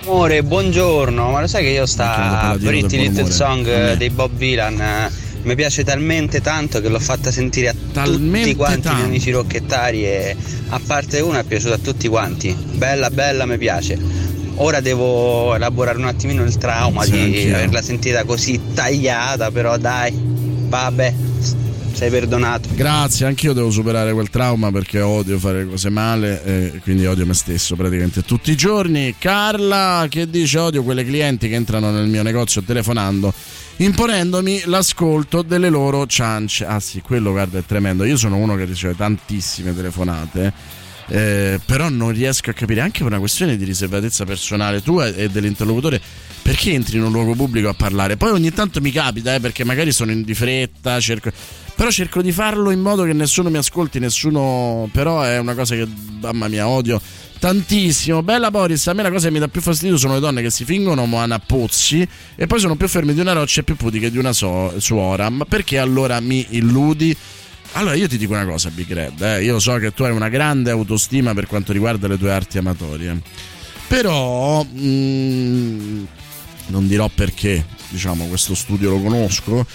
Amore, 0.04 0.42
buongiorno, 0.42 1.30
ma 1.30 1.40
lo 1.40 1.46
sai 1.46 1.62
che 1.64 1.70
io 1.70 1.86
sta 1.86 2.56
Pretty 2.60 2.98
Little. 2.98 3.30
Song 3.30 3.66
eh, 3.66 3.96
dei 3.96 4.10
Bob 4.10 4.32
Dylan 4.36 4.80
eh, 4.80 5.10
mi 5.44 5.54
piace 5.54 5.84
talmente 5.84 6.40
tanto 6.40 6.80
che 6.80 6.88
l'ho 6.88 6.98
fatta 6.98 7.30
sentire 7.30 7.68
a 7.68 7.74
Talmente 7.92 8.48
tutti 8.48 8.56
quanti 8.56 8.80
tanto. 8.80 8.90
i 8.90 8.94
miei 8.94 9.06
amici 9.06 9.30
rocchettari 9.30 10.04
e 10.04 10.36
a 10.70 10.80
parte 10.84 11.20
una 11.20 11.38
è 11.40 11.44
piaciuta 11.44 11.74
a 11.74 11.78
tutti 11.78 12.08
quanti. 12.08 12.52
Bella, 12.72 13.10
bella, 13.10 13.46
mi 13.46 13.58
piace. 13.58 13.96
Ora 14.56 14.80
devo 14.80 15.54
elaborare 15.54 15.98
un 15.98 16.04
attimino 16.06 16.42
il 16.44 16.56
trauma 16.58 17.04
Sì, 17.04 17.10
di 17.12 17.18
anch'io. 17.20 17.54
averla 17.54 17.82
sentita 17.82 18.24
così 18.24 18.60
tagliata, 18.74 19.50
però 19.50 19.76
dai, 19.78 20.12
vabbè, 20.14 21.14
sei 21.92 22.10
perdonato. 22.10 22.68
Grazie, 22.74 23.26
anch'io 23.26 23.52
devo 23.54 23.70
superare 23.70 24.12
quel 24.12 24.28
trauma 24.30 24.70
perché 24.70 25.00
odio 25.00 25.38
fare 25.38 25.66
cose 25.66 25.88
male 25.90 26.44
e 26.44 26.80
quindi 26.82 27.06
odio 27.06 27.26
me 27.26 27.34
stesso 27.34 27.76
praticamente 27.76 28.22
tutti 28.22 28.50
i 28.50 28.56
giorni. 28.56 29.14
Carla 29.18 30.06
che 30.08 30.28
dice 30.28 30.58
odio 30.58 30.82
quelle 30.82 31.04
clienti 31.04 31.48
che 31.48 31.54
entrano 31.54 31.90
nel 31.90 32.06
mio 32.08 32.22
negozio 32.22 32.62
telefonando 32.62 33.32
imponendomi 33.76 34.62
l'ascolto 34.66 35.42
delle 35.42 35.68
loro 35.70 36.06
ciance. 36.06 36.64
Ah 36.66 36.78
sì, 36.78 37.00
quello 37.00 37.32
guarda 37.32 37.58
è 37.58 37.64
tremendo. 37.66 38.04
Io 38.04 38.16
sono 38.16 38.36
uno 38.36 38.54
che 38.54 38.64
riceve 38.64 38.94
tantissime 38.96 39.74
telefonate. 39.74 40.52
Eh, 41.08 41.60
però 41.64 41.88
non 41.88 42.12
riesco 42.12 42.50
a 42.50 42.52
capire 42.52 42.80
anche 42.80 42.98
per 42.98 43.08
una 43.08 43.18
questione 43.18 43.56
di 43.56 43.64
riservatezza 43.64 44.24
personale 44.24 44.82
tua 44.82 45.06
e 45.08 45.28
dell'interlocutore 45.28 46.00
perché 46.42 46.72
entri 46.72 46.96
in 46.96 47.04
un 47.04 47.12
luogo 47.12 47.34
pubblico 47.34 47.68
a 47.68 47.74
parlare 47.74 48.16
poi 48.16 48.30
ogni 48.30 48.52
tanto 48.52 48.80
mi 48.80 48.90
capita 48.90 49.34
eh, 49.34 49.40
perché 49.40 49.64
magari 49.64 49.92
sono 49.92 50.10
in 50.10 50.22
di 50.22 50.34
fretta 50.34 50.98
cerco 51.00 51.30
però 51.74 51.90
cerco 51.90 52.22
di 52.22 52.32
farlo 52.32 52.70
in 52.70 52.80
modo 52.80 53.02
che 53.02 53.12
nessuno 53.12 53.50
mi 53.50 53.56
ascolti, 53.56 53.98
nessuno. 53.98 54.88
Però 54.92 55.22
è 55.22 55.38
una 55.38 55.54
cosa 55.54 55.74
che, 55.74 55.88
mamma 56.20 56.48
mia, 56.48 56.68
odio 56.68 57.00
tantissimo. 57.38 58.22
Bella 58.22 58.52
Boris, 58.52 58.86
a 58.86 58.92
me 58.92 59.02
la 59.02 59.10
cosa 59.10 59.26
che 59.26 59.32
mi 59.32 59.40
dà 59.40 59.48
più 59.48 59.60
fastidio 59.60 59.96
sono 59.96 60.14
le 60.14 60.20
donne 60.20 60.42
che 60.42 60.50
si 60.50 60.64
fingono 60.64 61.06
Moana 61.06 61.40
Pozzi 61.40 62.06
e 62.36 62.46
poi 62.46 62.60
sono 62.60 62.76
più 62.76 62.86
ferme 62.86 63.14
di 63.14 63.20
una 63.20 63.32
roccia 63.32 63.62
e 63.62 63.64
più 63.64 63.74
pudiche 63.74 64.10
di 64.10 64.18
una 64.18 64.32
so- 64.32 64.78
suora. 64.78 65.28
Ma 65.28 65.44
perché 65.44 65.78
allora 65.78 66.20
mi 66.20 66.46
illudi? 66.50 67.16
Allora 67.74 67.94
io 67.94 68.06
ti 68.06 68.18
dico 68.18 68.32
una 68.34 68.44
cosa, 68.44 68.68
Big 68.68 68.92
Red, 68.92 69.20
eh, 69.22 69.42
io 69.42 69.58
so 69.58 69.74
che 69.76 69.94
tu 69.94 70.02
hai 70.02 70.12
una 70.12 70.28
grande 70.28 70.70
autostima 70.70 71.32
per 71.32 71.46
quanto 71.46 71.72
riguarda 71.72 72.06
le 72.06 72.18
tue 72.18 72.30
arti 72.30 72.58
amatorie. 72.58 73.18
Però 73.88 74.62
mm, 74.64 76.04
non 76.66 76.86
dirò 76.86 77.08
perché, 77.08 77.64
diciamo, 77.88 78.26
questo 78.26 78.54
studio 78.54 78.90
lo 78.90 79.00
conosco. 79.00 79.66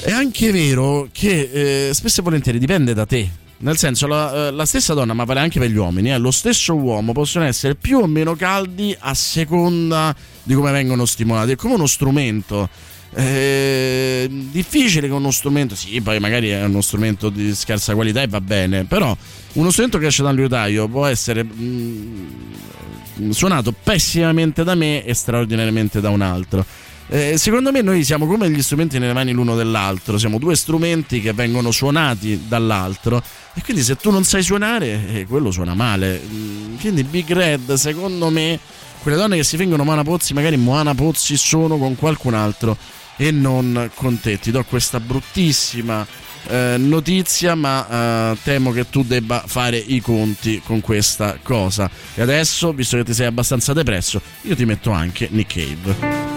È 0.00 0.12
anche 0.12 0.52
vero 0.52 1.08
che 1.12 1.88
eh, 1.88 1.94
spesso 1.94 2.20
e 2.20 2.22
volentieri 2.22 2.58
dipende 2.58 2.94
da 2.94 3.04
te. 3.04 3.28
Nel 3.58 3.76
senso, 3.76 4.06
la, 4.06 4.48
eh, 4.48 4.50
la 4.50 4.66
stessa 4.66 4.94
donna, 4.94 5.12
ma 5.12 5.24
vale 5.24 5.40
anche 5.40 5.58
per 5.58 5.70
gli 5.70 5.76
uomini, 5.76 6.12
eh, 6.12 6.18
lo 6.18 6.30
stesso 6.30 6.74
uomo 6.74 7.12
possono 7.12 7.44
essere 7.44 7.74
più 7.74 7.98
o 7.98 8.06
meno 8.06 8.34
caldi 8.34 8.94
a 8.98 9.14
seconda 9.14 10.14
di 10.42 10.54
come 10.54 10.70
vengono 10.70 11.04
stimolati. 11.04 11.52
È 11.52 11.56
come 11.56 11.74
uno 11.74 11.86
strumento. 11.86 12.68
Eh, 13.14 14.26
difficile 14.50 15.06
che 15.06 15.12
uno 15.12 15.30
strumento, 15.30 15.74
sì, 15.74 16.00
poi 16.00 16.18
magari 16.18 16.48
è 16.48 16.64
uno 16.64 16.80
strumento 16.80 17.28
di 17.28 17.54
scarsa 17.54 17.94
qualità 17.94 18.22
e 18.22 18.26
va 18.26 18.40
bene, 18.40 18.84
però 18.84 19.14
uno 19.54 19.70
strumento 19.70 19.98
che 19.98 20.06
esce 20.06 20.22
da 20.22 20.30
un 20.30 20.36
liutaio 20.36 20.88
può 20.88 21.04
essere 21.06 21.44
mm, 21.44 23.30
suonato 23.30 23.72
pessimamente 23.72 24.64
da 24.64 24.74
me 24.74 25.04
e 25.04 25.12
straordinariamente 25.12 26.00
da 26.00 26.08
un 26.08 26.22
altro. 26.22 26.64
Eh, 27.08 27.36
secondo 27.36 27.70
me 27.70 27.82
noi 27.82 28.04
siamo 28.04 28.26
come 28.26 28.48
gli 28.48 28.62
strumenti 28.62 28.98
nelle 28.98 29.12
mani 29.12 29.32
l'uno 29.32 29.54
dell'altro, 29.56 30.16
siamo 30.16 30.38
due 30.38 30.56
strumenti 30.56 31.20
che 31.20 31.34
vengono 31.34 31.70
suonati 31.70 32.44
dall'altro 32.48 33.22
e 33.52 33.60
quindi 33.62 33.82
se 33.82 33.96
tu 33.96 34.10
non 34.10 34.24
sai 34.24 34.42
suonare, 34.42 35.08
eh, 35.08 35.26
quello 35.26 35.50
suona 35.50 35.74
male. 35.74 36.18
Mm, 36.26 36.76
Quindi 36.78 37.04
Big 37.04 37.30
Red, 37.30 37.74
secondo 37.74 38.30
me, 38.30 38.58
quelle 39.02 39.18
donne 39.18 39.36
che 39.36 39.44
si 39.44 39.58
fingono 39.58 39.84
Moana 39.84 40.02
Pozzi, 40.02 40.32
magari 40.32 40.56
Moana 40.56 40.94
Pozzi 40.94 41.36
sono 41.36 41.76
con 41.76 41.94
qualcun 41.96 42.32
altro 42.32 42.78
e 43.22 43.30
non 43.30 43.88
con 43.94 44.18
te. 44.18 44.38
Ti 44.38 44.50
do 44.50 44.64
questa 44.64 44.98
bruttissima 44.98 46.04
eh, 46.48 46.74
notizia, 46.76 47.54
ma 47.54 48.32
eh, 48.32 48.36
temo 48.42 48.72
che 48.72 48.90
tu 48.90 49.04
debba 49.04 49.44
fare 49.46 49.76
i 49.76 50.00
conti 50.00 50.60
con 50.64 50.80
questa 50.80 51.38
cosa. 51.40 51.88
E 52.14 52.20
adesso, 52.20 52.72
visto 52.72 52.96
che 52.96 53.04
ti 53.04 53.14
sei 53.14 53.26
abbastanza 53.26 53.72
depresso, 53.72 54.20
io 54.42 54.56
ti 54.56 54.64
metto 54.64 54.90
anche 54.90 55.28
Nick 55.30 55.54
Cave. 55.54 56.32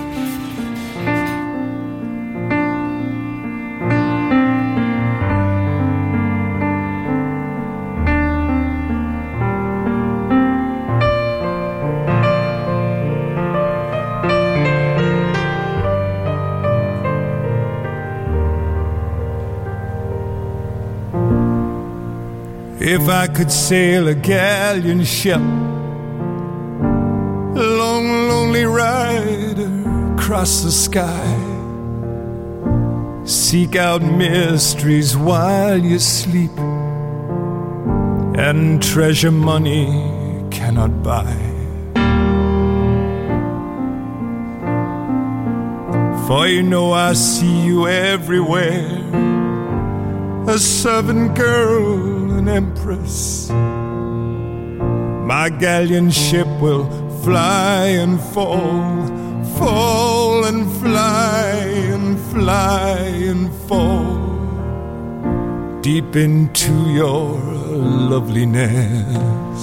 If 22.87 23.09
I 23.09 23.25
could 23.25 23.51
sail 23.51 24.07
a 24.07 24.13
galleon 24.13 25.03
ship, 25.05 25.39
a 25.39 25.41
long, 27.81 28.27
lonely 28.29 28.65
rider 28.65 30.13
across 30.13 30.61
the 30.61 30.71
sky, 30.71 31.25
seek 33.25 33.75
out 33.75 34.03
mysteries 34.03 35.17
while 35.17 35.83
you 35.83 35.97
sleep, 35.97 36.55
and 38.37 38.83
treasure 38.83 39.31
money 39.31 39.87
cannot 40.51 41.01
buy. 41.01 41.35
For 46.27 46.47
you 46.47 46.61
know 46.61 46.91
I 46.91 47.13
see 47.13 47.65
you 47.65 47.87
everywhere 47.87 49.01
a 50.47 50.59
servant 50.59 51.35
girl, 51.35 52.24
an 52.47 52.63
empress. 52.63 53.49
My 55.33 55.49
galleon 55.49 56.11
ship 56.11 56.47
will 56.61 56.85
fly 57.23 57.87
and 57.87 58.19
fall, 58.19 59.07
fall 59.57 60.45
and 60.45 60.71
fly 60.79 61.49
and 61.93 62.19
fly 62.31 62.97
and 63.31 63.51
fall 63.67 64.25
deep 65.81 66.15
into 66.15 66.73
your 66.91 67.33
loveliness. 68.11 69.61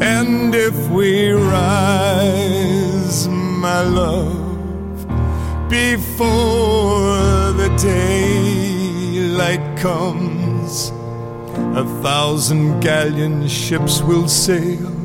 And 0.00 0.54
if 0.54 0.76
we 0.90 1.30
rise, 1.30 3.28
my 3.28 3.82
love, 3.82 4.47
before 5.68 7.52
the 7.52 7.68
daylight 7.80 9.78
comes, 9.78 10.90
a 11.76 11.84
thousand 12.02 12.80
galleon 12.80 13.46
ships 13.46 14.00
will 14.02 14.28
sail 14.28 14.98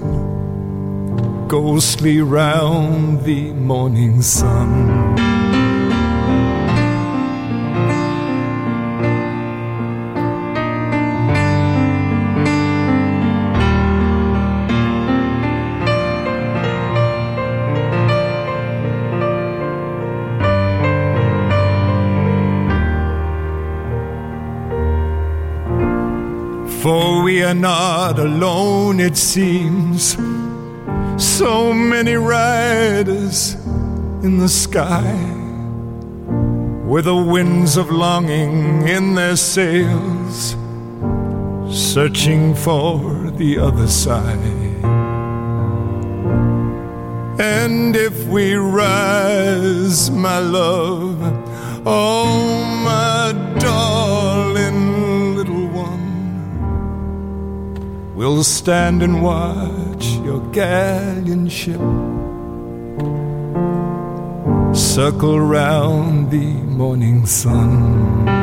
ghostly 1.47 2.22
round 2.22 3.24
the 3.24 3.51
morning 3.53 4.22
sun. 4.22 5.33
Are 27.54 27.60
not 27.60 28.18
alone, 28.18 28.99
it 28.99 29.16
seems. 29.16 30.18
So 31.18 31.72
many 31.72 32.16
riders 32.16 33.54
in 34.24 34.39
the 34.39 34.49
sky, 34.49 35.14
with 36.88 37.06
the 37.06 37.16
winds 37.16 37.78
of 37.78 37.91
longing 37.91 38.88
in 38.88 39.14
their 39.14 39.36
sails, 39.36 40.56
searching 41.70 42.56
for 42.56 43.30
the 43.38 43.60
other 43.60 43.88
side. 43.88 44.39
And 47.39 47.95
if 47.95 48.26
we 48.26 48.56
rise, 48.56 50.10
my 50.10 50.39
love, 50.39 51.20
oh, 51.86 52.64
my 52.84 53.32
darling 53.60 54.93
we'll 58.24 58.41
stand 58.41 59.03
and 59.03 59.21
watch 59.21 60.05
your 60.24 60.39
galleon 60.53 61.49
ship 61.49 61.82
circle 64.74 65.41
round 65.41 66.32
the 66.32 66.53
morning 66.80 67.26
sun. 67.26 68.43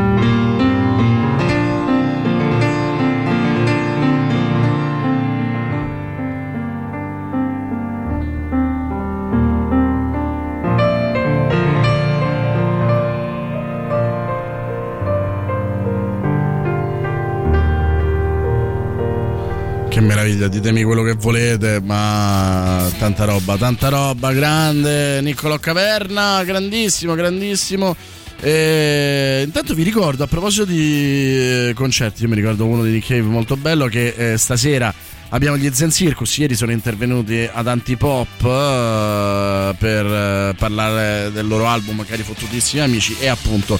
Che 20.01 20.07
meraviglia, 20.07 20.49
ditemi 20.49 20.83
quello 20.83 21.03
che 21.03 21.13
volete, 21.13 21.79
ma 21.85 22.91
tanta 22.99 23.27
roba, 23.27 23.59
tanta 23.59 23.91
roba, 23.91 24.33
grande, 24.33 25.21
Niccolò 25.21 25.59
Caverna, 25.59 26.43
grandissimo, 26.43 27.15
grandissimo. 27.15 27.95
E 28.41 29.43
intanto 29.45 29.75
vi 29.75 29.83
ricordo, 29.83 30.25
a 30.25 30.27
proposito 30.27 30.65
di 30.65 31.69
eh, 31.69 31.73
concerti, 31.75 32.23
io 32.23 32.31
mi 32.31 32.35
ricordo 32.35 32.65
uno 32.65 32.83
di 32.83 32.93
Nick 32.93 33.09
Cave 33.09 33.21
molto 33.21 33.59
bello 33.59 33.89
che 33.89 34.15
eh, 34.17 34.39
stasera 34.39 34.93
abbiamo 35.31 35.57
gli 35.57 35.69
Zen 35.71 35.91
Circus, 35.91 36.39
ieri 36.39 36.55
sono 36.55 36.73
intervenuti 36.73 37.49
ad 37.53 37.67
Antipop 37.67 38.43
eh, 38.43 39.75
per 39.77 40.07
eh, 40.07 40.55
parlare 40.57 41.31
del 41.31 41.47
loro 41.47 41.67
album 41.67 42.05
Cari 42.07 42.23
fottutissimi 42.23 42.81
amici 42.83 43.17
e 43.21 43.29
appunto 43.29 43.79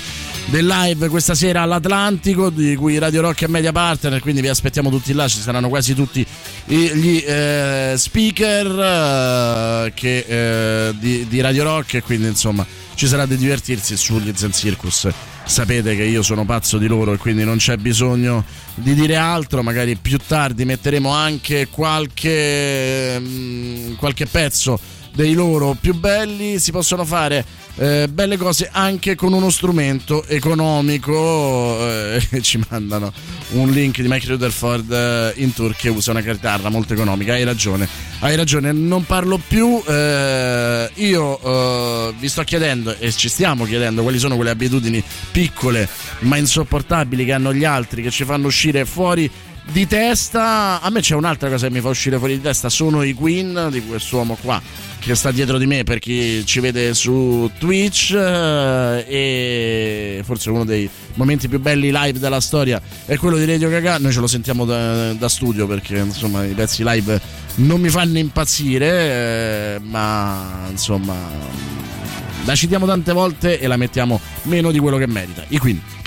del 0.51 0.67
live 0.67 1.09
questa 1.09 1.37
sera 1.37 1.63
all'Atlantico 1.63 2.51
di 2.51 2.75
cui 2.75 2.99
Radio 2.99 3.21
Rock 3.21 3.45
è 3.45 3.47
media 3.47 3.71
partner 3.71 4.21
quindi 4.21 4.41
vi 4.41 4.49
aspettiamo 4.49 4.91
tutti 4.91 5.13
là 5.13 5.29
ci 5.29 5.39
saranno 5.39 5.69
quasi 5.69 5.95
tutti 5.95 6.27
gli 6.67 7.23
eh, 7.25 7.95
speaker 7.97 8.67
eh, 8.67 9.93
che, 9.95 10.25
eh, 10.27 10.95
di, 10.99 11.27
di, 11.29 11.41
Radio 11.41 11.63
Rock 11.63 11.95
e 11.95 12.03
quindi 12.03 12.27
insomma 12.27 12.67
ci 12.95 13.07
sarà 13.07 13.25
da 13.25 13.35
divertirsi 13.35 13.97
sugli 13.97 14.31
Zen 14.35 14.53
Circus. 14.53 15.09
Sapete 15.47 15.97
che 15.97 16.03
io 16.05 16.23
sono 16.23 16.45
pazzo 16.45 16.77
di 16.77 16.87
loro 16.87 17.15
e 17.15 17.17
quindi 17.17 17.45
non 17.45 17.57
c'è 17.57 17.77
bisogno 17.77 18.45
di 18.75 18.93
dire 18.93 19.17
altro 19.17 19.63
magari 19.63 19.97
più 19.97 20.19
tardi 20.19 20.67
metteremo 20.67 21.09
anche 21.09 21.69
qualche, 21.71 23.19
mh, 23.19 23.27
mm, 23.27 23.95
qualche 23.95 24.27
pezzo 24.27 24.79
dei 25.15 25.35
loro 25.35 25.77
più 25.81 25.95
belli 25.95 26.59
si 26.59 26.71
possono 26.71 27.05
fare 27.05 27.45
eh, 27.77 28.09
belle 28.09 28.37
cose 28.37 28.69
anche 28.71 29.15
con 29.15 29.33
uno 29.33 29.51
strumento 29.51 30.25
economico 30.27 31.79
eh, 31.81 32.21
ci 32.43 32.61
mandano 32.69 33.13
un 33.51 33.71
link 33.71 34.01
di 34.01 34.09
Mike 34.09 34.27
Rutherford 34.29 34.93
eh, 34.93 35.33
in 35.37 35.53
tour 35.53 35.75
che 35.75 35.89
usa 35.89 36.11
una 36.11 36.21
chitarra 36.21 36.69
molto 36.69 36.93
economica. 36.93 37.33
Hai 37.33 37.45
ragione 37.45 37.89
hai 38.21 38.37
ragione 38.37 38.73
non 38.73 39.07
parlo 39.07 39.39
più 39.39 39.83
eh, 39.87 40.91
io 40.95 41.41
eh, 41.41 42.15
vi 42.19 42.29
sto 42.29 42.43
chiedendo 42.43 42.95
e 42.99 43.13
ci 43.13 43.29
stiamo 43.29 43.65
chiedendo 43.65 44.03
quali 44.03 44.19
sono 44.19 44.35
quelle 44.37 44.51
abitudini 44.51 45.03
piccole 45.33 45.89
ma 46.21 46.37
insopportabili 46.37 47.25
che 47.25 47.33
hanno 47.33 47.55
gli 47.55 47.65
altri 47.65 48.03
che 48.03 48.11
ci 48.11 48.25
fanno 48.25 48.47
uscire 48.49 48.85
fuori 48.85 49.31
di 49.65 49.87
testa. 49.87 50.81
A 50.81 50.91
me 50.91 51.01
c'è 51.01 51.15
un'altra 51.15 51.49
cosa 51.49 51.67
che 51.67 51.73
mi 51.73 51.81
fa 51.81 51.89
uscire 51.89 52.19
fuori 52.19 52.35
di 52.35 52.41
testa: 52.41 52.69
sono 52.69 53.03
i 53.03 53.13
Queen 53.13 53.69
di 53.71 53.85
quest'uomo 53.85 54.37
qua 54.41 54.61
che 54.99 55.15
sta 55.15 55.31
dietro 55.31 55.57
di 55.57 55.67
me 55.67 55.83
per 55.83 55.99
chi 55.99 56.45
ci 56.45 56.61
vede 56.61 56.95
su 56.95 57.51
Twitch. 57.59 58.13
Eh, 58.13 59.05
e 59.09 60.23
forse 60.25 60.51
uno 60.51 60.65
dei 60.65 60.89
momenti 61.15 61.49
più 61.49 61.61
belli 61.61 61.91
live 61.93 62.19
della 62.19 62.41
storia 62.41 62.81
è 63.07 63.17
quello 63.17 63.37
di 63.37 63.45
Radio 63.45 63.69
Gaga. 63.69 63.99
Noi 63.99 64.13
ce 64.13 64.21
lo 64.21 64.27
sentiamo 64.27 64.65
da, 64.65 65.13
da 65.15 65.29
studio 65.29 65.67
perché 65.67 65.99
insomma 65.99 66.45
i 66.45 66.53
pezzi 66.55 66.83
live 66.85 67.21
non 67.57 67.81
mi 67.81 67.89
fanno 67.89 68.19
impazzire, 68.19 68.89
eh, 68.89 69.81
ma 69.81 70.67
insomma 70.71 71.15
la 72.45 72.55
citiamo 72.55 72.87
tante 72.87 73.13
volte 73.13 73.59
e 73.61 73.67
la 73.67 73.77
mettiamo 73.77 74.21
meno 74.43 74.71
di 74.71 74.79
quello 74.79 74.97
che 74.97 75.07
merita. 75.07 75.45
I 75.49 75.59
Queen. 75.59 76.00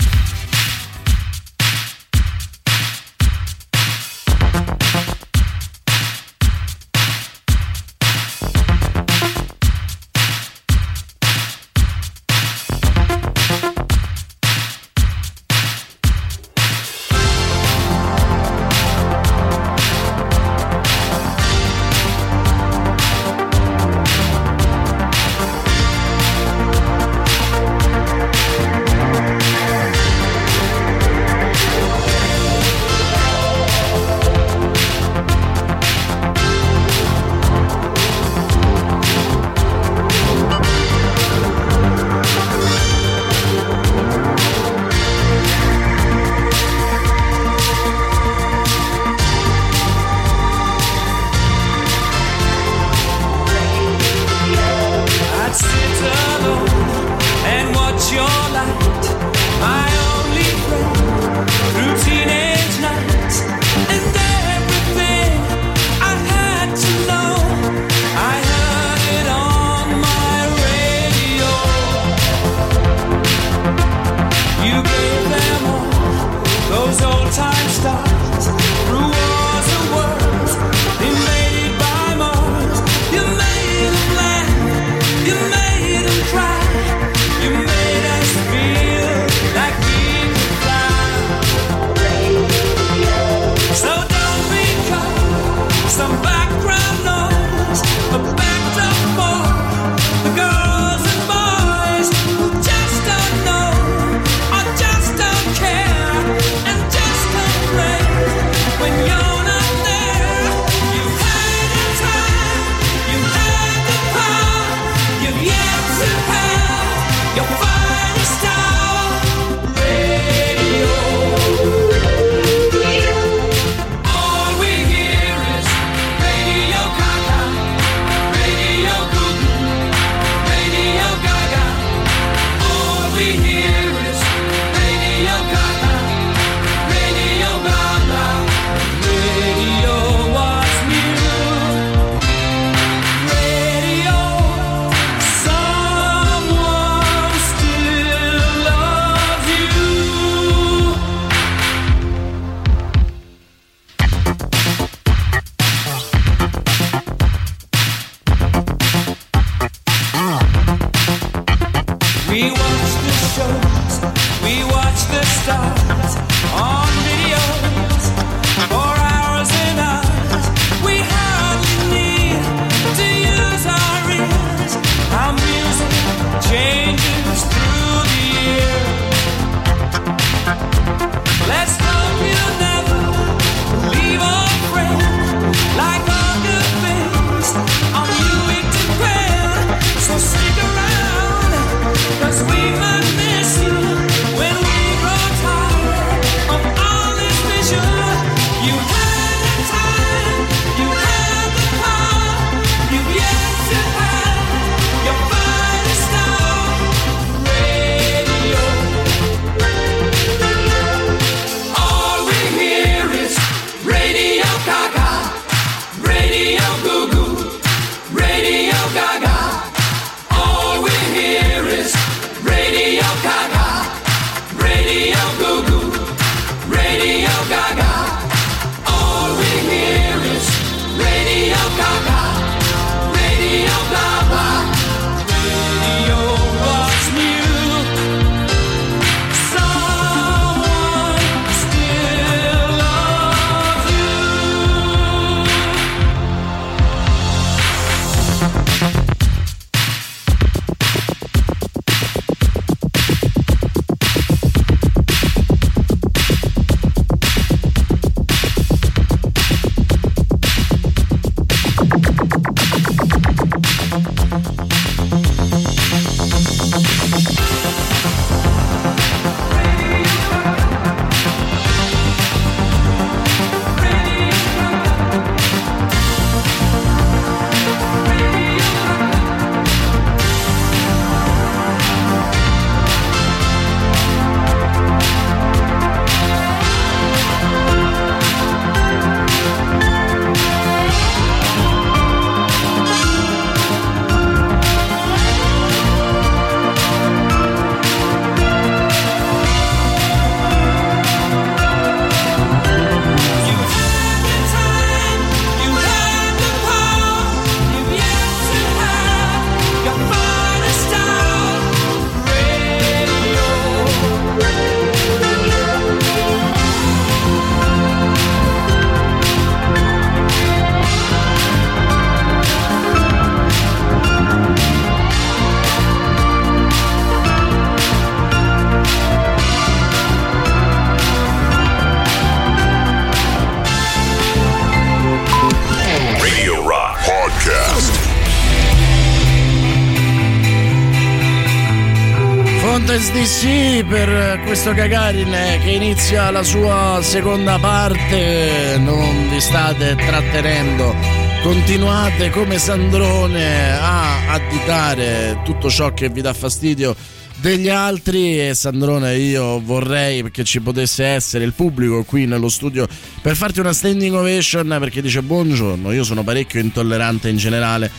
Questo 344.64 344.80
Gagarin 344.80 345.60
che 345.62 345.72
inizia 345.72 346.30
la 346.30 346.42
sua 346.42 346.98
seconda 347.02 347.58
parte. 347.58 348.76
Non 348.78 349.28
vi 349.28 349.38
state 349.38 349.94
trattenendo. 349.94 350.94
Continuate 351.42 352.30
come 352.30 352.56
Sandrone 352.56 353.72
a 353.78 354.32
additare 354.32 355.42
tutto 355.44 355.68
ciò 355.68 355.92
che 355.92 356.08
vi 356.08 356.22
dà 356.22 356.32
fastidio 356.32 356.96
degli 357.42 357.68
altri 357.68 358.40
e 358.40 358.54
Sandrone 358.54 359.16
io 359.16 359.60
vorrei 359.60 360.30
che 360.30 360.44
ci 360.44 360.60
potesse 360.60 361.04
essere 361.04 361.44
il 361.44 361.52
pubblico 361.52 362.02
qui 362.04 362.24
nello 362.24 362.48
studio 362.48 362.86
per 363.20 363.36
farti 363.36 363.60
una 363.60 363.74
standing 363.74 364.14
ovation 364.14 364.76
perché 364.80 365.02
dice 365.02 365.20
buongiorno, 365.20 365.92
io 365.92 366.04
sono 366.04 366.22
parecchio 366.22 366.60
intollerante 366.60 367.28
in 367.28 367.36
generale 367.36 367.90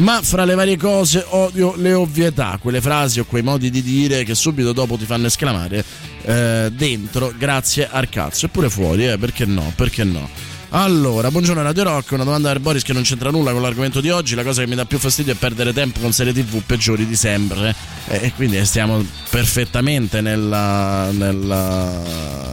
ma 0.00 0.20
fra 0.22 0.44
le 0.44 0.54
varie 0.54 0.76
cose 0.76 1.24
odio 1.28 1.74
le 1.76 1.92
ovvietà, 1.92 2.58
quelle 2.60 2.80
frasi 2.80 3.20
o 3.20 3.24
quei 3.24 3.42
modi 3.42 3.70
di 3.70 3.82
dire 3.82 4.24
che 4.24 4.34
subito 4.34 4.72
dopo 4.72 4.96
ti 4.96 5.04
fanno 5.04 5.26
esclamare 5.26 5.84
eh, 6.22 6.70
dentro 6.74 7.32
grazie 7.36 7.88
al 7.90 8.08
cazzo, 8.08 8.46
eppure 8.46 8.70
fuori, 8.70 9.08
eh, 9.08 9.18
perché 9.18 9.44
no, 9.44 9.72
perché 9.76 10.04
no. 10.04 10.28
Allora, 10.72 11.30
buongiorno 11.30 11.62
Radio 11.62 11.82
Rock, 11.82 12.12
una 12.12 12.22
domanda 12.22 12.48
per 12.52 12.60
Boris 12.60 12.84
che 12.84 12.92
non 12.92 13.02
c'entra 13.02 13.30
nulla 13.30 13.50
con 13.50 13.60
l'argomento 13.60 14.00
di 14.00 14.08
oggi, 14.08 14.36
la 14.36 14.44
cosa 14.44 14.62
che 14.62 14.68
mi 14.68 14.76
dà 14.76 14.84
più 14.84 14.98
fastidio 14.98 15.32
è 15.32 15.36
perdere 15.36 15.72
tempo 15.72 15.98
con 15.98 16.12
serie 16.12 16.32
tv 16.32 16.62
peggiori 16.64 17.06
di 17.06 17.16
sempre. 17.16 17.74
Eh, 18.06 18.26
e 18.26 18.32
quindi 18.34 18.64
stiamo 18.64 19.04
perfettamente 19.30 20.20
nella, 20.20 21.10
nella, 21.10 22.00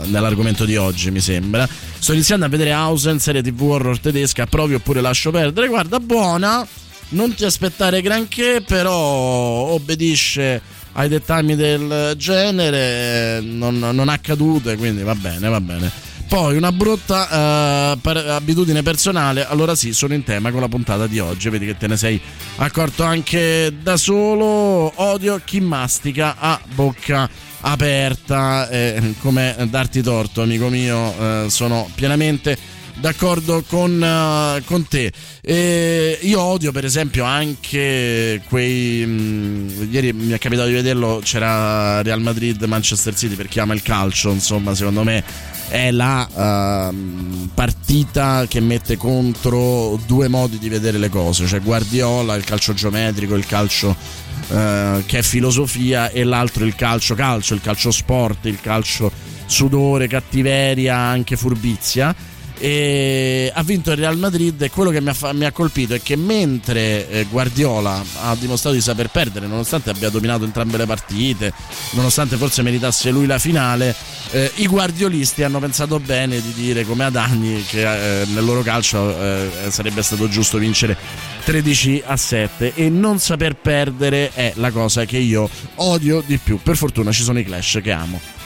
nell'argomento 0.05 0.65
di 0.65 0.75
oggi 0.75 1.11
mi 1.11 1.19
sembra. 1.19 1.69
Sto 1.99 2.13
iniziando 2.13 2.45
a 2.45 2.49
vedere 2.49 2.71
Hausen, 2.71 3.19
serie 3.19 3.43
tv 3.43 3.61
horror 3.61 3.99
tedesca, 3.99 4.47
provi 4.47 4.73
oppure 4.73 4.99
lascio 4.99 5.29
perdere, 5.29 5.67
guarda 5.67 5.99
buona, 5.99 6.67
non 7.09 7.33
ti 7.33 7.45
aspettare 7.45 8.01
granché, 8.01 8.63
però 8.65 8.93
obbedisce 8.93 10.61
ai 10.93 11.09
dettami 11.09 11.55
del 11.55 12.13
genere, 12.17 13.39
non, 13.41 13.77
non 13.77 14.09
accadute, 14.09 14.75
quindi 14.77 15.03
va 15.03 15.15
bene, 15.15 15.47
va 15.47 15.61
bene. 15.61 15.91
Poi 16.27 16.57
una 16.57 16.73
brutta 16.73 17.93
uh, 17.93 17.99
per 18.01 18.17
abitudine 18.17 18.83
personale, 18.83 19.45
allora 19.45 19.75
sì, 19.75 19.93
sono 19.93 20.13
in 20.13 20.23
tema 20.23 20.51
con 20.51 20.59
la 20.59 20.67
puntata 20.67 21.07
di 21.07 21.19
oggi, 21.19 21.49
vedi 21.49 21.65
che 21.65 21.77
te 21.77 21.87
ne 21.87 21.95
sei 21.95 22.19
accorto 22.57 23.03
anche 23.03 23.73
da 23.81 23.95
solo, 23.95 24.91
odio 24.95 25.39
chi 25.45 25.61
mastica 25.61 26.35
a 26.37 26.59
bocca 26.73 27.29
aperta, 27.61 28.67
eh, 28.69 29.13
come 29.19 29.55
darti 29.69 30.01
torto 30.01 30.41
amico 30.41 30.67
mio, 30.67 31.13
eh, 31.17 31.49
sono 31.49 31.89
pienamente 31.95 32.57
d'accordo 32.99 33.63
con, 33.67 34.01
uh, 34.01 34.63
con 34.65 34.87
te. 34.87 35.11
E 35.41 36.19
io 36.21 36.41
odio, 36.41 36.71
per 36.71 36.85
esempio, 36.85 37.23
anche 37.23 38.41
quei. 38.47 39.05
Mh, 39.05 39.87
ieri 39.91 40.13
mi 40.13 40.31
è 40.31 40.37
capitato 40.37 40.67
di 40.67 40.73
vederlo. 40.73 41.21
C'era 41.23 42.01
Real 42.01 42.21
Madrid, 42.21 42.61
Manchester 42.63 43.15
City 43.15 43.35
per 43.35 43.47
chi 43.47 43.59
ama 43.59 43.73
il 43.73 43.81
calcio. 43.81 44.31
Insomma, 44.31 44.75
secondo 44.75 45.03
me 45.03 45.23
è 45.69 45.91
la 45.91 46.91
uh, 46.91 47.49
partita 47.53 48.45
che 48.47 48.59
mette 48.59 48.95
contro 48.97 49.99
due 50.05 50.27
modi 50.27 50.57
di 50.57 50.69
vedere 50.69 50.97
le 50.97 51.09
cose, 51.09 51.45
cioè 51.45 51.61
Guardiola, 51.61 52.35
il 52.35 52.45
calcio 52.45 52.73
geometrico, 52.73 53.35
il 53.35 53.45
calcio 53.45 53.89
uh, 53.89 55.03
che 55.05 55.19
è 55.19 55.21
filosofia 55.21 56.09
e 56.09 56.23
l'altro 56.23 56.63
il 56.63 56.73
calcio 56.75 57.15
calcio, 57.15 57.53
il 57.53 57.61
calcio 57.61 57.91
sport, 57.91 58.45
il 58.45 58.61
calcio 58.61 59.11
sudore, 59.45 60.07
cattiveria, 60.07 60.95
anche 60.95 61.35
furbizia 61.35 62.15
e 62.59 63.51
ha 63.53 63.63
vinto 63.63 63.91
il 63.91 63.97
Real 63.97 64.17
Madrid 64.17 64.61
e 64.61 64.69
quello 64.69 64.89
che 64.89 65.01
mi 65.01 65.09
ha, 65.09 65.33
mi 65.33 65.45
ha 65.45 65.51
colpito 65.51 65.93
è 65.93 66.01
che 66.01 66.15
mentre 66.15 67.09
eh, 67.09 67.25
Guardiola 67.29 68.03
ha 68.21 68.35
dimostrato 68.35 68.75
di 68.75 68.81
saper 68.81 69.09
perdere 69.09 69.47
nonostante 69.47 69.89
abbia 69.89 70.09
dominato 70.09 70.43
entrambe 70.43 70.77
le 70.77 70.85
partite 70.85 71.53
nonostante 71.91 72.37
forse 72.37 72.61
meritasse 72.61 73.11
lui 73.11 73.25
la 73.25 73.39
finale 73.39 73.95
eh, 74.31 74.51
i 74.55 74.67
guardiolisti 74.67 75.43
hanno 75.43 75.59
pensato 75.59 75.99
bene 75.99 76.41
di 76.41 76.53
dire 76.53 76.83
come 76.85 77.05
ad 77.05 77.15
anni 77.15 77.63
che 77.63 78.21
eh, 78.21 78.25
nel 78.25 78.43
loro 78.43 78.61
calcio 78.61 79.17
eh, 79.19 79.49
sarebbe 79.69 80.01
stato 80.01 80.27
giusto 80.27 80.57
vincere 80.57 80.97
13 81.43 82.03
a 82.05 82.17
7 82.17 82.73
e 82.73 82.89
non 82.89 83.19
saper 83.19 83.55
perdere 83.55 84.31
è 84.33 84.51
la 84.55 84.71
cosa 84.71 85.05
che 85.05 85.17
io 85.17 85.49
odio 85.75 86.21
di 86.25 86.37
più. 86.37 86.59
Per 86.61 86.75
fortuna 86.75 87.11
ci 87.11 87.23
sono 87.23 87.39
i 87.39 87.45
clash 87.45 87.79
che 87.81 87.91
amo 87.91 88.36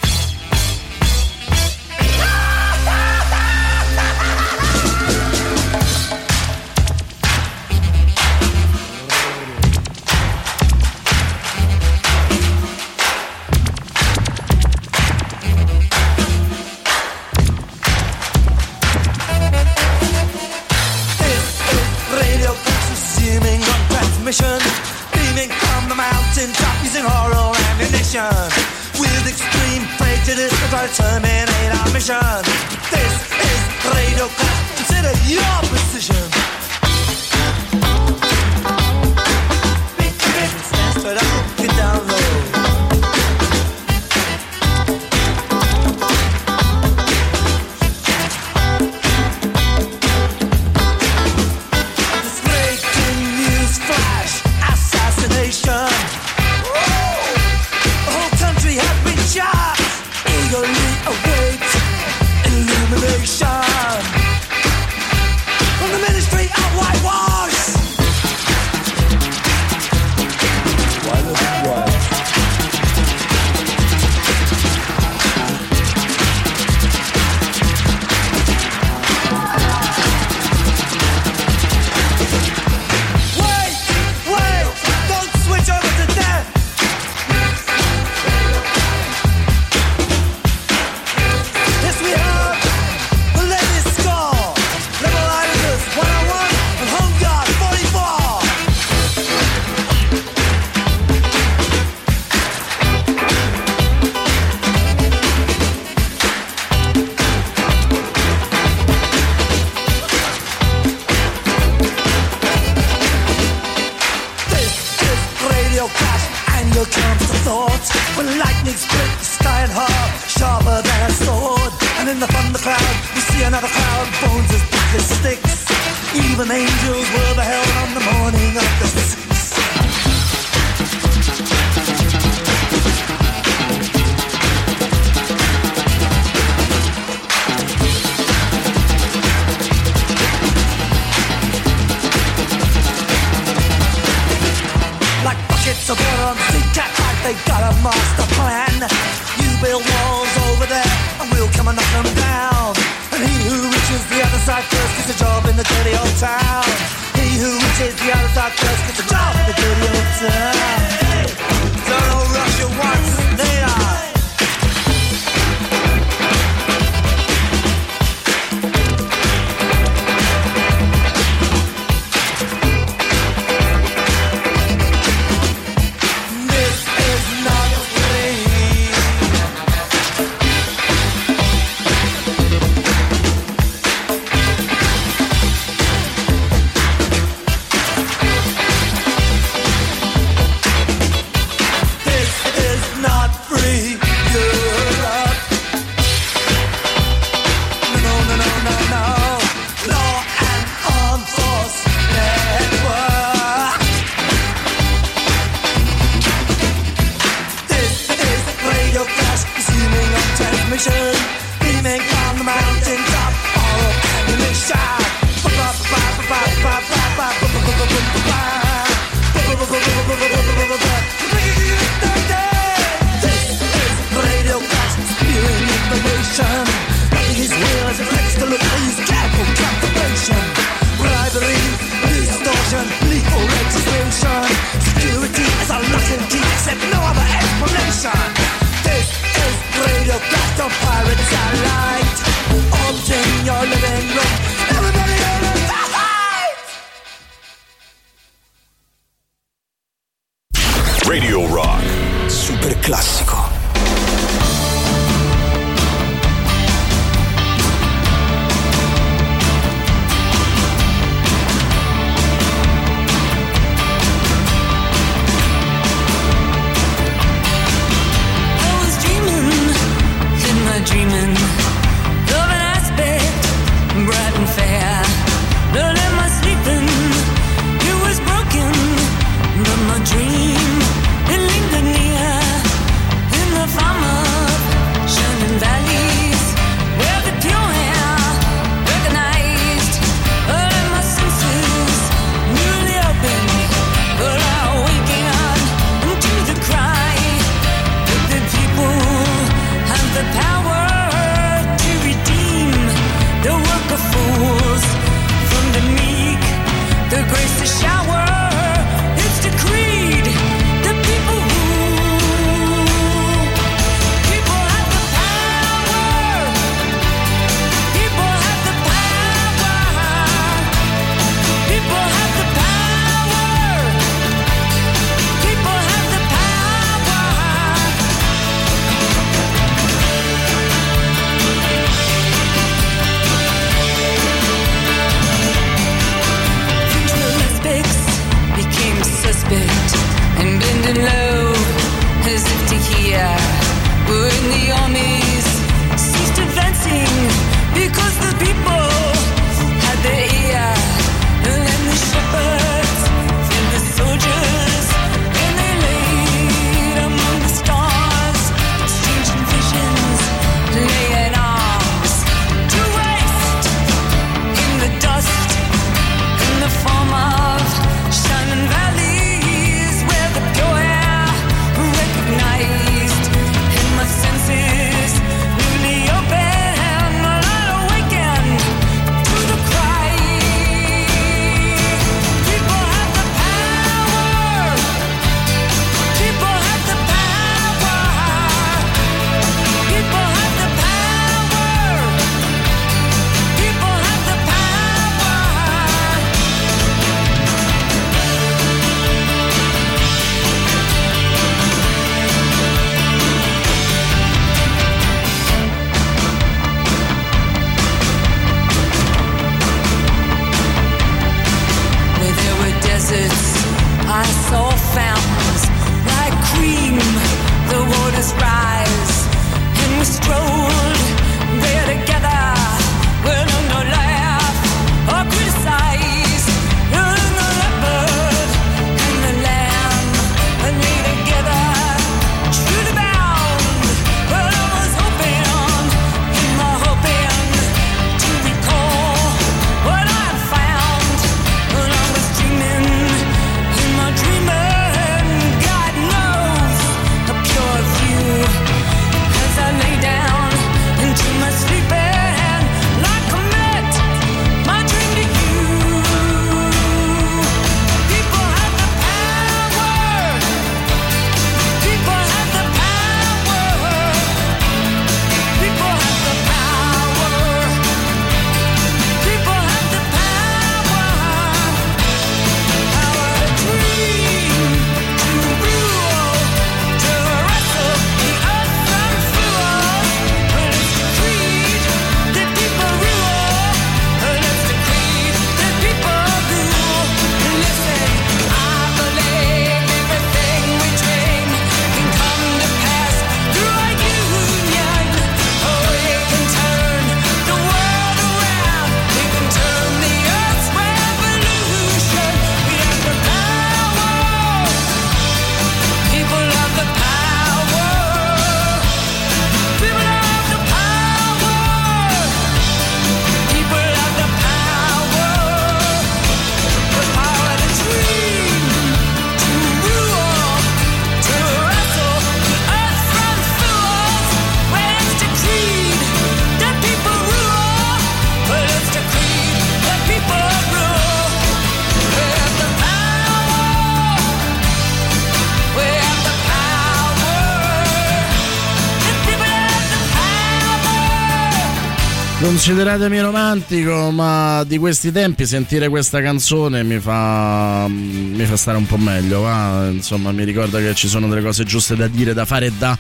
Consideratemi 542.72 543.20
romantico, 543.20 544.12
ma 544.12 544.64
di 544.64 544.78
questi 544.78 545.12
tempi 545.12 545.46
sentire 545.46 545.90
questa 545.90 546.22
canzone 546.22 546.84
mi 546.84 547.00
fa, 547.00 547.86
mi 547.90 548.46
fa 548.46 548.56
stare 548.56 548.78
un 548.78 548.86
po' 548.86 548.96
meglio. 548.96 549.42
Va? 549.42 549.90
Insomma, 549.92 550.32
mi 550.32 550.46
ricorda 550.46 550.80
che 550.80 550.96
ci 550.96 551.10
sono 551.10 551.28
delle 551.28 551.42
cose 551.42 551.66
giuste 551.66 551.98
da 551.98 552.08
dire, 552.08 552.34
da 552.34 552.46
fare 552.46 552.68
e 552.68 552.72
da 552.72 552.98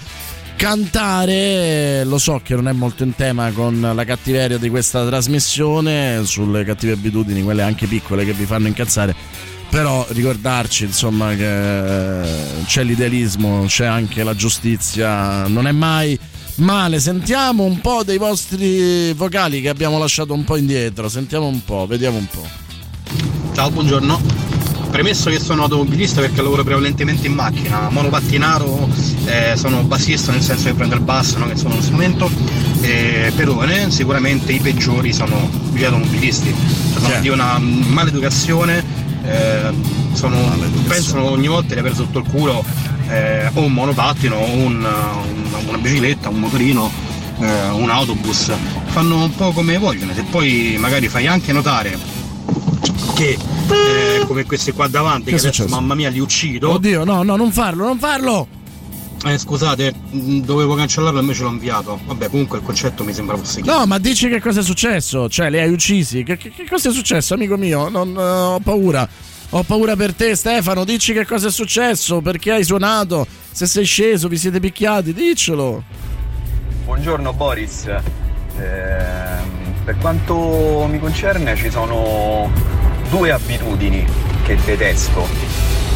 cantare. 0.57 2.03
Lo 2.03 2.17
so 2.17 2.41
che 2.43 2.53
non 2.53 2.67
è 2.67 2.73
molto 2.73 3.03
in 3.03 3.15
tema 3.15 3.49
con 3.51 3.79
la 3.95 4.03
cattiveria 4.03 4.57
di 4.57 4.67
questa 4.67 5.05
trasmissione, 5.05 6.23
sulle 6.25 6.65
cattive 6.65 6.91
abitudini, 6.91 7.41
quelle 7.41 7.61
anche 7.61 7.87
piccole 7.87 8.25
che 8.25 8.33
vi 8.33 8.43
fanno 8.43 8.67
incazzare. 8.67 9.15
Però 9.69 10.05
ricordarci 10.09 10.83
insomma 10.83 11.33
che 11.33 12.21
c'è 12.65 12.83
l'idealismo, 12.83 13.63
c'è 13.67 13.85
anche 13.85 14.21
la 14.21 14.35
giustizia, 14.35 15.47
non 15.47 15.65
è 15.65 15.71
mai 15.71 16.19
male. 16.61 16.99
Sentiamo 16.99 17.63
un 17.63 17.79
po' 17.81 18.03
dei 18.03 18.17
vostri 18.17 19.13
vocali 19.13 19.61
che 19.61 19.69
abbiamo 19.69 19.97
lasciato 19.97 20.33
un 20.33 20.43
po' 20.43 20.55
indietro. 20.55 21.09
Sentiamo 21.09 21.47
un 21.47 21.63
po', 21.63 21.85
vediamo 21.87 22.17
un 22.17 22.27
po'. 22.27 22.47
Ciao, 23.53 23.69
buongiorno. 23.69 24.49
Premesso 24.89 25.29
che 25.29 25.39
sono 25.39 25.63
automobilista 25.63 26.19
perché 26.19 26.41
lavoro 26.41 26.63
prevalentemente 26.63 27.25
in 27.25 27.33
macchina, 27.33 27.89
monopattinato, 27.89 28.89
eh, 29.25 29.53
sono 29.55 29.83
bassista 29.83 30.33
nel 30.33 30.41
senso 30.41 30.65
che 30.65 30.73
prendo 30.73 30.95
il 30.95 31.01
basso, 31.01 31.37
no? 31.37 31.47
che 31.47 31.55
sono 31.55 31.73
uno 31.73 31.81
strumento, 31.81 32.29
eh, 32.81 33.31
perone, 33.33 33.89
sicuramente 33.89 34.51
i 34.51 34.59
peggiori 34.59 35.13
sono 35.13 35.49
gli 35.71 35.83
automobilisti. 35.83 36.53
Cioè, 36.93 37.01
sono 37.01 37.19
di 37.21 37.29
una 37.29 37.57
maleducazione, 37.57 38.83
eh, 39.23 39.71
sono, 40.11 40.37
pensano 40.87 41.29
ogni 41.29 41.47
volta 41.47 41.73
di 41.73 41.79
aver 41.79 41.95
sotto 41.95 42.19
il 42.19 42.25
culo 42.29 42.63
eh, 43.07 43.49
o 43.53 43.61
un 43.61 43.71
monopattino 43.71 44.35
o 44.35 44.45
un, 44.45 44.75
un- 44.75 45.40
una 45.57 45.77
bicicletta, 45.77 46.29
un 46.29 46.39
motorino, 46.39 46.91
eh, 47.39 47.69
un 47.69 47.89
autobus. 47.89 48.51
Fanno 48.87 49.23
un 49.23 49.35
po' 49.35 49.51
come 49.51 49.77
vogliono, 49.77 50.13
se 50.13 50.23
poi 50.23 50.75
magari 50.79 51.07
fai 51.07 51.27
anche 51.27 51.51
notare 51.53 51.97
che 53.15 53.37
eh, 53.69 54.25
come 54.25 54.45
questi 54.45 54.71
qua 54.71 54.87
davanti, 54.87 55.31
Che 55.31 55.37
che, 55.37 55.47
adesso 55.47 55.67
mamma 55.67 55.95
mia 55.95 56.09
li 56.09 56.19
uccido. 56.19 56.71
Oddio, 56.71 57.03
no, 57.03 57.23
no, 57.23 57.35
non 57.35 57.51
farlo, 57.51 57.85
non 57.85 57.97
farlo! 57.99 58.47
Eh, 59.23 59.37
scusate, 59.37 59.93
mh, 60.09 60.39
dovevo 60.39 60.73
cancellarlo 60.73 61.19
e 61.19 61.21
invece 61.21 61.43
l'ho 61.43 61.49
inviato. 61.49 61.99
Vabbè, 62.05 62.29
comunque 62.29 62.57
il 62.57 62.63
concetto 62.63 63.03
mi 63.03 63.13
sembra 63.13 63.37
fosse 63.37 63.61
chiaro. 63.61 63.79
No, 63.79 63.85
ma 63.85 63.99
dici 63.99 64.27
che 64.29 64.41
cosa 64.41 64.61
è 64.61 64.63
successo? 64.63 65.29
Cioè, 65.29 65.49
li 65.51 65.59
hai 65.59 65.71
uccisi? 65.71 66.23
Che, 66.23 66.37
che- 66.37 66.51
che 66.51 66.65
cosa 66.67 66.89
è 66.89 66.91
successo, 66.91 67.35
amico 67.35 67.55
mio? 67.55 67.87
Non, 67.89 68.15
eh, 68.17 68.21
ho 68.23 68.59
paura. 68.59 69.07
Ho 69.53 69.63
paura 69.63 69.95
per 69.97 70.13
te, 70.13 70.35
Stefano. 70.35 70.85
Dici 70.85 71.11
che 71.13 71.25
cosa 71.25 71.47
è 71.49 71.51
successo? 71.51 72.21
Perché 72.21 72.51
hai 72.53 72.63
suonato? 72.63 73.27
Se 73.51 73.65
sei 73.65 73.83
sceso, 73.83 74.27
vi 74.29 74.37
siete 74.37 74.59
picchiati? 74.61 75.13
Diccelo. 75.13 75.83
Buongiorno 76.85 77.33
Boris, 77.33 77.85
Ehm, 78.59 79.73
per 79.85 79.97
quanto 79.97 80.85
mi 80.89 80.99
concerne 80.99 81.55
ci 81.55 81.69
sono 81.71 82.51
due 83.09 83.31
abitudini 83.31 84.05
che 84.43 84.57
detesto, 84.65 85.27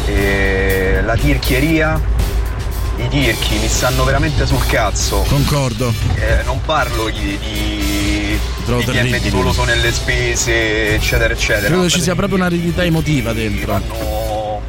Eh, 0.08 1.00
la 1.04 1.16
tirchieria, 1.16 2.00
i 2.96 3.08
tirchi 3.08 3.58
mi 3.58 3.68
stanno 3.68 4.04
veramente 4.04 4.46
sul 4.46 4.64
cazzo. 4.66 5.24
Concordo. 5.28 5.92
Eh, 6.14 6.42
non 6.44 6.60
parlo 6.64 7.08
di, 7.10 7.38
di, 7.38 8.38
Trovo 8.64 8.80
di 8.80 8.86
terribile. 8.86 9.18
meticoloso 9.18 9.64
nelle 9.64 9.92
spese, 9.92 10.94
eccetera, 10.94 11.32
eccetera. 11.32 11.68
Credo 11.68 11.88
ci 11.88 12.00
sia 12.00 12.14
proprio 12.14 12.38
un'aridità 12.38 12.84
emotiva 12.84 13.32
dentro. 13.32 13.72
Vanno, 13.72 14.60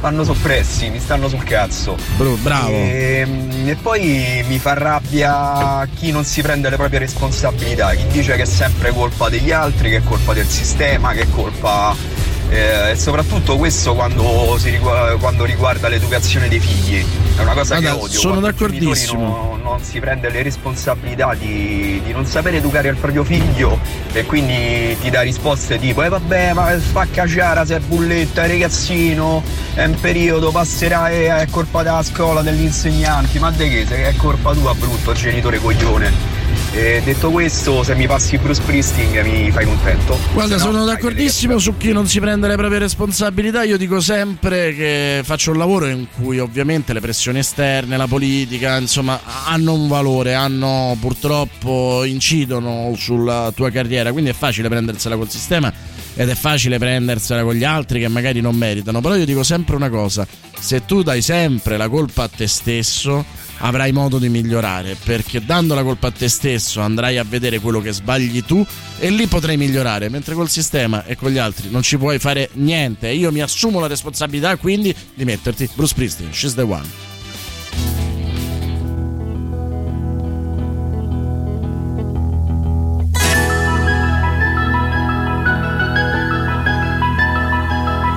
vanno 0.00 0.24
soppressi, 0.24 0.88
mi 0.90 1.00
stanno 1.00 1.28
sul 1.28 1.42
cazzo. 1.42 1.96
Bro, 2.16 2.36
bravo. 2.36 2.70
E, 2.70 3.26
e 3.66 3.74
poi 3.74 4.44
mi 4.46 4.58
fa 4.58 4.74
rabbia 4.74 5.86
chi 5.98 6.10
non 6.12 6.24
si 6.24 6.42
prende 6.42 6.70
le 6.70 6.76
proprie 6.76 7.00
responsabilità, 7.00 7.92
chi 7.94 8.06
dice 8.08 8.36
che 8.36 8.42
è 8.42 8.46
sempre 8.46 8.92
colpa 8.92 9.28
degli 9.28 9.50
altri, 9.50 9.90
che 9.90 9.96
è 9.96 10.02
colpa 10.02 10.32
del 10.32 10.46
sistema, 10.46 11.12
che 11.12 11.22
è 11.22 11.26
colpa. 11.30 12.19
Eh, 12.50 12.90
e 12.90 12.96
soprattutto 12.96 13.56
questo 13.56 13.94
quando, 13.94 14.56
si 14.58 14.76
quando 14.78 15.44
riguarda 15.44 15.88
l'educazione 15.88 16.48
dei 16.48 16.58
figli. 16.58 17.04
È 17.36 17.42
una 17.42 17.52
cosa 17.52 17.78
Guarda, 17.78 17.96
che 17.96 18.04
odio. 18.04 18.18
sono 18.18 18.40
d'accordissimo. 18.40 19.26
Non, 19.26 19.60
non 19.62 19.80
si 19.82 20.00
prende 20.00 20.28
le 20.30 20.42
responsabilità 20.42 21.34
di, 21.34 22.02
di 22.04 22.12
non 22.12 22.26
sapere 22.26 22.56
educare 22.58 22.88
il 22.88 22.96
proprio 22.96 23.24
figlio 23.24 23.78
e 24.12 24.24
quindi 24.26 24.96
ti 25.00 25.10
dà 25.10 25.22
risposte 25.22 25.78
tipo 25.78 26.02
eh 26.02 26.08
vabbè 26.08 26.52
ma 26.52 26.76
fa 26.78 27.06
caciara 27.10 27.64
se 27.64 27.76
è 27.76 27.80
bulletta, 27.80 28.46
ragazzino, 28.46 29.42
è 29.74 29.84
un 29.84 29.98
periodo, 30.00 30.50
passerà 30.50 31.08
e 31.08 31.28
è 31.28 31.46
colpa 31.48 31.82
della 31.82 32.02
scuola, 32.02 32.42
degli 32.42 32.62
insegnanti, 32.62 33.38
ma 33.38 33.50
de 33.50 33.68
che? 33.68 33.86
Se 33.86 34.04
è 34.08 34.16
colpa 34.16 34.52
tua 34.52 34.74
brutto 34.74 35.12
genitore 35.12 35.58
coglione. 35.58 36.29
E 36.72 37.02
detto 37.04 37.30
questo, 37.30 37.82
se 37.82 37.96
mi 37.96 38.06
passi 38.06 38.38
Bruce 38.38 38.62
Springsteen 38.62 39.26
mi 39.28 39.50
fai 39.50 39.64
contento. 39.64 40.16
Guarda, 40.32 40.54
no, 40.54 40.60
sono 40.60 40.84
d'accordissimo 40.84 41.58
su 41.58 41.76
chi 41.76 41.92
non 41.92 42.06
si 42.06 42.20
prende 42.20 42.46
le 42.46 42.54
proprie 42.54 42.78
responsabilità. 42.78 43.64
Io 43.64 43.76
dico 43.76 43.98
sempre 44.00 44.72
che 44.76 45.22
faccio 45.24 45.50
un 45.50 45.58
lavoro 45.58 45.88
in 45.88 46.06
cui 46.14 46.38
ovviamente 46.38 46.92
le 46.92 47.00
pressioni 47.00 47.40
esterne, 47.40 47.96
la 47.96 48.06
politica, 48.06 48.76
insomma, 48.76 49.20
hanno 49.46 49.72
un 49.72 49.88
valore, 49.88 50.34
hanno 50.34 50.96
purtroppo 51.00 52.04
incidono 52.04 52.94
sulla 52.96 53.52
tua 53.52 53.70
carriera. 53.70 54.12
Quindi 54.12 54.30
è 54.30 54.34
facile 54.34 54.68
prendersela 54.68 55.16
col 55.16 55.28
sistema 55.28 55.72
ed 56.14 56.28
è 56.28 56.34
facile 56.36 56.78
prendersela 56.78 57.42
con 57.42 57.54
gli 57.54 57.64
altri 57.64 57.98
che 57.98 58.06
magari 58.06 58.40
non 58.40 58.54
meritano. 58.54 59.00
Però 59.00 59.16
io 59.16 59.24
dico 59.24 59.42
sempre 59.42 59.74
una 59.74 59.90
cosa: 59.90 60.24
se 60.56 60.84
tu 60.84 61.02
dai 61.02 61.20
sempre 61.20 61.76
la 61.76 61.88
colpa 61.88 62.22
a 62.22 62.28
te 62.28 62.46
stesso, 62.46 63.24
avrai 63.60 63.92
modo 63.92 64.18
di 64.18 64.28
migliorare. 64.28 64.96
Perché 65.02 65.44
dando 65.44 65.74
la 65.74 65.82
colpa 65.82 66.08
a 66.08 66.10
te 66.10 66.28
stesso 66.28 66.80
andrai 66.80 67.18
a 67.18 67.24
vedere 67.24 67.58
quello 67.58 67.80
che 67.80 67.92
sbagli 67.92 68.44
tu 68.44 68.64
e 68.98 69.10
lì 69.10 69.26
potrai 69.26 69.56
migliorare. 69.56 70.08
Mentre 70.08 70.34
col 70.34 70.48
sistema 70.48 71.04
e 71.04 71.16
con 71.16 71.30
gli 71.30 71.38
altri 71.38 71.70
non 71.70 71.82
ci 71.82 71.96
puoi 71.96 72.18
fare 72.18 72.50
niente. 72.54 73.08
Io 73.08 73.32
mi 73.32 73.40
assumo 73.40 73.80
la 73.80 73.86
responsabilità 73.86 74.56
quindi 74.56 74.94
di 75.14 75.24
metterti 75.24 75.68
Bruce 75.74 75.92
Springsteen, 75.92 76.32
she's 76.32 76.54
the 76.54 76.62
one. 76.62 77.08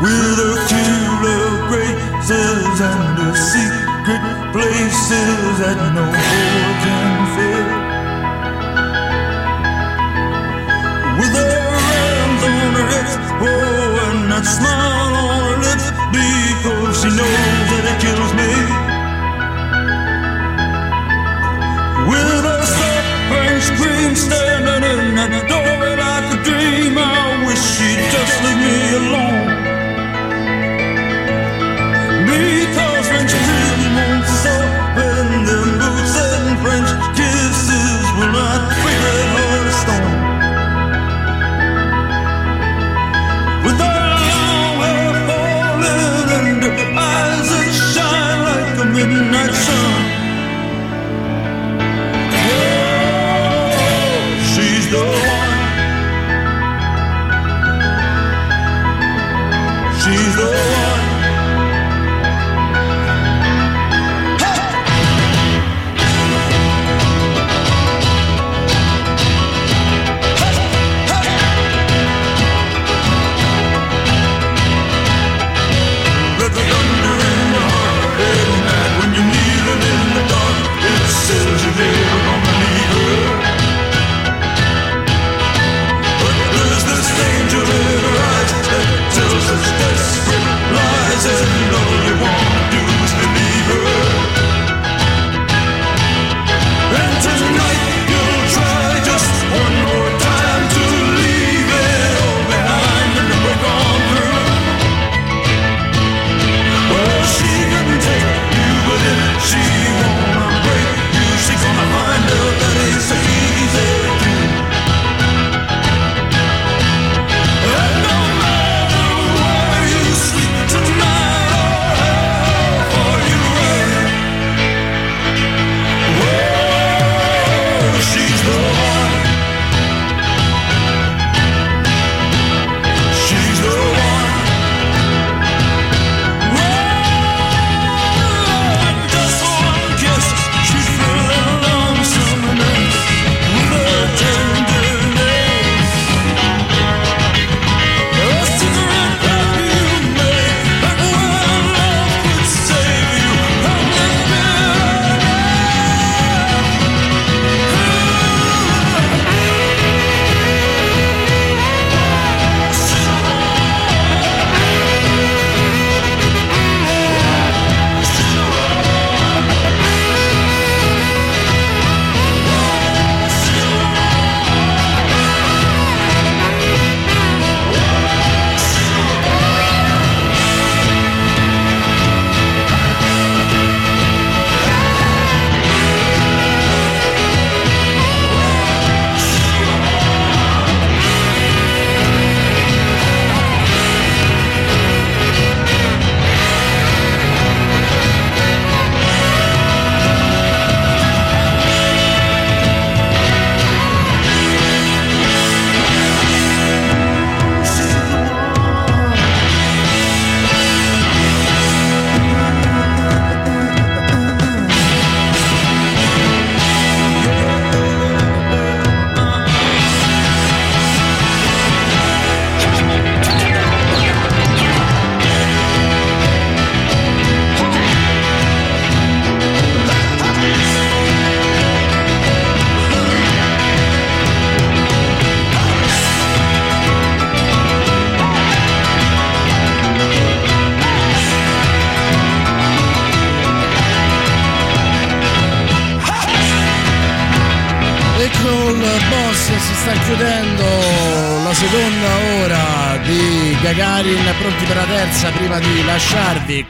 With 0.01 0.11
a 0.11 0.65
few 0.67 1.05
love 1.23 1.69
graces 1.69 2.81
and 2.81 3.17
the 3.17 3.35
secret 3.35 3.92
places 4.03 5.59
that 5.63 5.79
no 5.95 6.03
can 6.83 7.15
fill. 7.35 7.71
With 11.19 11.33
her 11.39 11.71
hands 11.87 12.43
on 12.43 12.73
her 12.75 12.87
hips, 12.91 13.15
oh, 13.39 14.11
and 14.11 14.27
that 14.31 14.43
smile 14.43 15.15
on 15.23 15.39
her 15.47 15.55
lips, 15.63 15.87
because 16.11 16.95
she 16.99 17.09
knows 17.15 17.63
that 17.71 17.83
it 17.91 17.97
kills 18.03 18.31
me. 18.39 18.51
With 22.09 22.43
a 22.43 22.59
soft 22.75 23.07
French 23.31 23.65
cream 23.79 24.11
standing 24.19 24.83
in 24.83 25.15
that 25.15 25.31
doorway 25.47 25.95
like 25.95 26.27
a 26.27 26.39
dream, 26.43 26.93
I 26.99 27.47
wish 27.47 27.63
she'd 27.75 28.03
just 28.11 28.35
leave 28.43 28.59
me 28.67 28.75
alone. 28.99 29.47
Because 32.27 32.82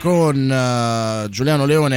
con 0.04 0.50
uh, 0.50 1.28
Giuliano 1.30 1.64
Leone 1.64 1.93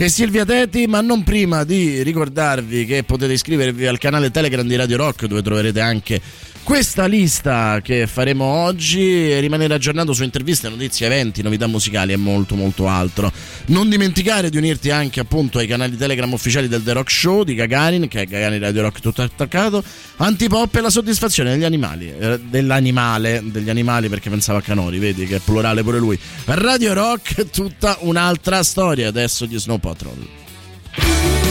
e 0.00 0.08
Silvia 0.08 0.44
Teti, 0.44 0.86
ma 0.86 1.00
non 1.00 1.24
prima 1.24 1.64
di 1.64 2.04
ricordarvi 2.04 2.86
che 2.86 3.02
potete 3.02 3.32
iscrivervi 3.32 3.84
al 3.84 3.98
canale 3.98 4.30
Telegram 4.30 4.64
di 4.64 4.76
Radio 4.76 4.96
Rock 4.96 5.26
dove 5.26 5.42
troverete 5.42 5.80
anche 5.80 6.20
questa 6.68 7.06
lista 7.06 7.80
che 7.82 8.06
faremo 8.06 8.44
oggi 8.44 9.30
e 9.30 9.40
rimanere 9.40 9.72
aggiornato 9.72 10.12
su 10.12 10.22
interviste, 10.22 10.68
notizie, 10.68 11.06
eventi, 11.06 11.40
novità 11.40 11.66
musicali 11.66 12.12
e 12.12 12.16
molto 12.16 12.56
molto 12.56 12.86
altro. 12.86 13.32
Non 13.68 13.88
dimenticare 13.88 14.50
di 14.50 14.58
unirti 14.58 14.90
anche 14.90 15.18
appunto 15.18 15.56
ai 15.56 15.66
canali 15.66 15.96
Telegram 15.96 16.30
ufficiali 16.30 16.68
del 16.68 16.82
The 16.82 16.92
Rock 16.92 17.10
Show 17.10 17.42
di 17.42 17.54
Gagarin, 17.54 18.06
che 18.06 18.20
è 18.20 18.26
Gagarin 18.26 18.60
Radio 18.60 18.82
Rock 18.82 19.00
tutto 19.00 19.22
attaccato, 19.22 19.82
Antipop 20.16 20.74
e 20.74 20.80
la 20.82 20.90
soddisfazione 20.90 21.52
degli 21.52 21.64
animali, 21.64 22.12
eh, 22.12 22.38
dell'animale, 22.38 23.40
degli 23.46 23.70
animali 23.70 24.10
perché 24.10 24.28
pensava 24.28 24.58
a 24.58 24.62
Canori, 24.62 24.98
vedi 24.98 25.24
che 25.24 25.36
è 25.36 25.40
plurale 25.42 25.82
pure 25.82 25.98
lui. 25.98 26.18
Radio 26.44 26.92
Rock 26.92 27.48
tutta 27.48 27.96
un'altra 28.00 28.62
storia, 28.62 29.08
adesso 29.08 29.46
di 29.46 29.58
Snow 29.58 29.78
Patrol. 29.88 31.47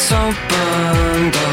so 0.00 0.32
burned 0.48 1.49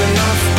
enough 0.00 0.57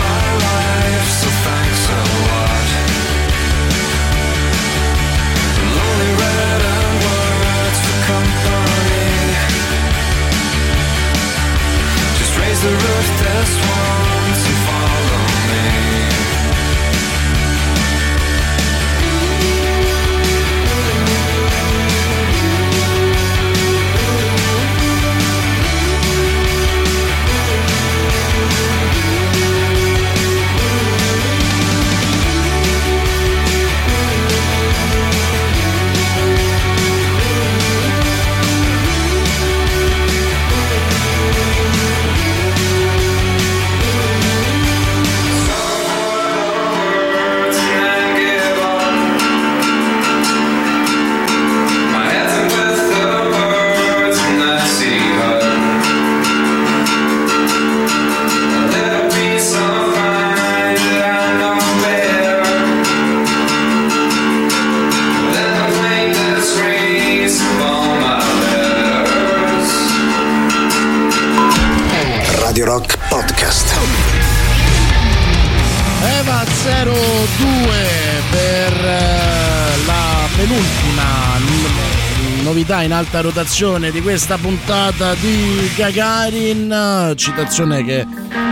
alta 83.19 83.21
rotazione 83.21 83.91
di 83.91 84.01
questa 84.01 84.37
puntata 84.37 85.13
di 85.15 85.69
Gagarin, 85.75 87.13
citazione 87.15 87.83
che 87.83 88.05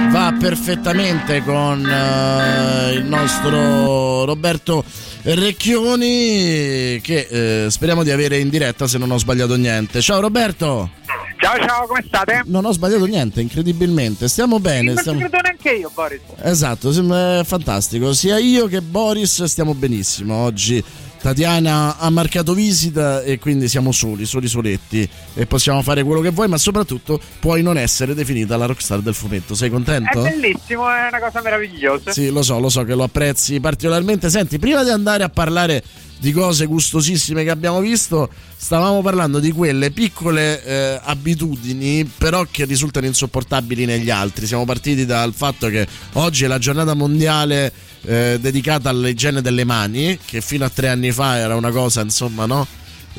va 0.10 0.35
perfettamente 0.38 1.41
con 1.44 1.85
eh, 1.85 2.94
il 2.94 3.06
nostro 3.06 4.26
Roberto 4.26 4.84
Recchioni 5.23 6.99
che 7.02 7.27
eh, 7.65 7.69
speriamo 7.69 8.03
di 8.03 8.11
avere 8.11 8.39
in 8.39 8.49
diretta 8.49 8.88
se 8.88 8.98
non 8.98 9.11
ho 9.11 9.18
sbagliato 9.18 9.56
niente. 9.56 10.02
Ciao 10.02 10.19
Roberto! 10.19 10.91
Ciao 11.39 11.56
ciao, 11.65 11.85
come 11.85 12.03
state? 12.06 12.41
Non 12.45 12.65
ho 12.65 12.72
sbagliato 12.72 13.06
niente, 13.06 13.41
incredibilmente. 13.41 14.27
Stiamo 14.27 14.60
bene. 14.60 14.94
Non 14.94 14.98
stiamo... 14.98 15.19
credo 15.19 15.38
neanche 15.39 15.69
io, 15.72 15.91
Boris. 15.94 16.22
Esatto, 16.41 16.91
sembra 16.91 17.44
fantastico. 17.44 18.11
Sia 18.14 18.39
io 18.39 18.65
che 18.68 18.81
Boris 18.81 19.44
stiamo 19.44 19.76
benissimo 19.76 20.35
oggi. 20.35 20.84
Tatiana 21.19 21.98
ha 21.98 22.10
marcato 22.10 22.53
visita 22.53 23.22
e 23.22 23.39
quindi 23.39 23.68
siamo 23.68 23.91
soli, 23.91 24.26
soli 24.26 24.48
soletti 24.48 25.07
e 25.34 25.45
possiamo 25.45 25.81
fare 25.81 26.03
quello 26.03 26.22
che 26.22 26.30
vuoi, 26.30 26.48
ma 26.48 26.57
soprattutto 26.57 27.19
puoi 27.39 27.61
non 27.61 27.77
essere 27.77 28.14
definita 28.14 28.56
la 28.57 28.65
rockstar 28.65 29.02
del 29.02 29.14
fumetto. 29.14 29.56
Sei 29.56 29.69
contento? 29.69 30.23
È 30.23 30.31
bellissimo, 30.31 30.89
è 30.89 31.07
una 31.07 31.19
cosa 31.19 31.41
meravigliosa. 31.41 32.11
Sì, 32.11 32.30
lo 32.30 32.44
so, 32.44 32.60
lo 32.60 32.69
so 32.69 32.84
che 32.84 32.94
lo 32.94 33.03
apprezzi 33.03 33.60
particolarmente. 33.60 34.30
Senti, 34.30 34.60
prima 34.60 34.84
di 34.84 34.89
andare 34.89 35.23
a 35.23 35.30
parlare 35.30 35.84
di 36.19 36.31
cose 36.31 36.65
gustosissime 36.65 37.44
che 37.44 37.49
abbiamo 37.49 37.80
visto, 37.80 38.30
stavamo 38.56 39.02
parlando 39.02 39.39
di 39.39 39.52
quelle 39.52 39.91
piccole 39.91 40.64
eh, 40.64 40.99
abitudini, 41.03 42.06
però 42.06 42.45
che 42.49 42.65
risultano 42.65 43.06
insopportabili 43.06 43.85
negli 43.85 44.10
altri. 44.10 44.48
Siamo 44.48 44.65
partiti 44.65 45.06
dal 45.06 45.34
fatto 45.34 45.68
che 45.69 45.88
oggi 46.14 46.45
è 46.45 46.48
la 46.48 46.57
giornata 46.57 46.94
mondiale 46.94 47.72
eh, 48.07 48.38
dedicata 48.39 48.89
all'igiene 48.89 49.41
delle 49.41 49.65
mani, 49.65 50.17
che 50.23 50.39
fino 50.39 50.63
a 50.63 50.69
tre 50.69 50.88
anni 50.88 51.11
fa 51.11 51.38
era 51.38 51.55
una 51.55 51.71
cosa, 51.71 52.01
insomma, 52.01 52.45
no? 52.45 52.65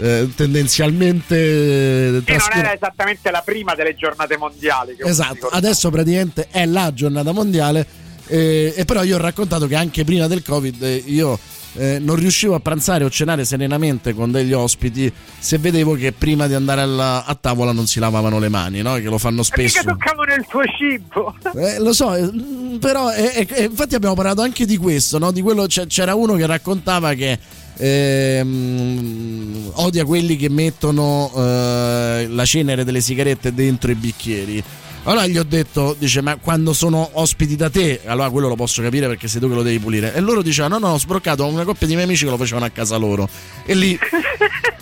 Eh, 0.00 0.28
tendenzialmente 0.34 1.36
eh, 1.36 2.22
trascur- 2.24 2.54
non 2.54 2.64
era 2.64 2.74
esattamente 2.74 3.30
la 3.32 3.42
prima 3.44 3.74
delle 3.74 3.96
giornate 3.96 4.36
mondiali 4.36 4.94
esatto 4.96 5.48
adesso 5.48 5.90
praticamente 5.90 6.46
è 6.52 6.66
la 6.66 6.92
giornata 6.94 7.32
mondiale 7.32 7.84
eh, 8.28 8.72
e 8.76 8.84
però 8.84 9.02
io 9.02 9.16
ho 9.16 9.20
raccontato 9.20 9.66
che 9.66 9.74
anche 9.74 10.04
prima 10.04 10.28
del 10.28 10.44
covid 10.44 10.80
eh, 10.84 11.02
io 11.04 11.36
eh, 11.74 11.98
non 12.00 12.16
riuscivo 12.16 12.54
a 12.54 12.60
pranzare 12.60 13.04
o 13.04 13.10
cenare 13.10 13.44
serenamente 13.44 14.14
con 14.14 14.30
degli 14.30 14.52
ospiti 14.52 15.12
se 15.38 15.58
vedevo 15.58 15.94
che 15.94 16.12
prima 16.12 16.46
di 16.46 16.54
andare 16.54 16.80
alla, 16.80 17.24
a 17.24 17.34
tavola 17.34 17.72
non 17.72 17.86
si 17.86 17.98
lavavano 17.98 18.38
le 18.38 18.48
mani, 18.48 18.82
no? 18.82 18.94
che 18.94 19.02
lo 19.02 19.18
fanno 19.18 19.42
spesso. 19.42 19.82
Perché 19.82 19.98
toccavano 19.98 20.34
il 20.34 20.46
tuo 20.48 20.62
cibo. 20.76 21.34
Eh, 21.54 21.78
lo 21.78 21.92
so, 21.92 22.14
eh, 22.14 22.30
però 22.80 23.10
infatti 23.14 23.94
abbiamo 23.94 24.14
parlato 24.14 24.42
anche 24.42 24.66
di 24.66 24.76
questo, 24.76 25.18
no? 25.18 25.30
di 25.30 25.42
quello 25.42 25.66
c'era 25.66 26.14
uno 26.14 26.34
che 26.34 26.46
raccontava 26.46 27.14
che 27.14 27.38
ehm, 27.78 29.70
odia 29.74 30.04
quelli 30.04 30.36
che 30.36 30.48
mettono 30.48 31.30
eh, 31.34 32.26
la 32.28 32.44
cenere 32.44 32.84
delle 32.84 33.00
sigarette 33.00 33.54
dentro 33.54 33.90
i 33.90 33.94
bicchieri. 33.94 34.62
Allora 35.08 35.26
gli 35.26 35.38
ho 35.38 35.42
detto, 35.42 35.96
dice, 35.98 36.20
ma 36.20 36.36
quando 36.36 36.74
sono 36.74 37.08
ospiti 37.14 37.56
da 37.56 37.70
te, 37.70 38.02
allora 38.04 38.28
quello 38.28 38.46
lo 38.46 38.56
posso 38.56 38.82
capire 38.82 39.06
perché 39.06 39.26
sei 39.26 39.40
tu 39.40 39.48
che 39.48 39.54
lo 39.54 39.62
devi 39.62 39.78
pulire. 39.78 40.12
E 40.12 40.20
loro 40.20 40.42
dicevano, 40.42 40.78
no, 40.78 40.88
no, 40.88 40.92
ho 40.92 40.98
sbroccato 40.98 41.46
una 41.46 41.64
coppia 41.64 41.86
di 41.86 41.94
miei 41.94 42.04
amici 42.04 42.24
che 42.24 42.30
lo 42.30 42.36
facevano 42.36 42.66
a 42.66 42.68
casa 42.68 42.98
loro. 42.98 43.26
E 43.64 43.72
lì 43.72 43.98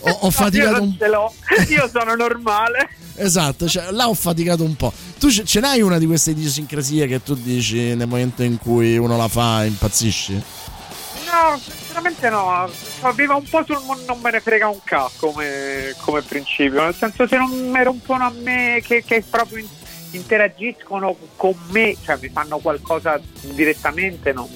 ho, 0.01 0.11
ho 0.11 0.31
faticato 0.33 0.83
un 0.83 0.97
po'. 0.97 1.33
Io 1.69 1.89
sono 1.89 2.17
normale. 2.17 2.89
esatto, 3.15 3.69
cioè, 3.69 3.93
là 3.93 4.09
ho 4.09 4.15
faticato 4.15 4.65
un 4.65 4.75
po'. 4.75 4.93
Tu 5.17 5.31
ce, 5.31 5.45
ce 5.45 5.61
n'hai 5.61 5.81
una 5.81 5.97
di 5.97 6.07
queste 6.07 6.33
idiosincrasie 6.33 7.07
che 7.07 7.23
tu 7.23 7.35
dici 7.35 7.95
nel 7.95 8.09
momento 8.09 8.43
in 8.43 8.59
cui 8.59 8.99
uno 8.99 9.17
la 9.17 9.29
fa 9.29 9.65
impazzisci? 9.65 10.33
No, 10.33 11.61
sinceramente 11.61 12.29
no. 12.31 12.69
Viva 13.15 13.37
un 13.37 13.49
po' 13.49 13.65
sul 13.65 13.79
non 14.09 14.19
me 14.21 14.33
ne 14.33 14.41
frega 14.41 14.67
un 14.67 14.81
ca 14.83 15.09
come, 15.19 15.95
come 16.01 16.23
principio. 16.23 16.83
Nel 16.83 16.97
senso, 16.97 17.29
se 17.29 17.37
non 17.37 17.71
mi 17.71 17.83
rompono 17.85 18.25
a 18.25 18.33
me, 18.43 18.83
che, 18.85 19.05
che 19.05 19.23
proprio 19.31 19.65
interagiscono 20.13 21.17
con 21.37 21.55
me, 21.71 21.97
cioè 22.03 22.19
mi 22.21 22.29
fanno 22.29 22.59
qualcosa 22.59 23.21
direttamente, 23.53 24.33
non, 24.33 24.49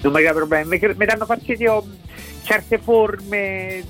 non 0.00 0.12
mi 0.12 0.18
crea 0.18 0.32
problemi. 0.32 0.78
Mi, 0.78 0.94
mi 0.96 1.06
danno 1.06 1.26
fastidio 1.26 1.86
certe 2.42 2.78
forme 2.78 3.84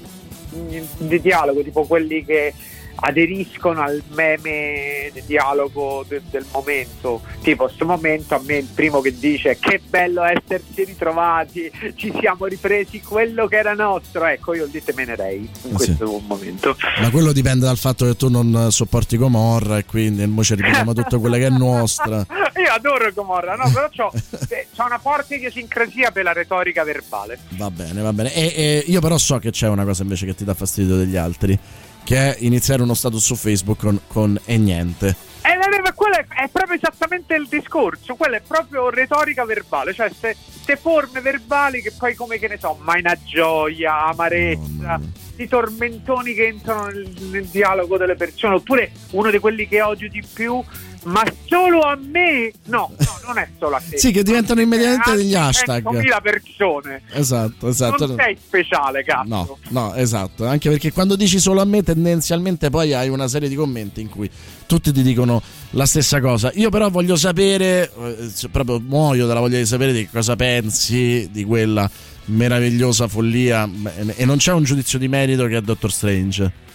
di 0.50 1.20
dialogo, 1.20 1.62
tipo 1.62 1.84
quelli 1.84 2.24
che 2.24 2.52
aderiscono 2.96 3.82
al 3.82 4.02
meme 4.08 5.10
di 5.12 5.22
dialogo 5.26 6.04
de- 6.06 6.22
del 6.30 6.44
momento. 6.52 7.22
Tipo, 7.42 7.64
questo 7.64 7.84
momento 7.84 8.34
a 8.34 8.40
me 8.44 8.56
il 8.56 8.68
primo 8.72 9.00
che 9.00 9.16
dice 9.18 9.58
che 9.58 9.80
bello 9.86 10.22
esserci 10.24 10.84
ritrovati, 10.84 11.70
ci 11.94 12.12
siamo 12.18 12.46
ripresi 12.46 13.00
quello 13.00 13.46
che 13.46 13.56
era 13.56 13.74
nostro. 13.74 14.26
Ecco, 14.26 14.54
io 14.54 14.64
il 14.64 14.70
dite 14.70 14.92
menerei 14.94 15.38
in 15.38 15.50
sì. 15.70 15.72
questo 15.72 16.20
momento. 16.26 16.76
Ma 17.00 17.10
quello 17.10 17.32
dipende 17.32 17.66
dal 17.66 17.78
fatto 17.78 18.06
che 18.06 18.16
tu 18.16 18.28
non 18.28 18.68
sopporti 18.70 19.16
Gomorra 19.16 19.78
e 19.78 19.84
quindi 19.84 20.26
mo 20.26 20.42
ci 20.42 20.54
ripetiamo 20.54 20.92
tutto 20.92 21.20
quello 21.20 21.36
che 21.36 21.46
è 21.46 21.50
nostra. 21.50 22.26
io 22.56 22.72
adoro 22.72 23.10
Gomorra, 23.12 23.54
no, 23.54 23.70
però 23.72 23.88
c'ho, 23.88 24.10
c'ho 24.76 24.84
una 24.84 24.98
forte 24.98 25.36
idiosincrasia 25.36 26.10
per 26.10 26.24
la 26.24 26.32
retorica 26.32 26.84
verbale. 26.84 27.38
Va 27.50 27.70
bene, 27.70 28.00
va 28.02 28.12
bene. 28.12 28.34
E, 28.34 28.52
e 28.54 28.84
io 28.86 29.00
però 29.00 29.16
so 29.18 29.38
che 29.38 29.50
c'è 29.50 29.68
una 29.68 29.84
cosa 29.84 30.02
invece 30.02 30.26
che 30.26 30.34
ti 30.34 30.44
dà 30.44 30.54
fastidio 30.54 30.96
degli 30.96 31.16
altri 31.16 31.58
che 32.04 32.34
è 32.34 32.36
iniziare 32.40 32.82
uno 32.82 32.94
status 32.94 33.24
su 33.24 33.36
Facebook 33.36 33.78
con, 33.78 34.00
con 34.06 34.40
e 34.44 34.58
niente. 34.58 35.16
Eh, 35.42 35.58
quello 36.00 36.16
è, 36.16 36.44
è, 36.44 36.48
proprio 36.48 36.76
esattamente 36.76 37.34
il 37.34 37.46
discorso, 37.46 38.14
quello 38.14 38.36
è 38.36 38.40
proprio 38.40 38.88
retorica 38.88 39.44
verbale, 39.44 39.92
cioè 39.92 40.10
queste 40.18 40.76
forme 40.76 41.20
verbali 41.20 41.82
che 41.82 41.92
poi 41.92 42.14
come 42.14 42.38
che 42.38 42.48
ne 42.48 42.58
so, 42.58 42.78
mai 42.80 43.00
una 43.00 43.18
gioia, 43.22 44.06
amarezza, 44.06 44.96
no, 44.96 45.12
i 45.42 45.48
tormentoni 45.48 46.34
che 46.34 46.46
entrano 46.46 46.86
nel, 46.86 47.08
nel 47.30 47.46
dialogo 47.46 47.96
delle 47.96 48.14
persone, 48.14 48.56
oppure 48.56 48.92
uno 49.12 49.30
di 49.30 49.38
quelli 49.38 49.66
che 49.66 49.80
odio 49.82 50.08
di 50.08 50.22
più 50.32 50.62
ma 51.04 51.22
solo 51.46 51.80
a 51.80 51.96
me? 51.96 52.52
No, 52.66 52.90
no, 52.96 53.20
non 53.26 53.38
è 53.38 53.48
solo 53.58 53.76
a 53.76 53.82
te. 53.88 53.96
sì, 53.96 54.12
che 54.12 54.22
diventano 54.22 54.60
immediatamente 54.60 55.16
degli 55.16 55.34
hashtag. 55.34 55.82
100.000 55.82 56.22
persone. 56.22 57.02
Esatto, 57.12 57.68
esatto. 57.68 58.06
Non 58.06 58.16
sei 58.16 58.36
speciale, 58.36 59.02
cazzo. 59.02 59.28
No, 59.28 59.58
no, 59.70 59.94
esatto. 59.94 60.46
Anche 60.46 60.68
perché 60.68 60.92
quando 60.92 61.16
dici 61.16 61.38
solo 61.38 61.62
a 61.62 61.64
me, 61.64 61.82
tendenzialmente 61.82 62.68
poi 62.68 62.92
hai 62.92 63.08
una 63.08 63.28
serie 63.28 63.48
di 63.48 63.54
commenti 63.54 64.02
in 64.02 64.10
cui 64.10 64.30
tutti 64.66 64.92
ti 64.92 65.02
dicono 65.02 65.40
la 65.70 65.86
stessa 65.86 66.20
cosa. 66.20 66.50
Io 66.54 66.68
però 66.68 66.90
voglio 66.90 67.16
sapere, 67.16 67.90
eh, 67.90 68.48
proprio 68.50 68.78
muoio 68.78 69.26
dalla 69.26 69.40
voglia 69.40 69.58
di 69.58 69.66
sapere 69.66 69.92
di 69.92 70.06
cosa 70.06 70.36
pensi 70.36 71.28
di 71.30 71.44
quella 71.44 71.90
meravigliosa 72.30 73.08
follia 73.08 73.68
e 74.16 74.24
non 74.24 74.38
c'è 74.38 74.52
un 74.52 74.64
giudizio 74.64 74.98
di 74.98 75.08
merito 75.08 75.46
che 75.46 75.56
è 75.56 75.60
Doctor 75.60 75.90
Strange. 75.90 76.68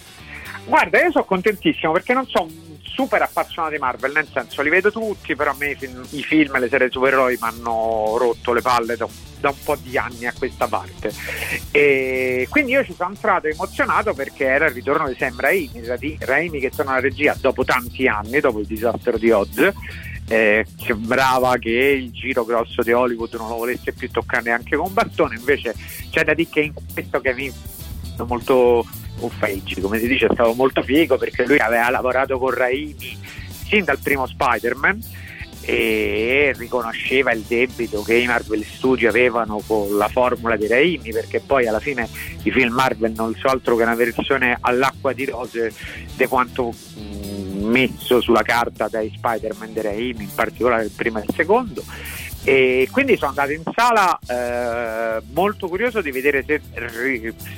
Guarda, 0.64 1.00
io 1.00 1.10
sono 1.10 1.24
contentissimo 1.24 1.92
perché 1.92 2.12
non 2.12 2.26
sono 2.26 2.48
super 2.96 3.20
appassionato 3.20 3.74
di 3.74 3.78
Marvel, 3.78 4.12
nel 4.12 4.26
senso 4.32 4.62
li 4.62 4.70
vedo 4.70 4.90
tutti, 4.90 5.36
però 5.36 5.50
a 5.50 5.56
me 5.58 5.76
i 6.10 6.22
film 6.22 6.56
e 6.56 6.60
le 6.60 6.68
serie 6.68 6.90
supereroi 6.90 7.36
mi 7.38 7.48
hanno 7.48 8.16
rotto 8.16 8.54
le 8.54 8.62
palle 8.62 8.96
da, 8.96 9.06
da, 9.38 9.50
un 9.50 9.62
po' 9.62 9.76
di 9.76 9.98
anni 9.98 10.26
a 10.26 10.32
questa 10.36 10.66
parte. 10.66 11.12
E 11.70 12.46
quindi 12.48 12.72
io 12.72 12.84
ci 12.84 12.94
sono 12.96 13.10
entrato 13.10 13.48
emozionato 13.48 14.14
perché 14.14 14.46
era 14.46 14.66
il 14.66 14.72
ritorno 14.72 15.08
di 15.08 15.14
Sam 15.18 15.38
Raimi, 15.38 15.82
Raimi 16.20 16.58
che 16.58 16.70
torna 16.70 16.92
alla 16.92 17.00
regia 17.00 17.36
dopo 17.38 17.64
tanti 17.64 18.08
anni, 18.08 18.40
dopo 18.40 18.60
il 18.60 18.66
disastro 18.66 19.18
di 19.18 19.30
Oz. 19.30 19.72
Eh, 20.28 20.66
sembrava 20.84 21.56
che 21.56 21.70
il 21.70 22.10
giro 22.10 22.44
grosso 22.44 22.82
di 22.82 22.92
Hollywood 22.92 23.34
non 23.34 23.48
lo 23.48 23.56
volesse 23.56 23.92
più 23.92 24.10
toccare 24.10 24.42
neanche 24.42 24.76
con 24.76 24.92
bastone, 24.92 25.36
invece 25.36 25.74
c'è 26.10 26.24
da 26.24 26.34
dire 26.34 26.48
che 26.50 26.60
in 26.60 26.72
questo 26.92 27.20
che 27.20 27.32
mi 27.32 27.52
molto 28.24 28.84
Uffeggi, 29.18 29.80
come 29.80 29.98
si 29.98 30.08
dice, 30.08 30.26
è 30.26 30.30
stato 30.32 30.52
molto 30.52 30.82
figo 30.82 31.16
perché 31.16 31.46
lui 31.46 31.58
aveva 31.58 31.88
lavorato 31.90 32.38
con 32.38 32.50
Raimi 32.50 33.16
sin 33.66 33.84
dal 33.84 33.98
primo 33.98 34.26
Spider-Man 34.26 35.00
e 35.62 36.54
riconosceva 36.56 37.32
il 37.32 37.40
debito 37.40 38.02
che 38.02 38.14
i 38.14 38.26
Marvel 38.26 38.62
Studio 38.62 39.08
avevano 39.08 39.60
con 39.66 39.96
la 39.96 40.06
formula 40.08 40.54
di 40.54 40.68
Raimi 40.68 41.10
perché 41.12 41.40
poi 41.40 41.66
alla 41.66 41.80
fine 41.80 42.08
i 42.42 42.50
film 42.52 42.72
Marvel 42.72 43.12
non 43.16 43.34
sono 43.34 43.54
altro 43.54 43.74
che 43.74 43.82
una 43.82 43.96
versione 43.96 44.56
all'acqua 44.60 45.12
di 45.12 45.24
rose 45.24 45.72
di 46.14 46.26
quanto 46.26 46.68
mh, 46.68 47.35
messo 47.66 48.20
sulla 48.20 48.42
carta 48.42 48.88
dai 48.88 49.12
Spider-Man 49.14 49.72
di 49.72 49.80
Raimi, 49.80 50.24
in 50.24 50.34
particolare 50.34 50.84
il 50.84 50.92
primo 50.94 51.18
e 51.18 51.24
il 51.26 51.34
secondo 51.34 51.84
e 52.48 52.88
quindi 52.92 53.16
sono 53.16 53.30
andato 53.30 53.50
in 53.50 53.62
sala 53.74 54.16
eh, 54.24 55.20
molto 55.32 55.66
curioso 55.66 56.00
di 56.00 56.12
vedere 56.12 56.44
se, 56.46 56.60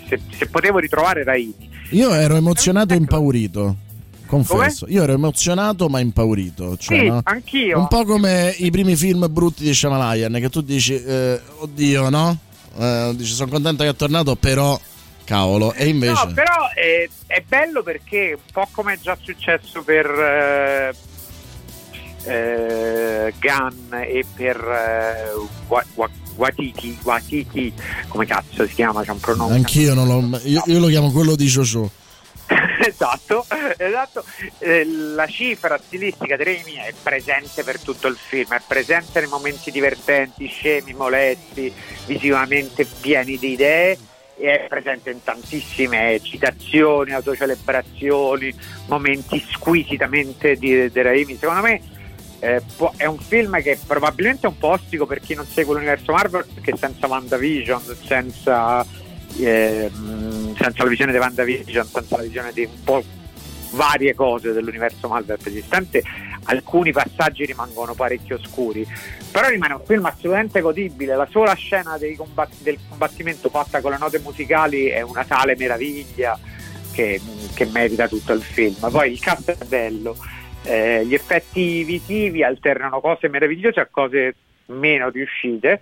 se, 0.08 0.20
se, 0.34 0.46
potevo 0.46 0.78
ritrovare 0.78 1.24
Raimi. 1.24 1.68
Io 1.90 2.10
ero 2.14 2.36
emozionato 2.36 2.94
e 2.94 2.96
impaurito. 2.96 3.76
Confesso, 4.24 4.86
come? 4.86 4.96
io 4.96 5.02
ero 5.02 5.12
emozionato 5.12 5.90
ma 5.90 6.00
impaurito. 6.00 6.78
Cioè, 6.78 6.98
sì, 6.98 7.06
no? 7.06 7.20
anch'io. 7.22 7.78
Un 7.78 7.88
po' 7.88 8.04
come 8.04 8.54
i 8.58 8.70
primi 8.70 8.96
film 8.96 9.26
brutti 9.30 9.62
di 9.62 9.74
Shyamalan, 9.74 10.38
che 10.40 10.48
tu 10.48 10.62
dici, 10.62 10.94
eh, 10.94 11.38
oddio, 11.58 12.08
no? 12.08 12.38
Eh, 12.78 13.12
dici, 13.14 13.34
sono 13.34 13.50
contento 13.50 13.82
che 13.82 13.90
è 13.90 13.94
tornato, 13.94 14.36
però 14.36 14.78
cavolo. 15.28 15.74
E 15.74 15.88
invece. 15.88 16.24
No, 16.24 16.32
però 16.32 16.70
è, 16.74 17.06
è, 17.26 17.44
bello 17.46 17.82
perché 17.82 18.32
un 18.34 18.50
po' 18.50 18.66
come 18.72 18.94
è 18.94 18.98
già 18.98 19.16
successo 19.20 19.82
per, 19.82 20.06
eh, 20.06 20.94
eh, 22.24 23.34
Gunn 23.38 23.92
e 23.92 24.24
per 24.34 24.56
eh, 24.56 25.84
Watiti, 26.36 26.98
Watiti, 27.02 27.72
come 28.08 28.24
cazzo 28.24 28.66
si 28.66 28.74
chiama? 28.74 29.02
C'è 29.02 29.10
un 29.10 29.20
pronome. 29.20 29.54
Anch'io 29.54 29.92
non 29.92 30.06
lo, 30.06 30.40
io, 30.44 30.62
io 30.64 30.78
lo 30.78 30.86
chiamo 30.86 31.12
quello 31.12 31.36
di 31.36 31.46
Jojo. 31.46 31.90
esatto, 32.88 33.44
esatto. 33.76 34.24
Eh, 34.60 34.86
la 34.86 35.26
cifra 35.26 35.78
stilistica 35.84 36.36
di 36.36 36.44
Raimi 36.44 36.74
è 36.76 36.94
presente 37.02 37.62
per 37.64 37.78
tutto 37.80 38.06
il 38.06 38.16
film, 38.16 38.54
è 38.54 38.62
presente 38.66 39.20
nei 39.20 39.28
momenti 39.28 39.70
divertenti, 39.70 40.46
scemi, 40.46 40.94
molesti, 40.94 41.70
visivamente 42.06 42.86
pieni 42.86 43.36
di 43.36 43.52
idee 43.52 43.98
è 44.38 44.66
presente 44.68 45.10
in 45.10 45.22
tantissime 45.22 46.20
citazioni, 46.22 47.12
autocelebrazioni, 47.12 48.54
momenti 48.86 49.44
squisitamente 49.50 50.56
di, 50.56 50.90
Raimi. 50.92 51.36
Secondo 51.36 51.62
me 51.62 51.80
eh, 52.40 52.62
è 52.96 53.06
un 53.06 53.18
film 53.18 53.60
che 53.62 53.78
probabilmente 53.86 54.46
è 54.46 54.50
un 54.50 54.58
po' 54.58 54.68
ostico 54.68 55.06
per 55.06 55.20
chi 55.20 55.34
non 55.34 55.46
segue 55.46 55.74
l'universo 55.74 56.12
Marvel 56.12 56.46
perché 56.52 56.76
senza 56.76 57.06
WandaVision, 57.06 57.80
senza, 58.04 58.86
ehm, 59.38 60.54
senza 60.56 60.82
la 60.84 60.88
visione 60.88 61.12
di 61.12 61.18
WandaVision, 61.18 61.86
senza 61.86 62.16
la 62.16 62.22
visione 62.22 62.52
di 62.52 62.64
un 62.64 62.82
po' 62.84 63.02
varie 63.72 64.14
cose 64.14 64.52
dell'universo 64.52 65.08
Marvel 65.08 65.38
esistente, 65.44 66.02
alcuni 66.48 66.92
passaggi 66.92 67.44
rimangono 67.44 67.94
parecchio 67.94 68.36
oscuri, 68.36 68.86
però 69.30 69.48
rimane 69.48 69.74
un 69.74 69.82
film 69.84 70.04
assolutamente 70.06 70.60
godibile, 70.60 71.16
la 71.16 71.28
sola 71.30 71.54
scena 71.54 71.98
combat- 72.16 72.62
del 72.62 72.78
combattimento 72.88 73.48
fatta 73.48 73.80
con 73.80 73.92
le 73.92 73.98
note 73.98 74.18
musicali 74.18 74.86
è 74.86 75.02
una 75.02 75.24
tale 75.24 75.56
meraviglia 75.56 76.38
che, 76.92 77.20
che 77.54 77.64
merita 77.66 78.08
tutto 78.08 78.32
il 78.32 78.42
film, 78.42 78.76
poi 78.90 79.12
il 79.12 79.20
cast 79.20 79.50
è 79.58 79.64
bello, 79.64 80.16
eh, 80.64 81.04
gli 81.06 81.14
effetti 81.14 81.84
visivi 81.84 82.42
alternano 82.42 83.00
cose 83.00 83.28
meravigliose 83.28 83.80
a 83.80 83.88
cose 83.90 84.34
meno 84.66 85.08
riuscite. 85.08 85.80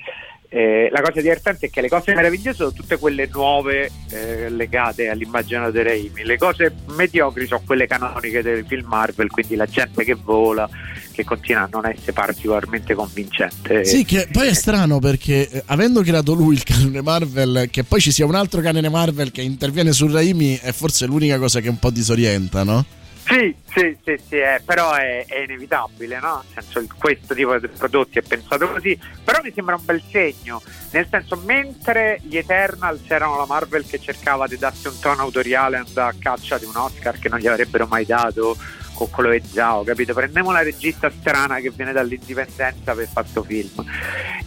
Eh, 0.49 0.89
la 0.91 1.01
cosa 1.01 1.21
divertente 1.21 1.67
è 1.67 1.71
che 1.71 1.81
le 1.81 1.89
cose 1.89 2.15
meravigliose 2.15 2.57
sono 2.57 2.73
tutte 2.73 2.99
quelle 2.99 3.29
nuove 3.33 3.91
eh, 4.11 4.49
legate 4.49 5.09
all'immaginario 5.09 5.71
di 5.71 5.83
Raimi. 5.83 6.25
Le 6.25 6.39
cose 6.39 6.75
mediocri 6.95 7.47
sono 7.47 7.63
quelle 7.65 7.87
canoniche 7.87 8.43
del 8.43 8.65
film 8.67 8.87
Marvel, 8.87 9.31
quindi 9.31 9.57
la 9.57 9.67
gente 9.67 10.05
che 10.05 10.15
vola, 10.15 10.69
che 11.13 11.25
continua 11.25 11.63
a 11.63 11.69
non 11.71 11.87
essere 11.87 12.13
particolarmente 12.13 12.95
convincente. 12.95 13.85
Sì, 13.85 14.05
che 14.05 14.29
poi 14.31 14.49
è 14.49 14.55
strano 14.55 14.99
perché 14.99 15.49
eh, 15.49 15.63
avendo 15.67 16.03
creato 16.03 16.35
lui 16.35 16.55
il 16.55 16.63
canone 16.63 17.03
Marvel, 17.03 17.69
che 17.71 17.85
poi 17.85 18.01
ci 18.01 18.13
sia 18.13 18.27
un 18.27 18.35
altro 18.35 18.61
canone 18.61 18.89
Marvel 18.89 19.33
che 19.33 19.43
interviene 19.43 19.93
su 19.93 20.07
Raimi 20.07 20.59
è 20.63 20.73
forse 20.73 21.07
l'unica 21.07 21.39
cosa 21.39 21.61
che 21.61 21.69
un 21.69 21.79
po' 21.79 21.91
disorienta, 21.91 22.63
no? 22.63 22.85
Sì, 23.27 23.53
sì, 23.75 23.99
sì, 24.05 24.17
sì, 24.29 24.37
eh, 24.37 24.63
però 24.65 24.93
è, 24.93 25.25
è 25.27 25.41
inevitabile, 25.41 26.21
no? 26.21 26.45
Nel 26.55 26.65
senso, 26.65 26.95
questo 26.97 27.35
tipo 27.35 27.59
di 27.59 27.67
prodotti 27.67 28.21
è 28.21 28.23
pensato 28.23 28.71
così, 28.71 28.97
però 29.25 29.41
mi 29.43 29.51
sembra 29.53 29.75
un 29.75 29.85
bel 29.85 30.01
segno, 30.13 30.63
nel 30.93 31.09
senso, 31.11 31.35
mentre 31.45 32.21
gli 32.23 32.37
Eternals 32.37 33.03
erano 33.09 33.37
la 33.37 33.47
Marvel 33.47 33.85
che 33.85 33.99
cercava 33.99 34.47
di 34.47 34.57
darsi 34.57 34.87
un 34.87 34.97
tono 35.01 35.23
autoriale, 35.23 35.77
andava 35.77 36.11
a 36.11 36.15
caccia 36.17 36.57
di 36.57 36.67
un 36.67 36.77
Oscar 36.77 37.19
che 37.19 37.29
non 37.29 37.41
gli 37.41 37.49
avrebbero 37.49 37.89
mai 37.89 38.07
dato 38.07 38.57
con 38.95 39.11
quello 39.11 39.33
e 39.33 39.43
Zhao, 39.45 39.83
capito? 39.83 40.15
Prendiamo 40.15 40.53
la 40.53 40.63
regista 40.63 41.11
strana 41.11 41.59
che 41.59 41.71
viene 41.71 41.91
dall'indipendenza 41.93 42.95
per 42.95 43.09
fare 43.09 43.27
questo 43.29 43.43
film. 43.43 43.85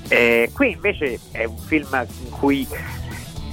Eh, 0.07 0.49
qui 0.53 0.71
invece 0.71 1.19
è 1.31 1.43
un 1.43 1.57
film 1.57 2.07
in 2.23 2.29
cui 2.29 2.65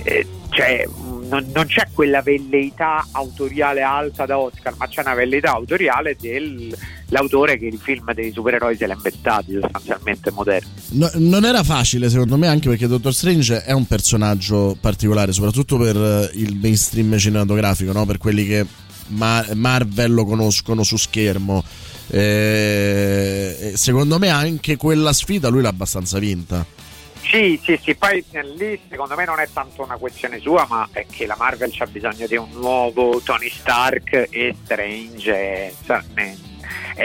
eh, 0.05 0.27
c'è- 0.49 0.87
non, 1.29 1.51
non 1.53 1.67
c'è 1.67 1.89
quella 1.93 2.23
velleità 2.23 3.05
autoriale 3.13 3.83
alta 3.83 4.27
da 4.27 4.39
Oscar, 4.39 4.75
ma 4.79 4.87
c'è 4.87 5.01
una 5.01 5.15
velleità 5.15 5.51
autoriale 5.53 6.17
dell'autore 6.21 7.59
che 7.59 7.67
i 7.67 7.79
film 7.83 8.13
dei 8.15 8.31
supereroi 8.33 8.77
se 8.77 8.87
li 8.87 8.93
ha 8.93 8.95
inventati 8.95 9.59
sostanzialmente 9.61 10.31
moderni. 10.31 10.71
No- 10.91 11.11
non 11.15 11.45
era 11.45 11.63
facile 11.65 12.09
secondo 12.11 12.37
me 12.37 12.47
anche 12.47 12.69
perché 12.69 12.87
Doctor 12.87 13.13
Strange 13.13 13.65
è 13.65 13.73
un 13.73 13.87
personaggio 13.87 14.77
particolare, 14.81 15.33
soprattutto 15.33 15.77
per 15.79 15.97
eh, 15.97 16.31
il 16.35 16.57
mainstream 16.57 17.17
cinematografico, 17.19 17.93
no? 17.93 18.07
per 18.07 18.19
quelli 18.19 18.47
che 18.47 18.65
Ma- 19.09 19.45
Marvel 19.55 20.13
lo 20.13 20.25
conoscono 20.25 20.83
su 20.83 20.97
schermo. 20.97 21.63
Eh, 22.09 23.73
secondo 23.75 24.19
me 24.19 24.29
anche 24.29 24.77
quella 24.77 25.13
sfida 25.13 25.49
lui 25.49 25.63
l'ha 25.63 25.69
abbastanza 25.69 26.19
vinta. 26.19 26.65
Sì, 27.31 27.61
sì, 27.61 27.79
sì, 27.83 27.95
poi 27.97 28.25
eh, 28.31 28.45
lì 28.45 28.81
secondo 28.89 29.17
me 29.17 29.25
non 29.25 29.41
è 29.41 29.49
tanto 29.53 29.83
una 29.83 29.97
questione 29.97 30.39
sua, 30.39 30.65
ma 30.69 30.89
è 30.93 31.07
che 31.11 31.27
la 31.27 31.35
Marvel 31.37 31.73
c'ha 31.73 31.87
bisogno 31.87 32.27
di 32.27 32.37
un 32.37 32.49
nuovo 32.53 33.21
Tony 33.21 33.51
Stark 33.51 34.29
e 34.31 34.55
Strange 34.63 35.33
è, 35.35 35.73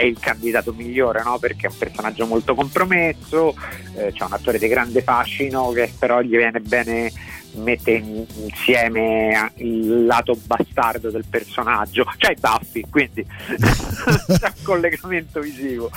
il 0.00 0.18
candidato 0.20 0.72
migliore, 0.72 1.22
no? 1.24 1.38
Perché 1.38 1.66
è 1.66 1.70
un 1.70 1.76
personaggio 1.76 2.26
molto 2.26 2.54
compromesso, 2.54 3.56
eh, 3.96 4.12
c'è 4.12 4.24
un 4.24 4.32
attore 4.32 4.58
di 4.58 4.68
grande 4.68 5.02
fascino 5.02 5.70
che 5.72 5.92
però 5.98 6.20
gli 6.20 6.36
viene 6.36 6.60
bene 6.60 7.12
mettere 7.54 7.98
in- 7.98 8.24
insieme 8.44 9.52
il 9.56 10.06
lato 10.06 10.38
bastardo 10.44 11.10
del 11.10 11.24
personaggio, 11.28 12.04
cioè 12.16 12.34
Buffy, 12.38 12.84
quindi 12.88 13.26
c'è 13.58 14.52
un 14.56 14.62
collegamento 14.62 15.40
visivo. 15.40 15.90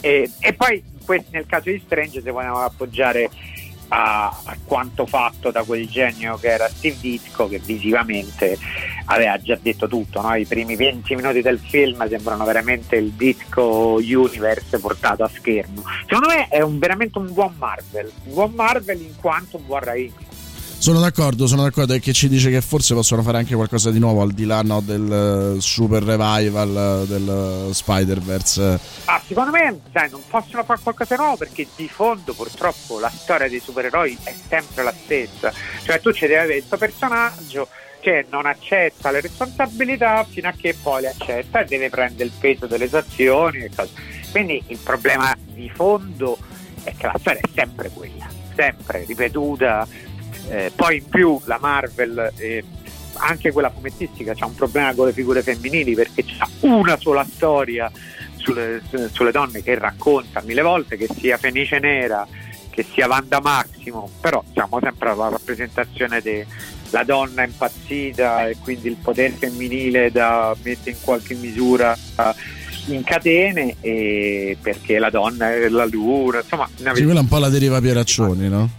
E, 0.00 0.28
e 0.40 0.52
poi 0.54 0.82
nel 1.30 1.46
caso 1.46 1.70
di 1.70 1.80
Strange 1.84 2.20
se 2.20 2.30
vogliamo 2.30 2.58
appoggiare 2.58 3.30
a, 3.88 4.26
a 4.44 4.56
quanto 4.64 5.06
fatto 5.06 5.50
da 5.50 5.62
quel 5.64 5.88
genio 5.88 6.36
che 6.36 6.48
era 6.48 6.68
Steve 6.68 6.96
Ditko 7.00 7.48
che 7.48 7.58
visivamente 7.58 8.58
aveva 9.06 9.40
già 9.40 9.58
detto 9.60 9.88
tutto 9.88 10.20
no? 10.20 10.34
i 10.34 10.44
primi 10.44 10.76
20 10.76 11.14
minuti 11.14 11.40
del 11.40 11.58
film 11.58 12.06
sembrano 12.08 12.44
veramente 12.44 12.96
il 12.96 13.10
Ditko 13.12 13.94
Universe 14.02 14.78
portato 14.78 15.24
a 15.24 15.28
schermo 15.28 15.82
secondo 16.06 16.28
me 16.28 16.48
è 16.48 16.60
un- 16.60 16.78
veramente 16.78 17.18
un 17.18 17.32
buon 17.32 17.54
Marvel 17.58 18.12
un 18.24 18.34
buon 18.34 18.52
Marvel 18.54 19.00
in 19.00 19.16
quanto 19.16 19.56
un 19.56 19.66
buon 19.66 19.80
Raimi 19.80 20.26
Sono 20.80 21.00
d'accordo, 21.00 21.48
sono 21.48 21.64
d'accordo 21.64 21.92
e 21.92 21.98
che 21.98 22.12
ci 22.12 22.28
dice 22.28 22.50
che 22.50 22.60
forse 22.60 22.94
possono 22.94 23.20
fare 23.22 23.38
anche 23.38 23.56
qualcosa 23.56 23.90
di 23.90 23.98
nuovo 23.98 24.22
al 24.22 24.30
di 24.30 24.44
là 24.44 24.62
no, 24.62 24.80
del 24.80 25.56
eh, 25.56 25.60
super 25.60 26.04
revival 26.04 27.02
eh, 27.02 27.06
del 27.06 27.68
eh, 27.68 27.74
Spider-Verse. 27.74 28.80
Ah, 29.06 29.20
secondo 29.26 29.50
me 29.50 29.80
sai, 29.92 30.08
non 30.08 30.22
possono 30.30 30.62
fare 30.62 30.78
qualcosa 30.80 31.16
di 31.16 31.20
nuovo 31.20 31.36
perché 31.36 31.66
di 31.74 31.88
fondo 31.88 32.32
purtroppo 32.32 33.00
la 33.00 33.10
storia 33.10 33.48
dei 33.48 33.58
supereroi 33.58 34.18
è 34.22 34.32
sempre 34.48 34.84
la 34.84 34.94
stessa. 34.96 35.52
Cioè 35.82 36.00
tu 36.00 36.12
ci 36.12 36.26
devi 36.26 36.36
avere 36.36 36.58
questo 36.58 36.76
personaggio 36.78 37.68
che 38.00 38.26
non 38.30 38.46
accetta 38.46 39.10
le 39.10 39.20
responsabilità 39.20 40.24
fino 40.30 40.48
a 40.48 40.54
che 40.56 40.76
poi 40.80 41.02
le 41.02 41.08
accetta 41.08 41.60
e 41.60 41.64
deve 41.64 41.90
prendere 41.90 42.24
il 42.24 42.32
peso 42.38 42.66
delle 42.66 42.86
sue 42.86 42.98
azioni 42.98 43.58
e 43.58 43.70
cose. 43.74 43.90
Quindi 44.30 44.62
il 44.68 44.78
problema 44.78 45.36
di 45.44 45.68
fondo 45.74 46.38
è 46.84 46.94
che 46.96 47.06
la 47.06 47.16
storia 47.18 47.40
è 47.40 47.48
sempre 47.52 47.90
quella, 47.90 48.28
sempre 48.54 49.04
ripetuta. 49.04 50.06
Eh, 50.48 50.72
poi 50.74 50.98
in 50.98 51.08
più 51.08 51.40
la 51.44 51.58
Marvel, 51.60 52.32
eh, 52.36 52.64
anche 53.14 53.52
quella 53.52 53.70
fumettistica, 53.70 54.34
c'ha 54.34 54.46
un 54.46 54.54
problema 54.54 54.94
con 54.94 55.06
le 55.06 55.12
figure 55.12 55.42
femminili 55.42 55.94
perché 55.94 56.24
c'ha 56.24 56.48
una 56.60 56.96
sola 56.98 57.24
storia 57.24 57.90
sulle, 58.36 58.80
sulle 59.12 59.30
donne 59.30 59.62
che 59.62 59.78
racconta 59.78 60.42
mille 60.44 60.62
volte, 60.62 60.96
che 60.96 61.08
sia 61.18 61.36
Fenice 61.36 61.78
Nera, 61.78 62.26
che 62.70 62.84
sia 62.92 63.08
Wanda 63.08 63.40
Maximo, 63.40 64.08
però 64.20 64.42
siamo 64.52 64.78
sempre 64.80 65.10
alla 65.10 65.28
rappresentazione 65.28 66.22
della 66.22 67.04
donna 67.04 67.44
impazzita 67.44 68.48
e 68.48 68.56
quindi 68.62 68.88
il 68.88 68.96
potere 68.96 69.34
femminile 69.36 70.10
da 70.10 70.54
mettere 70.62 70.92
in 70.92 70.96
qualche 71.00 71.34
misura 71.34 71.92
eh, 71.94 72.56
in 72.94 73.02
catene 73.02 73.76
e 73.80 74.56
perché 74.60 74.98
la 74.98 75.10
donna 75.10 75.52
è 75.52 75.68
la 75.68 75.84
luna, 75.84 76.40
insomma, 76.40 76.68
Sì, 76.76 77.02
quella 77.02 77.18
è 77.18 77.22
un 77.22 77.28
po' 77.28 77.38
la 77.38 77.48
deriva 77.48 77.80
Pieraccioni, 77.80 78.48
no? 78.48 78.70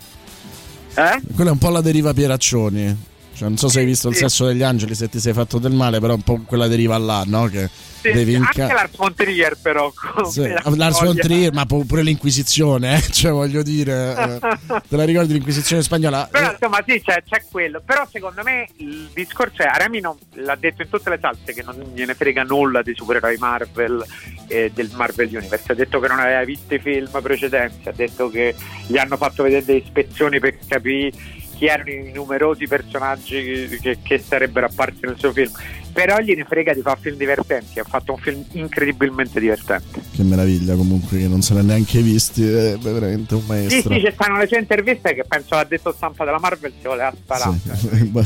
Eh? 0.95 1.21
Quella 1.35 1.49
è 1.49 1.53
un 1.53 1.59
po' 1.59 1.69
la 1.69 1.81
deriva 1.81 2.13
Pieraccioni. 2.13 3.07
Cioè, 3.39 3.47
non 3.47 3.55
so 3.57 3.69
se 3.69 3.79
hai 3.79 3.85
visto 3.85 4.09
il 4.09 4.15
Sì. 4.15 4.23
sesso 4.23 4.45
degli 4.47 4.63
angeli, 4.63 4.93
se 4.95 5.07
ti 5.07 5.17
sei 5.17 5.31
fatto 5.31 5.59
del 5.59 5.71
male, 5.71 6.01
però 6.01 6.13
un 6.15 6.23
po' 6.23 6.41
quella 6.45 6.67
deriva 6.67 6.97
là, 6.97 7.23
no? 7.25 7.45
Che 7.45 7.69
Sì, 8.01 8.11
devi 8.11 8.35
anche 8.35 8.59
inca- 8.63 8.73
Lars 8.73 8.97
von 8.97 9.13
Trier 9.13 9.57
però 9.61 9.89
Sì, 10.29 10.41
la 10.45 10.61
Lars 10.75 11.01
von. 11.01 11.15
Trier, 11.15 11.53
ma 11.53 11.65
pu- 11.65 11.85
pure 11.85 12.01
l'Inquisizione, 12.01 12.97
eh? 12.97 13.01
cioè 13.11 13.31
voglio 13.31 13.63
dire, 13.63 14.13
eh, 14.41 14.79
te 14.89 14.95
la 14.97 15.05
ricordi 15.05 15.31
l'Inquisizione 15.31 15.81
spagnola? 15.83 16.27
Però 16.29 16.51
insomma 16.51 16.83
sì, 16.85 17.01
c'è, 17.01 17.23
c'è 17.25 17.41
quello. 17.49 17.81
Però 17.85 18.05
secondo 18.11 18.41
me 18.43 18.67
il 18.77 19.09
discorso 19.13 19.61
è 19.63 19.67
Arami 19.67 20.01
non, 20.01 20.17
l'ha 20.33 20.57
detto 20.59 20.81
in 20.81 20.89
tutte 20.89 21.09
le 21.09 21.17
salse 21.21 21.53
che 21.53 21.63
non 21.63 21.81
gliene 21.93 22.15
frega 22.15 22.43
nulla 22.43 22.81
dei 22.81 22.93
supereroi 22.95 23.37
Marvel 23.37 24.03
e 24.47 24.69
del 24.73 24.91
Marvel 24.95 25.29
Universe. 25.33 25.71
Ha 25.71 25.75
detto 25.75 26.01
che 26.01 26.07
non 26.09 26.19
aveva 26.19 26.43
visto 26.43 26.73
i 26.73 26.79
film 26.79 27.09
precedenti, 27.21 27.87
ha 27.87 27.93
detto 27.95 28.29
che 28.29 28.53
gli 28.85 28.97
hanno 28.97 29.15
fatto 29.15 29.43
vedere 29.43 29.63
delle 29.63 29.79
ispezioni 29.79 30.39
per 30.39 30.57
capire 30.67 31.11
chi 31.59 31.65
erano 31.65 31.89
i 31.89 32.11
numerosi 32.13 32.67
personaggi 32.67 33.77
che, 33.81 33.97
che 34.01 34.17
sarebbero 34.17 34.67
apparsi 34.67 34.99
nel 35.01 35.19
suo 35.19 35.33
film. 35.33 35.51
Però 35.99 36.17
gliene 36.19 36.45
frega 36.45 36.73
di 36.73 36.79
fare 36.81 36.97
film 37.01 37.17
divertenti. 37.17 37.77
Ha 37.79 37.83
fatto 37.83 38.13
un 38.13 38.19
film 38.19 38.41
incredibilmente 38.53 39.37
divertente. 39.39 40.01
Che 40.15 40.23
meraviglia 40.23 40.75
comunque 40.75 41.17
che 41.17 41.27
non 41.27 41.41
se 41.41 41.53
l'ha 41.53 41.61
neanche 41.61 42.01
visti, 42.01 42.41
è 42.47 42.77
veramente 42.79 43.33
un 43.35 43.41
Sì, 43.41 43.47
maestro. 43.47 43.93
sì, 43.93 43.99
ci 44.05 44.11
stanno 44.13 44.37
le 44.37 44.47
sue 44.47 44.59
interviste 44.59 45.13
che 45.13 45.25
penso 45.27 45.55
ha 45.55 45.65
detto 45.65 45.93
stampa 45.95 46.23
della 46.23 46.39
Marvel 46.39 46.71
si 46.79 46.87
voleva 46.87 47.11
sparare. 47.13 47.57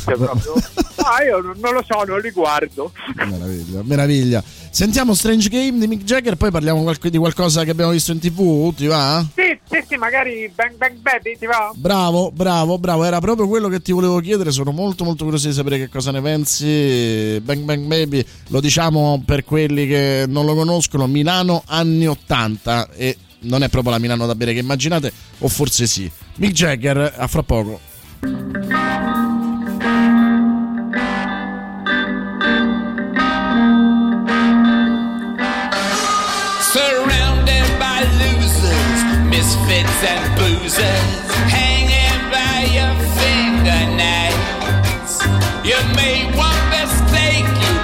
Cioè, 0.03 0.15
proprio- 0.15 0.53
Ah, 1.05 1.21
io 1.23 1.39
non, 1.41 1.73
lo 1.73 1.83
so, 1.85 2.03
non 2.05 2.19
li 2.19 2.29
guardo. 2.31 2.91
meraviglia, 3.15 3.81
meraviglia. 3.83 4.43
Sentiamo 4.69 5.13
Strange 5.13 5.49
Game 5.49 5.77
di 5.79 5.87
Mick 5.87 6.03
Jagger, 6.03 6.35
poi 6.35 6.49
parliamo 6.51 6.89
di 7.01 7.17
qualcosa 7.17 7.63
che 7.63 7.71
abbiamo 7.71 7.91
visto 7.91 8.11
in 8.11 8.19
tv, 8.19 8.73
ti 8.73 8.85
va? 8.87 9.23
Sì, 9.35 9.57
sì, 9.69 9.83
sì, 9.87 9.95
magari 9.97 10.49
Bang 10.55 10.75
Bang 10.77 10.97
Baby 10.99 11.37
ti 11.37 11.45
va? 11.45 11.71
Bravo, 11.75 12.31
bravo, 12.31 12.77
bravo, 12.79 13.03
era 13.03 13.19
proprio 13.19 13.47
quello 13.47 13.67
che 13.67 13.81
ti 13.81 13.91
volevo 13.91 14.19
chiedere, 14.19 14.51
sono 14.51 14.71
molto 14.71 15.03
molto 15.03 15.23
curioso 15.25 15.47
di 15.47 15.53
sapere 15.53 15.77
che 15.77 15.89
cosa 15.89 16.11
ne 16.11 16.21
pensi. 16.21 17.39
Bang 17.41 17.62
Bang 17.63 17.83
Bang 17.83 17.87
Baby, 17.87 18.25
lo 18.49 18.59
diciamo 18.59 19.21
per 19.25 19.43
quelli 19.43 19.87
che 19.87 20.25
non 20.27 20.45
lo 20.45 20.55
conoscono, 20.55 21.07
Milano 21.07 21.63
anni 21.65 22.07
80 22.07 22.89
e 22.91 23.17
non 23.39 23.63
è 23.63 23.69
proprio 23.69 23.91
la 23.91 23.99
Milano 23.99 24.25
da 24.25 24.35
bere 24.35 24.53
che 24.53 24.59
immaginate, 24.59 25.11
o 25.39 25.47
forse 25.47 25.87
sì. 25.87 26.09
Mick 26.35 26.53
Jagger, 26.53 27.13
a 27.17 27.27
fra 27.27 27.43
poco. 27.43 27.79
Surrounded 36.71 37.63
and 40.05 40.35
boozers, 40.35 41.31
hanging 41.49 42.31
by 42.31 42.65
your 42.73 42.93
fingernails. 43.17 45.21
You 45.63 45.77
may 45.95 46.32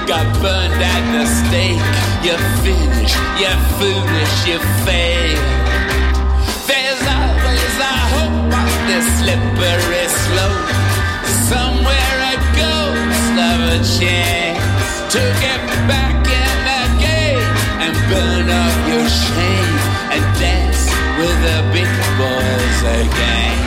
got 0.09 0.25
burned 0.41 0.73
at 0.73 1.03
the 1.13 1.25
stake. 1.37 1.85
You're 2.25 2.45
finished, 2.65 3.21
you're 3.37 3.61
foolish, 3.77 4.37
you 4.49 4.57
fail. 4.81 5.37
There's 6.65 7.03
always 7.05 7.73
a 7.77 7.95
hope 8.17 8.49
on 8.49 8.69
this 8.89 9.05
slippery 9.21 10.05
slope. 10.25 10.65
Somewhere 11.45 12.15
a 12.25 12.35
ghost 12.57 13.35
of 13.37 13.59
a 13.69 13.79
chance 13.85 14.89
to 15.13 15.21
get 15.45 15.61
back 15.85 16.17
in 16.25 16.55
the 16.69 16.83
game 17.05 17.49
and 17.85 17.93
burn 18.09 18.49
up 18.49 18.77
your 18.89 19.05
shame 19.05 19.77
and 20.09 20.25
dance 20.41 20.89
with 21.21 21.37
the 21.45 21.57
big 21.69 21.91
boys 22.17 22.79
again. 22.97 23.59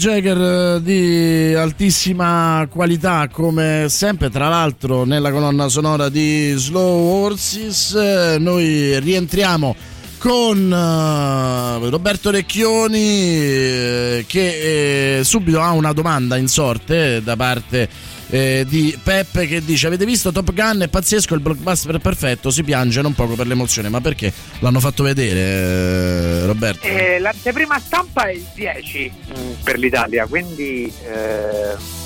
Jagger, 0.00 0.40
eh, 0.40 0.82
di 0.82 1.52
altissima 1.54 2.66
qualità, 2.70 3.28
come 3.30 3.84
sempre, 3.90 4.30
tra 4.30 4.48
l'altro, 4.48 5.04
nella 5.04 5.30
colonna 5.30 5.68
sonora 5.68 6.08
di 6.08 6.54
Slow 6.56 7.22
Horses. 7.22 7.92
Eh, 7.92 8.38
Noi 8.38 8.98
rientriamo 8.98 9.76
con 10.16 10.72
eh, 10.72 11.90
Roberto 11.90 12.30
Recchioni 12.30 14.24
che 14.26 15.20
subito 15.22 15.60
ha 15.60 15.72
una 15.72 15.92
domanda 15.92 16.38
in 16.38 16.48
sorte 16.48 17.22
da 17.22 17.36
parte 17.36 17.86
eh, 18.30 18.64
di 18.68 18.98
Peppe 19.02 19.46
che 19.46 19.64
dice 19.64 19.86
avete 19.86 20.04
visto 20.04 20.32
Top 20.32 20.52
Gun? 20.52 20.82
È 20.82 20.88
pazzesco 20.88 21.34
il 21.34 21.40
blockbuster 21.40 21.98
perfetto 21.98 22.50
si 22.50 22.62
piange 22.62 23.02
non 23.02 23.14
poco 23.14 23.34
per 23.34 23.46
l'emozione. 23.46 23.88
Ma 23.88 24.00
perché? 24.00 24.32
L'hanno 24.60 24.80
fatto 24.80 25.02
vedere 25.02 25.40
eh, 25.40 26.46
Roberto? 26.46 26.86
Eh, 26.86 27.18
l'anteprima 27.18 27.78
stampa 27.78 28.24
è 28.26 28.32
il 28.32 28.46
10 28.54 29.12
mm, 29.12 29.50
per 29.62 29.78
l'Italia, 29.78 30.26
quindi 30.26 30.92
eh, 31.04 31.98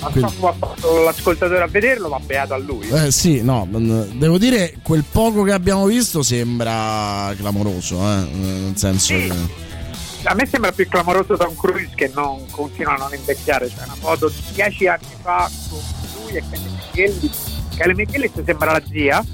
non 0.00 0.12
so 0.12 0.34
come 0.38 0.52
ha 0.52 0.54
fatto 0.58 1.02
l'ascoltatore 1.02 1.62
a 1.62 1.66
vederlo, 1.66 2.08
ma 2.08 2.20
beato 2.20 2.54
a 2.54 2.58
lui. 2.58 2.88
Eh 2.88 3.10
sì, 3.10 3.42
no, 3.42 3.64
mh, 3.64 4.18
devo 4.18 4.38
dire 4.38 4.74
quel 4.82 5.04
poco 5.10 5.42
che 5.42 5.52
abbiamo 5.52 5.86
visto 5.86 6.22
sembra 6.22 7.32
clamoroso, 7.36 8.00
eh, 8.00 8.26
nel 8.32 8.76
senso 8.76 9.14
che... 9.14 9.64
A 10.28 10.34
me 10.34 10.46
sembra 10.46 10.72
più 10.72 10.88
clamoroso 10.88 11.36
Tom 11.36 11.54
Cruise 11.54 11.92
che 11.94 12.10
non 12.12 12.44
continua 12.50 12.94
a 12.94 12.96
non 12.96 13.14
invecchiare. 13.14 13.68
C'è 13.68 13.84
una 13.84 13.94
foto 13.94 14.28
di 14.28 14.42
10 14.54 14.86
anni 14.88 15.06
fa 15.22 15.48
con 15.68 15.78
lui 16.24 16.36
e 16.36 16.42
Kelly 16.50 16.68
McGillis. 16.68 17.36
Kelly 17.76 17.94
McGillis 17.94 18.32
sembra 18.44 18.72
la 18.72 18.82
zia 18.90 19.24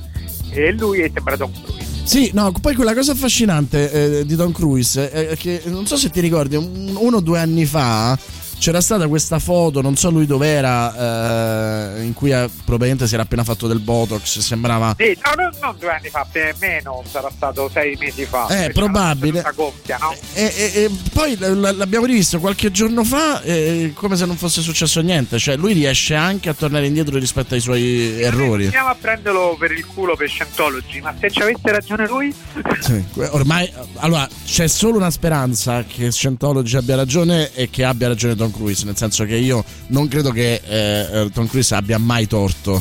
e 0.50 0.72
lui 0.72 1.10
sembra 1.12 1.36
Tom 1.36 1.50
Cruise. 1.52 1.80
Sì, 2.04 2.30
no, 2.34 2.52
poi 2.60 2.74
quella 2.74 2.94
cosa 2.94 3.12
affascinante 3.12 4.18
eh, 4.20 4.26
di 4.26 4.36
Tom 4.36 4.52
Cruise 4.52 5.10
è 5.10 5.36
che 5.36 5.62
non 5.66 5.86
so 5.86 5.96
se 5.96 6.10
ti 6.10 6.20
ricordi, 6.20 6.56
un- 6.56 6.94
uno 6.98 7.16
o 7.18 7.20
due 7.20 7.38
anni 7.38 7.64
fa 7.64 8.18
c'era 8.62 8.80
stata 8.80 9.08
questa 9.08 9.40
foto, 9.40 9.80
non 9.80 9.96
so 9.96 10.08
lui 10.08 10.24
dov'era, 10.24 11.96
eh, 11.96 12.04
in 12.04 12.12
cui 12.12 12.30
eh, 12.30 12.48
probabilmente 12.64 13.08
si 13.08 13.14
era 13.14 13.24
appena 13.24 13.42
fatto 13.42 13.66
del 13.66 13.80
Botox, 13.80 14.38
sembrava... 14.38 14.94
Sì, 14.96 15.18
no, 15.24 15.42
no, 15.42 15.50
non 15.60 15.74
due 15.80 15.90
anni 15.90 16.08
fa, 16.08 16.24
meno 16.60 17.02
sarà 17.10 17.28
stato 17.34 17.68
sei 17.68 17.96
mesi 17.98 18.24
fa. 18.24 18.46
Eh, 18.46 18.70
probabile. 18.70 19.42
Coppia, 19.56 19.98
no? 20.00 20.14
E, 20.34 20.44
e- 20.56 20.82
e 20.84 20.90
poi 21.12 21.36
l'abbiamo 21.38 22.06
rivisto 22.06 22.38
qualche 22.38 22.70
giorno 22.70 23.02
fa 23.02 23.42
eh, 23.42 23.90
come 23.96 24.14
se 24.14 24.26
non 24.26 24.36
fosse 24.36 24.60
successo 24.60 25.00
niente, 25.00 25.40
cioè 25.40 25.56
lui 25.56 25.72
riesce 25.72 26.14
anche 26.14 26.48
a 26.48 26.54
tornare 26.54 26.86
indietro 26.86 27.18
rispetto 27.18 27.54
ai 27.54 27.60
suoi 27.60 28.22
errori. 28.22 28.66
Andiamo 28.66 28.90
a 28.90 28.96
prenderlo 28.98 29.56
per 29.58 29.72
il 29.72 29.84
culo 29.84 30.14
per 30.14 30.28
Scientology, 30.28 31.00
ma 31.00 31.12
se 31.18 31.28
ci 31.32 31.42
avesse 31.42 31.68
ragione 31.68 32.06
lui, 32.06 32.32
Sì, 32.78 33.04
ormai 33.30 33.68
allora 33.96 34.28
c'è 34.44 34.68
solo 34.68 34.98
una 34.98 35.10
speranza 35.10 35.82
che 35.82 36.12
Scientology 36.12 36.76
abbia 36.76 36.94
ragione 36.94 37.52
e 37.54 37.68
che 37.68 37.82
abbia 37.82 38.06
ragione 38.06 38.36
Tom 38.36 38.50
Cruise, 38.52 38.84
nel 38.84 38.96
senso 38.96 39.24
che 39.24 39.36
io 39.36 39.64
non 39.88 40.06
credo 40.08 40.30
che 40.30 40.60
eh, 40.64 41.30
Tom 41.32 41.48
Cruise 41.48 41.74
abbia 41.74 41.98
mai 41.98 42.26
torto. 42.26 42.80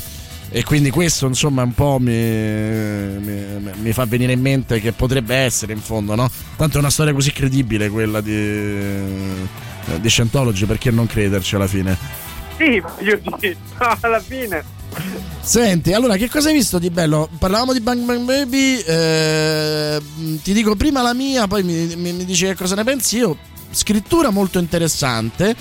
E 0.54 0.64
quindi 0.66 0.90
questo 0.90 1.28
insomma 1.28 1.64
un 1.64 1.74
po' 1.74 1.98
mi, 1.98 2.12
mi- 2.14 3.72
mi 3.82 3.94
fa 3.94 4.04
venire 4.06 4.34
in 4.34 4.42
mente 4.42 4.82
che 4.82 4.92
potrebbe 4.92 5.34
essere 5.34 5.72
in 5.72 5.80
fondo, 5.80 6.14
no? 6.14 6.30
Tanto 6.58 6.76
è 6.76 6.80
una 6.80 6.90
storia 6.90 7.14
così 7.14 7.32
credibile 7.32 7.88
quella 7.90 8.20
di, 8.20 8.34
di 10.02 10.10
Scientology, 10.10 10.66
perché 10.66 10.92
non 10.92 11.08
crederci 11.08 11.56
alla 11.56 11.68
fine? 11.68 11.98
sì, 12.58 12.80
voglio 12.80 13.20
dire, 13.40 13.56
alla 14.02 14.20
fine. 14.20 14.64
Senti, 15.40 15.94
allora 15.94 16.18
che 16.18 16.30
cosa 16.30 16.50
hai 16.50 16.54
visto 16.56 16.78
di 16.80 16.90
bello? 16.90 17.30
Parlavamo 17.40 17.72
di 17.74 17.80
Bang 17.80 18.04
Bang 18.04 18.26
Baby, 18.26 18.78
eh, 18.86 20.00
ti 20.44 20.52
dico 20.54 20.76
prima 20.76 21.02
la 21.02 21.14
mia, 21.14 21.48
poi 21.48 21.64
mi, 21.64 21.96
mi, 21.96 22.12
mi 22.12 22.26
dici 22.26 22.46
che 22.46 22.56
cosa 22.56 22.76
ne 22.76 22.84
pensi 22.84 23.18
io. 23.18 23.38
Scrittura 23.72 24.30
molto 24.30 24.60
interessante, 24.60 25.56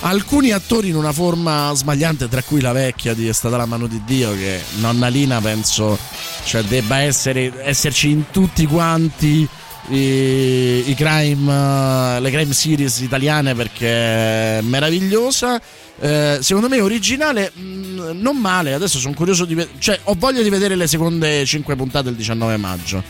alcuni 0.00 0.50
attori 0.50 0.88
in 0.88 0.96
una 0.96 1.12
forma 1.12 1.72
sbagliante, 1.74 2.28
tra 2.28 2.42
cui 2.42 2.60
la 2.60 2.72
vecchia 2.72 3.14
di 3.14 3.26
È 3.26 3.32
stata 3.32 3.56
la 3.56 3.66
mano 3.66 3.86
di 3.86 4.02
Dio, 4.04 4.32
che 4.32 4.60
nonna 4.80 5.08
Lina 5.08 5.40
penso 5.40 5.98
cioè, 6.44 6.62
debba 6.62 6.98
essere, 6.98 7.52
esserci 7.64 8.10
in 8.10 8.30
tutti 8.30 8.66
quanti 8.66 9.48
i, 9.88 10.90
i 10.90 10.94
crime, 10.94 12.20
le 12.20 12.30
crime 12.30 12.52
series 12.52 13.00
italiane 13.00 13.54
perché 13.54 14.58
è 14.58 14.60
meravigliosa. 14.62 15.60
Eh, 16.00 16.38
secondo 16.40 16.68
me 16.68 16.80
originale, 16.80 17.52
mh, 17.54 18.10
non 18.14 18.36
male. 18.36 18.74
Adesso 18.74 18.98
sono 18.98 19.14
curioso 19.14 19.44
di 19.44 19.54
vedere, 19.54 19.78
cioè 19.78 19.98
ho 20.04 20.14
voglia 20.18 20.42
di 20.42 20.50
vedere 20.50 20.74
le 20.76 20.86
seconde 20.86 21.44
5 21.44 21.76
puntate 21.76 22.04
del 22.04 22.14
19 22.14 22.56
maggio. 22.56 23.02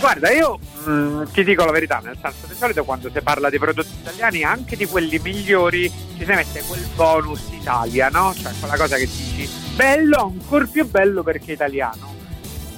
Guarda, 0.00 0.30
io 0.30 0.58
mh, 0.84 1.32
ti 1.32 1.44
dico 1.44 1.64
la 1.64 1.72
verità, 1.72 2.00
nel 2.02 2.16
senso 2.20 2.46
di 2.46 2.54
solito 2.54 2.84
quando 2.84 3.10
si 3.10 3.20
parla 3.20 3.50
di 3.50 3.58
prodotti 3.58 3.94
italiani, 4.00 4.44
anche 4.44 4.76
di 4.76 4.86
quelli 4.86 5.18
migliori, 5.18 5.90
ci 6.16 6.24
si 6.24 6.32
mette 6.32 6.62
quel 6.66 6.86
bonus 6.94 7.48
Italia, 7.50 8.08
no? 8.08 8.34
Cioè 8.34 8.52
quella 8.58 8.76
cosa 8.76 8.96
che 8.96 9.06
dici, 9.06 9.48
bello, 9.74 10.32
ancora 10.34 10.66
più 10.66 10.88
bello 10.88 11.22
perché 11.22 11.52
italiano. 11.52 12.12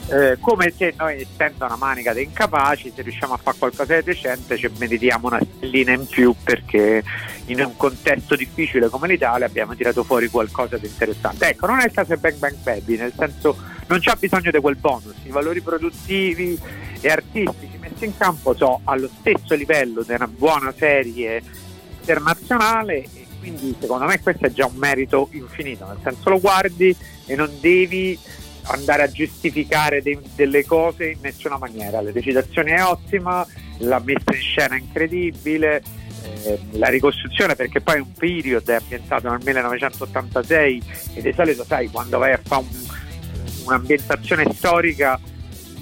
Eh, 0.08 0.36
come 0.38 0.72
se 0.76 0.94
noi 0.96 1.20
essendo 1.20 1.64
una 1.64 1.74
manica 1.74 2.12
di 2.12 2.22
incapaci 2.22 2.92
se 2.94 3.02
riusciamo 3.02 3.34
a 3.34 3.38
fare 3.38 3.56
qualcosa 3.58 3.96
di 3.96 4.04
decente 4.04 4.56
ci 4.56 4.70
meritiamo 4.78 5.26
una 5.26 5.40
stellina 5.40 5.94
in 5.94 6.06
più 6.06 6.32
perché 6.44 7.02
in 7.46 7.60
un 7.60 7.76
contesto 7.76 8.36
difficile 8.36 8.88
come 8.88 9.08
l'Italia 9.08 9.46
abbiamo 9.46 9.74
tirato 9.74 10.04
fuori 10.04 10.28
qualcosa 10.28 10.76
di 10.76 10.86
interessante 10.86 11.48
ecco 11.48 11.66
non 11.66 11.80
è 11.80 11.86
il 11.86 11.90
caso 11.90 12.14
di 12.14 12.20
Bang 12.20 12.36
Bang 12.36 12.54
Baby 12.62 12.96
nel 12.98 13.14
senso 13.16 13.56
non 13.88 13.98
c'è 13.98 14.14
bisogno 14.16 14.52
di 14.52 14.60
quel 14.60 14.76
bonus 14.76 15.16
i 15.24 15.30
valori 15.30 15.60
produttivi 15.60 16.56
e 17.06 17.10
artistici 17.10 17.78
messi 17.78 18.04
in 18.04 18.16
campo 18.16 18.54
sono 18.54 18.80
allo 18.84 19.08
stesso 19.20 19.54
livello 19.54 20.02
di 20.02 20.12
una 20.12 20.26
buona 20.26 20.74
serie 20.76 21.40
internazionale 22.00 22.96
e 22.96 23.26
quindi 23.38 23.76
secondo 23.78 24.06
me 24.06 24.20
questo 24.20 24.46
è 24.46 24.52
già 24.52 24.66
un 24.66 24.74
merito 24.74 25.28
infinito 25.32 25.86
nel 25.86 25.98
senso 26.02 26.30
lo 26.30 26.40
guardi 26.40 26.94
e 27.26 27.36
non 27.36 27.50
devi 27.60 28.18
andare 28.68 29.04
a 29.04 29.08
giustificare 29.08 30.02
de- 30.02 30.18
delle 30.34 30.64
cose 30.64 31.10
in 31.10 31.18
nessuna 31.20 31.56
maniera. 31.56 32.00
La 32.00 32.10
recitazione 32.10 32.74
è 32.74 32.82
ottima, 32.82 33.46
la 33.78 34.00
messa 34.00 34.34
in 34.34 34.40
scena 34.40 34.74
è 34.74 34.80
incredibile, 34.80 35.80
eh, 36.42 36.58
la 36.72 36.88
ricostruzione 36.88 37.54
perché 37.54 37.80
poi 37.80 38.00
un 38.00 38.12
period 38.12 38.68
è 38.68 38.74
ambientato 38.74 39.30
nel 39.30 39.40
1986 39.44 40.82
e 41.14 41.22
di 41.22 41.32
solito 41.32 41.62
sai 41.62 41.88
quando 41.88 42.18
vai 42.18 42.32
a 42.32 42.40
fare 42.42 42.62
un, 42.62 42.68
un'ambientazione 43.66 44.52
storica 44.52 45.20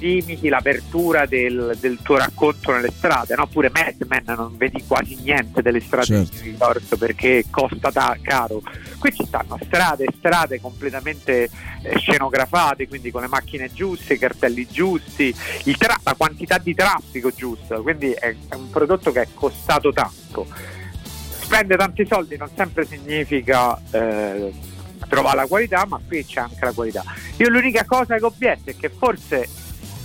limiti 0.04 0.48
l'apertura 0.50 1.24
del, 1.24 1.76
del, 1.80 1.98
tuo 2.02 2.18
racconto 2.18 2.72
nelle 2.72 2.92
strade, 2.94 3.34
no? 3.34 3.46
Pure 3.46 3.70
Mad 3.72 3.96
Men 4.06 4.24
non 4.36 4.54
vedi 4.58 4.84
quasi 4.86 5.16
niente 5.22 5.62
delle 5.62 5.80
strade 5.80 6.04
certo. 6.04 6.42
di 6.42 6.50
New 6.50 6.58
York 6.58 6.96
perché 6.96 7.44
costa 7.48 7.90
ta- 7.90 8.18
caro. 8.20 8.60
Qui 8.98 9.14
ci 9.14 9.24
stanno 9.24 9.58
strade 9.62 10.04
e 10.04 10.14
strade 10.18 10.60
completamente 10.60 11.48
eh, 11.82 11.98
scenografate, 11.98 12.86
quindi 12.86 13.10
con 13.10 13.22
le 13.22 13.28
macchine 13.28 13.72
giuste, 13.72 14.14
i 14.14 14.18
cartelli 14.18 14.66
giusti, 14.70 15.34
tra- 15.78 15.98
la 16.02 16.14
quantità 16.14 16.58
di 16.58 16.74
traffico 16.74 17.30
giusta, 17.30 17.76
quindi 17.80 18.12
è, 18.12 18.34
è 18.48 18.54
un 18.54 18.68
prodotto 18.68 19.10
che 19.10 19.22
è 19.22 19.28
costato 19.32 19.90
tanto. 19.90 20.46
Spende 21.40 21.76
tanti 21.76 22.06
soldi 22.06 22.36
non 22.36 22.48
sempre 22.54 22.86
significa 22.86 23.78
eh, 23.90 24.52
trovare 25.08 25.36
la 25.36 25.46
qualità, 25.46 25.86
ma 25.86 26.00
qui 26.06 26.24
c'è 26.24 26.40
anche 26.40 26.64
la 26.64 26.72
qualità. 26.72 27.04
Io 27.36 27.48
l'unica 27.48 27.84
cosa 27.84 28.16
che 28.16 28.24
obietto 28.24 28.70
è 28.70 28.76
che 28.76 28.88
forse 28.88 29.48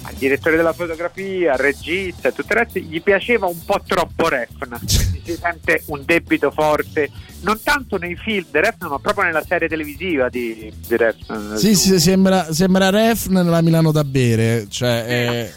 al 0.10 0.16
direttore 0.16 0.58
della 0.58 0.74
fotografia, 0.74 1.54
al 1.54 1.60
regista 1.60 2.30
e 2.30 2.34
tutto 2.34 2.54
il 2.54 2.60
resto 2.60 2.80
gli 2.80 3.02
piaceva 3.02 3.46
un 3.46 3.64
po' 3.64 3.82
troppo 3.86 4.28
Refn, 4.28 4.78
quindi 4.80 5.22
si 5.24 5.38
sente 5.40 5.84
un 5.86 6.02
debito 6.04 6.50
forte, 6.52 7.12
non 7.42 7.60
tanto 7.64 7.98
nei 7.98 8.16
film 8.16 8.46
di 8.52 8.60
Refn 8.60 8.88
ma 8.88 8.98
proprio 8.98 9.26
nella 9.26 9.44
serie 9.48 9.68
televisiva 9.68 10.28
di, 10.30 10.72
di 10.88 10.98
Refn. 10.98 11.56
Sì, 11.56 11.76
sì, 11.76 12.00
sembra, 12.00 12.52
sembra 12.52 12.90
Refn 12.90 13.34
nella 13.34 13.62
Milano 13.62 13.92
da 13.92 14.04
bere, 14.04 14.66
cioè 14.70 15.06
è, 15.06 15.54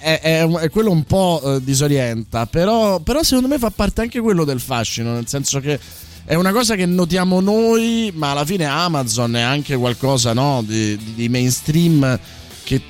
è, 0.00 0.20
è, 0.20 0.46
è 0.46 0.70
quello 0.70 0.90
un 0.90 1.04
po' 1.04 1.40
eh, 1.42 1.64
disorienta, 1.64 2.46
però, 2.46 3.00
però 3.00 3.22
secondo 3.22 3.48
me 3.48 3.58
fa 3.58 3.70
parte 3.70 4.02
anche 4.02 4.20
quello 4.20 4.44
del 4.44 4.60
fascino, 4.60 5.14
nel 5.14 5.26
senso 5.26 5.58
che 5.60 5.80
è 6.26 6.34
una 6.34 6.52
cosa 6.52 6.74
che 6.74 6.84
notiamo 6.84 7.40
noi, 7.40 8.12
ma 8.14 8.32
alla 8.32 8.44
fine 8.44 8.66
Amazon 8.66 9.36
è 9.36 9.40
anche 9.40 9.76
qualcosa 9.76 10.32
no, 10.32 10.62
di, 10.66 10.98
di 11.14 11.28
mainstream 11.28 12.18
che 12.64 12.82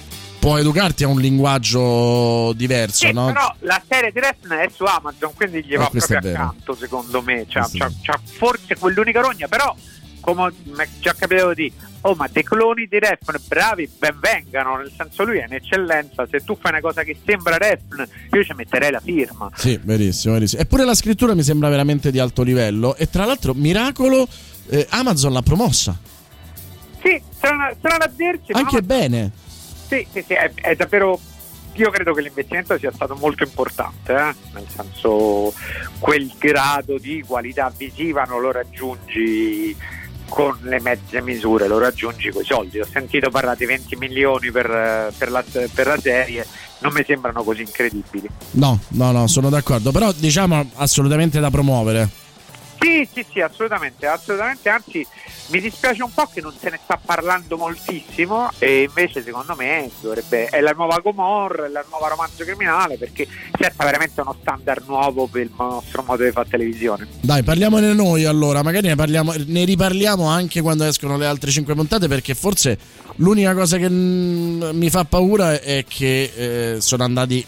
può 0.47 0.59
educarti 0.59 1.03
a 1.03 1.09
un 1.09 1.19
linguaggio 1.19 2.53
diverso, 2.53 3.05
sì, 3.09 3.13
no? 3.13 3.27
Però 3.27 3.53
la 3.63 3.83
serie 3.85 4.13
di 4.13 4.21
Refn 4.21 4.53
è 4.53 4.71
su 4.73 4.85
Amazon, 4.85 5.33
quindi 5.35 5.65
gli 5.65 5.77
va 5.77 5.89
proprio 5.91 6.19
accanto, 6.19 6.77
secondo 6.77 7.21
me. 7.21 7.47
C'ha, 7.49 7.69
c'ha, 7.73 7.91
c'ha 8.01 8.21
forse 8.23 8.77
quell'unica 8.77 9.21
rogna, 9.21 9.49
però 9.49 9.75
come 10.21 10.53
è 10.77 10.89
già 11.01 11.15
capitato 11.15 11.53
di 11.53 11.73
oh 12.03 12.15
ma 12.15 12.29
dei 12.31 12.45
cloni 12.45 12.87
di 12.87 12.97
Refn 12.97 13.35
bravi 13.49 13.91
ben 13.99 14.19
vengano 14.21 14.77
nel 14.77 14.93
senso 14.97 15.25
lui 15.25 15.39
è 15.39 15.47
un'eccellenza. 15.49 16.29
Se 16.31 16.45
tu 16.45 16.57
fai 16.61 16.71
una 16.71 16.81
cosa 16.81 17.03
che 17.03 17.17
sembra 17.25 17.57
Refn 17.57 18.07
io 18.31 18.45
ci 18.45 18.53
metterei 18.55 18.93
la 18.93 19.01
firma. 19.01 19.51
Sì 19.53 19.81
verissimo 19.83 20.35
verissimo. 20.35 20.63
Eppure 20.63 20.85
la 20.85 20.95
scrittura 20.95 21.35
mi 21.35 21.43
sembra 21.43 21.69
veramente 21.69 22.13
di 22.13 22.21
alto 22.21 22.45
livello. 22.45 22.95
E 22.95 23.11
tra 23.11 23.25
l'altro 23.25 23.53
miracolo 23.53 24.29
eh, 24.69 24.87
Amazon 24.91 25.33
l'ha 25.33 25.43
promossa. 25.43 25.99
Sì 27.03 27.21
strano, 27.35 27.75
strano 27.79 28.05
a 28.05 28.11
dirci 28.15 28.53
anche 28.53 28.77
ma... 28.77 28.83
bene 28.83 29.45
sì, 29.87 30.07
sì, 30.11 30.25
sì 30.27 30.35
è, 30.35 30.53
è, 30.55 30.75
davvero. 30.75 31.19
Io 31.75 31.91
credo 31.91 32.15
che 32.15 32.23
l'investimento 32.23 32.79
sia 32.79 32.91
stato 32.91 33.15
molto 33.17 33.43
importante, 33.43 34.15
eh? 34.15 34.35
nel 34.55 34.65
senso 34.67 35.53
quel 35.99 36.33
grado 36.39 36.97
di 36.97 37.23
qualità 37.27 37.71
visiva 37.77 38.23
non 38.23 38.41
lo 38.41 38.51
raggiungi 38.51 39.77
con 40.29 40.57
le 40.63 40.81
mezze 40.81 41.21
misure, 41.21 41.69
lo 41.69 41.79
raggiungi 41.79 42.31
con 42.31 42.41
i 42.41 42.47
soldi. 42.47 42.81
Ho 42.81 42.87
sentito 42.87 43.29
parlare 43.29 43.59
di 43.59 43.67
20 43.67 43.97
milioni 43.97 44.51
per, 44.51 45.13
per, 45.19 45.31
la, 45.31 45.45
per 45.75 45.87
la 45.87 45.99
serie, 46.01 46.47
non 46.79 46.95
mi 46.95 47.05
sembrano 47.07 47.43
così 47.43 47.61
incredibili. 47.61 48.27
No, 48.53 48.81
no, 48.89 49.13
no, 49.13 49.27
sono 49.27 49.51
d'accordo, 49.51 49.93
però 49.93 50.11
diciamo 50.13 50.71
assolutamente 50.77 51.41
da 51.41 51.51
promuovere. 51.51 52.25
Sì, 52.87 53.09
sì, 53.13 53.27
sì, 53.33 53.41
assolutamente, 53.41 54.07
assolutamente, 54.07 54.69
anzi 54.69 55.05
mi 55.49 55.61
dispiace 55.61 56.05
un 56.05 56.15
po' 56.15 56.31
che 56.33 56.41
non 56.41 56.55
se 56.57 56.71
ne 56.71 56.79
sta 56.81 56.97
parlando 57.05 57.57
moltissimo 57.57 58.49
e 58.61 58.83
invece 58.83 59.25
secondo 59.25 59.57
me 59.57 59.91
dovrebbe, 60.01 60.47
è 60.47 60.61
la 60.61 60.71
nuova 60.71 61.01
Gomorra, 61.01 61.67
è 61.67 61.69
la 61.69 61.85
nuova 61.91 62.07
romanzo 62.07 62.45
criminale 62.45 62.97
perché 62.97 63.27
setta 63.59 63.85
veramente 63.85 64.21
uno 64.21 64.37
standard 64.41 64.87
nuovo 64.87 65.27
per 65.27 65.43
il 65.43 65.51
nostro 65.59 66.05
modo 66.07 66.23
di 66.23 66.31
fare 66.31 66.49
televisione. 66.49 67.09
Dai, 67.23 67.43
parliamone 67.43 67.93
noi 67.93 68.25
allora, 68.25 68.63
magari 68.63 68.87
ne, 68.87 68.95
parliamo, 68.95 69.35
ne 69.35 69.65
riparliamo 69.65 70.25
anche 70.25 70.61
quando 70.61 70.85
escono 70.85 71.17
le 71.17 71.27
altre 71.27 71.51
5 71.51 71.75
puntate 71.75 72.07
perché 72.07 72.35
forse 72.35 72.79
l'unica 73.17 73.53
cosa 73.53 73.79
che 73.79 73.89
mi 73.91 74.91
fa 74.91 75.05
paura 75.05 75.61
è 75.61 75.85
che 75.89 76.75
eh, 76.77 76.81
sono 76.81 77.03
andati 77.03 77.45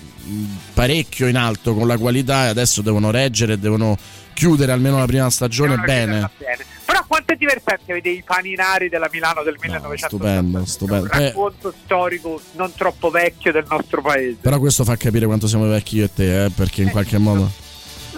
parecchio 0.74 1.26
in 1.26 1.36
alto 1.36 1.74
con 1.74 1.86
la 1.86 1.98
qualità 1.98 2.44
e 2.44 2.48
adesso 2.48 2.82
devono 2.82 3.10
reggere 3.10 3.55
e 3.55 3.59
devono 3.59 3.96
chiudere 4.32 4.72
almeno 4.72 4.98
la 4.98 5.06
prima 5.06 5.28
stagione 5.30 5.76
bene. 5.76 6.30
bene. 6.38 6.64
Però 6.84 7.05
quanto 7.06 7.32
è 7.32 7.36
divertente 7.36 7.92
vedere 7.92 8.14
i 8.16 8.22
paninari 8.24 8.88
della 8.88 9.09
Milano 9.12 9.42
del 9.42 9.56
1980. 9.60 10.06
Stupendo, 10.06 10.64
stupendo. 10.64 11.05
Un 11.05 11.10
racconto 11.10 11.74
storico 11.84 12.40
non 12.52 12.72
troppo 12.74 13.10
vecchio 13.10 13.52
del 13.52 13.66
nostro 13.68 14.00
paese. 14.00 14.38
Però 14.40 14.59
questo 14.59 14.84
fa 14.84 14.96
capire 14.96 15.26
quanto 15.26 15.48
siamo 15.48 15.66
vecchi 15.66 15.96
io 15.96 16.05
e 16.05 16.14
te, 16.14 16.44
eh, 16.44 16.50
perché 16.50 16.82
in 16.82 16.90
qualche 16.90 17.18
modo 17.18 17.50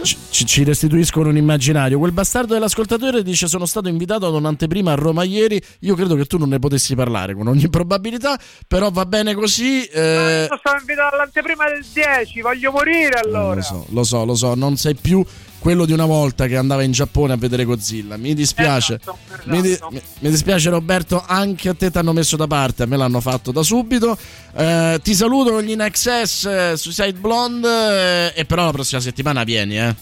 ci, 0.03 0.47
ci, 0.47 0.65
restituiscono 0.65 1.29
un 1.29 1.37
immaginario. 1.37 1.99
Quel 1.99 2.13
bastardo 2.13 2.55
dell'ascoltatore 2.55 3.23
dice: 3.23 3.47
Sono 3.47 3.67
stato 3.67 3.89
invitato 3.89 4.27
ad 4.27 4.35
un'anteprima 4.35 4.93
a 4.93 4.95
Roma 4.95 5.25
ieri. 5.25 5.61
Io 5.81 5.95
credo 5.95 6.15
che 6.15 6.25
tu 6.25 6.39
non 6.39 6.49
ne 6.49 6.59
potessi 6.59 6.95
parlare 6.95 7.35
con 7.35 7.47
ogni 7.47 7.69
probabilità, 7.69 8.39
però 8.67 8.91
va 8.91 9.07
bene 9.07 9.35
così. 9.35 9.85
Eh... 9.85 10.47
No, 10.49 10.61
sono 10.63 10.79
invitato 10.79 11.15
all'anteprima 11.15 11.69
del 11.69 11.85
10, 11.93 12.41
voglio 12.41 12.71
morire 12.73 13.19
allora. 13.19 13.57
Lo 13.57 13.63
so, 13.63 13.87
lo 13.91 14.05
so, 14.05 14.25
lo 14.25 14.35
so, 14.35 14.55
non 14.55 14.77
sei 14.77 14.95
più 14.95 15.25
quello 15.61 15.85
di 15.85 15.93
una 15.93 16.07
volta 16.07 16.47
che 16.47 16.57
andava 16.57 16.82
in 16.82 16.91
Giappone 16.91 17.35
a 17.35 17.37
vedere 17.37 17.65
Godzilla. 17.65 18.16
Mi 18.16 18.35
dispiace. 18.35 18.99
Esatto, 19.01 19.19
esatto. 19.28 19.51
Mi, 19.51 19.61
di- 19.61 19.78
mi, 19.91 20.31
dispiace 20.31 20.70
Roberto, 20.70 21.23
anche 21.24 21.69
a 21.69 21.74
te 21.74 21.91
ti 21.91 21.99
hanno 21.99 22.12
messo 22.12 22.37
da 22.37 22.49
parte, 22.49 22.82
a 22.82 22.87
me 22.87 22.97
l'hanno 22.97 23.20
fatto 23.20 23.53
da 23.53 23.62
subito. 23.62 24.16
Eh, 24.57 24.99
ti 25.03 25.15
saluto 25.15 25.51
con 25.53 25.62
gli 25.62 25.70
In 25.70 25.82
Access 25.82 26.45
eh, 26.47 26.77
Suicide 26.77 27.12
Blonde 27.12 28.32
eh, 28.35 28.41
e 28.41 28.45
però 28.45 28.65
la 28.65 28.73
prossima 28.73 29.01
settimana 29.01 29.45
vieni, 29.45 29.78
eh. 29.78 29.95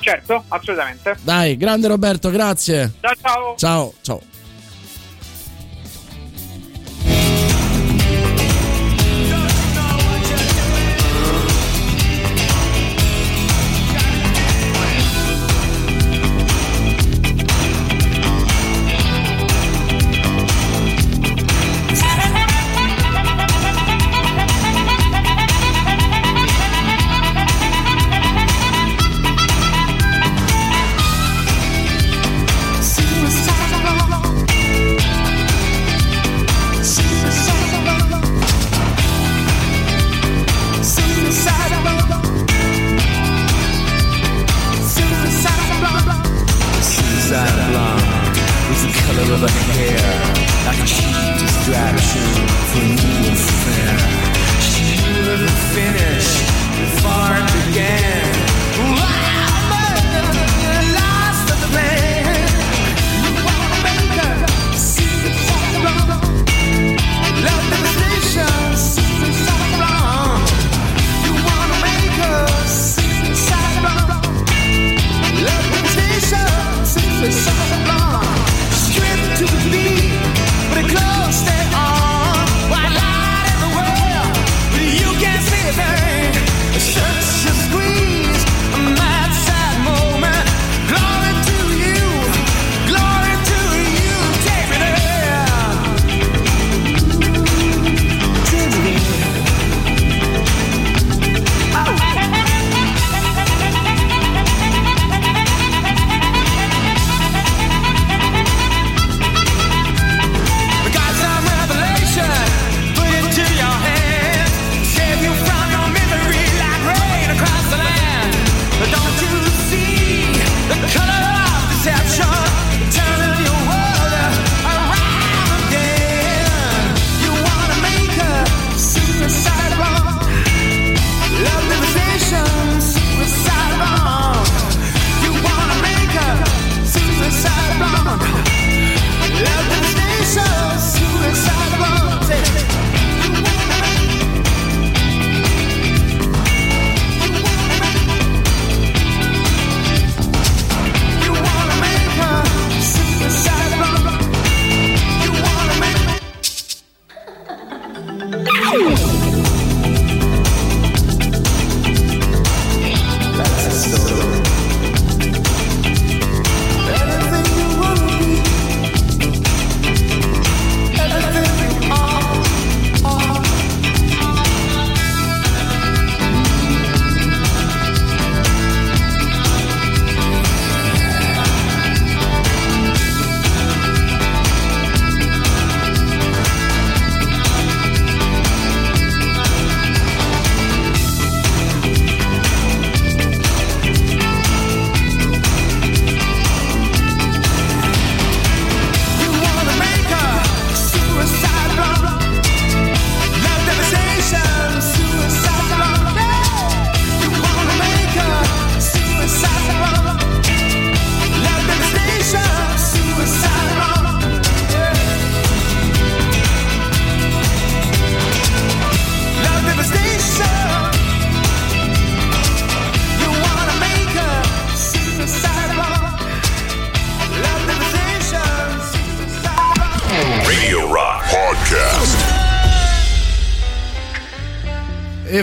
Certo, 0.00 0.44
assolutamente. 0.48 1.16
Dai, 1.22 1.56
grande 1.56 1.88
Roberto, 1.88 2.30
grazie. 2.30 2.92
Ciao 3.00 3.14
ciao. 3.20 3.54
Ciao, 3.56 3.94
ciao. 4.00 4.31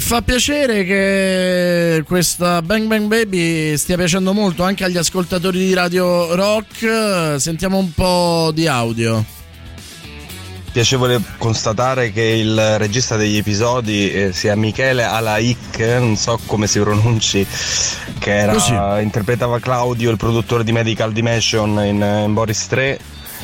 Fa 0.10 0.24
piacere 0.24 0.86
che 0.86 2.04
questa 2.08 2.64
Bang 2.64 2.88
Bang 2.88 3.06
Baby 3.06 3.78
stia 3.78 3.96
piacendo 3.96 4.34
molto 4.34 4.64
anche 4.64 4.84
agli 4.84 4.98
ascoltatori 4.98 5.60
di 5.60 5.72
Radio 5.76 6.34
Rock. 6.34 7.36
Sentiamo 7.38 7.78
un 7.78 7.94
po' 7.94 8.50
di 8.52 8.66
audio. 8.66 9.24
Piacevole 10.72 11.22
constatare 11.38 12.12
che 12.12 12.24
il 12.24 12.80
regista 12.80 13.18
degli 13.18 13.38
episodi 13.38 14.12
eh, 14.12 14.34
sia 14.34 14.56
Michele 14.56 15.04
Alaik, 15.04 15.78
non 16.00 16.16
so 16.16 16.40
come 16.48 16.66
si 16.66 16.80
pronunci, 16.80 17.46
che 18.18 18.36
era, 18.36 18.54
Così. 18.54 18.74
interpretava 19.04 19.60
Claudio, 19.60 20.10
il 20.10 20.18
produttore 20.18 20.64
di 20.64 20.72
Medical 20.72 21.14
Dimension 21.14 21.70
in, 21.86 22.24
in 22.26 22.34
Boris 22.34 22.66
3 22.66 23.00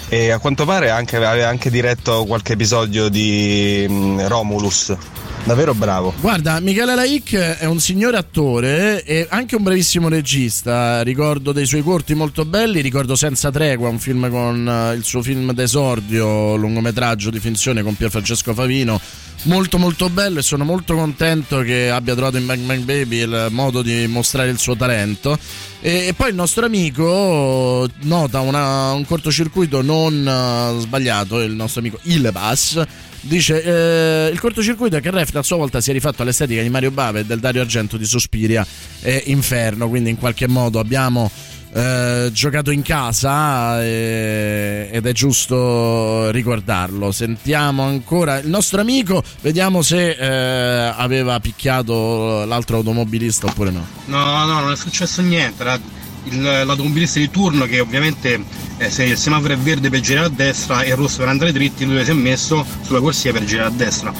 e 0.09 0.31
a 0.31 0.39
quanto 0.39 0.65
pare 0.65 0.89
anche- 0.89 1.17
aveva 1.17 1.47
anche 1.47 1.69
diretto 1.69 2.25
qualche 2.25 2.53
episodio 2.53 3.07
di 3.07 3.85
mm, 3.87 4.21
Romulus. 4.21 4.95
Davvero 5.45 5.75
bravo. 5.75 6.11
Guarda, 6.21 6.59
Michele 6.59 6.95
Laic 6.95 7.35
è 7.35 7.65
un 7.65 7.79
signore 7.79 8.17
attore 8.17 9.03
e 9.03 9.27
anche 9.29 9.55
un 9.55 9.61
bravissimo 9.61 10.09
regista. 10.09 11.03
Ricordo 11.03 11.51
dei 11.51 11.67
suoi 11.67 11.83
corti 11.83 12.15
molto 12.15 12.45
belli. 12.45 12.81
Ricordo 12.81 13.15
Senza 13.15 13.51
Tregua, 13.51 13.89
un 13.89 13.99
film 13.99 14.27
con 14.31 14.67
eh, 14.67 14.95
il 14.95 15.03
suo 15.03 15.21
film 15.21 15.53
d'esordio, 15.53 16.55
lungometraggio 16.55 17.29
di 17.29 17.39
finzione 17.39 17.83
con 17.83 17.95
Pier 17.95 18.09
Francesco 18.09 18.55
Favino. 18.55 18.99
Molto 19.45 19.77
molto 19.77 20.09
bello 20.09 20.39
e 20.39 20.41
sono 20.41 20.63
molto 20.63 20.95
contento 20.95 21.59
che 21.61 21.91
abbia 21.91 22.15
trovato 22.15 22.37
in 22.37 22.47
Bang 22.47 22.61
Bang 22.61 22.83
Baby 22.83 23.21
il 23.21 23.47
modo 23.51 23.83
di 23.83 24.07
mostrare 24.07 24.49
il 24.49 24.57
suo 24.57 24.75
talento. 24.75 25.37
E, 25.81 26.07
e 26.07 26.13
poi 26.13 26.29
il 26.29 26.35
nostro 26.35 26.65
amico 26.65 27.87
nota 28.01 28.39
una- 28.39 28.93
un 28.93 29.05
cortocircuito 29.05 29.83
non 29.83 30.27
eh, 30.27 30.81
sbagliato, 30.81 31.41
il 31.41 31.53
nostro 31.53 31.81
amico 31.81 31.99
Ilebas 32.03 32.83
Dice 33.27 33.63
eh, 33.63 34.29
il 34.31 34.39
cortocircuito 34.39 34.97
è 34.97 35.01
che 35.01 35.09
Refn 35.09 35.37
a 35.37 35.41
sua 35.41 35.57
volta 35.57 35.81
si 35.81 35.89
è 35.89 35.93
rifatto 35.93 36.21
all'estetica 36.21 36.61
di 36.61 36.69
Mario 36.69 36.91
Bava 36.91 37.17
e 37.17 37.25
del 37.25 37.39
Dario 37.39 37.61
Argento 37.61 37.97
di 37.97 38.05
Sospiria 38.05 38.63
e 39.01 39.23
Inferno, 39.25 39.89
quindi 39.89 40.11
in 40.11 40.17
qualche 40.17 40.47
modo 40.47 40.77
abbiamo 40.77 41.31
eh, 41.75 42.29
giocato 42.31 42.71
in 42.71 42.81
casa 42.83 43.83
eh, 43.83 44.87
ed 44.91 45.05
è 45.05 45.11
giusto 45.11 46.29
ricordarlo. 46.31 47.11
Sentiamo 47.11 47.83
ancora 47.83 48.39
il 48.39 48.47
nostro 48.47 48.79
amico, 48.79 49.21
vediamo 49.41 49.81
se 49.81 50.11
eh, 50.11 50.93
aveva 50.95 51.37
picchiato 51.41 52.45
l'altro 52.45 52.77
automobilista 52.77 53.47
oppure 53.47 53.71
no. 53.71 53.85
No, 54.05 54.45
no, 54.45 54.59
non 54.61 54.71
è 54.71 54.75
successo 54.77 55.21
niente. 55.21 55.61
Era 55.63 55.77
il- 56.23 56.41
l'automobilista 56.41 57.19
di 57.19 57.29
turno 57.29 57.65
che 57.65 57.79
ovviamente 57.81 58.41
eh, 58.77 58.89
se 58.89 59.03
il 59.03 59.17
semaforo 59.17 59.53
è 59.53 59.57
verde 59.57 59.89
per 59.89 59.99
girare 59.99 60.27
a 60.27 60.29
destra 60.29 60.81
e 60.81 60.95
rosso 60.95 61.17
per 61.19 61.27
andare 61.27 61.51
dritti, 61.51 61.85
lui 61.85 62.03
si 62.05 62.11
è 62.11 62.13
messo 62.13 62.65
sulla 62.83 62.99
corsia 63.01 63.31
per 63.33 63.43
girare 63.43 63.67
a 63.67 63.71
destra. 63.71 64.13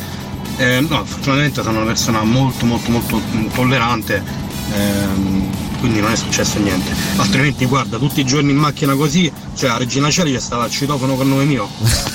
Eh, 0.58 0.82
no, 0.82 1.04
fortunatamente 1.06 1.64
sono 1.64 1.78
una 1.78 1.88
persona 1.88 2.24
molto 2.24 2.66
molto 2.66 2.90
molto 2.92 3.22
tollerante, 3.54 4.24
ehm, 4.74 5.45
quindi 5.78 6.00
non 6.00 6.12
è 6.12 6.16
successo 6.16 6.60
niente. 6.60 6.92
Altrimenti 7.18 7.66
guarda, 7.66 7.98
tutti 7.98 8.20
i 8.20 8.26
giorni 8.26 8.52
in 8.52 8.58
macchina 8.58 8.96
così, 8.96 9.32
cioè 9.56 9.72
a 9.72 9.78
Regina 9.78 10.10
Cieli 10.10 10.34
c'è 10.34 10.40
stava 10.40 10.66
il 10.66 10.72
citofono 10.72 11.16
con 11.16 11.28
nome 11.28 11.46
mio. 11.46 11.70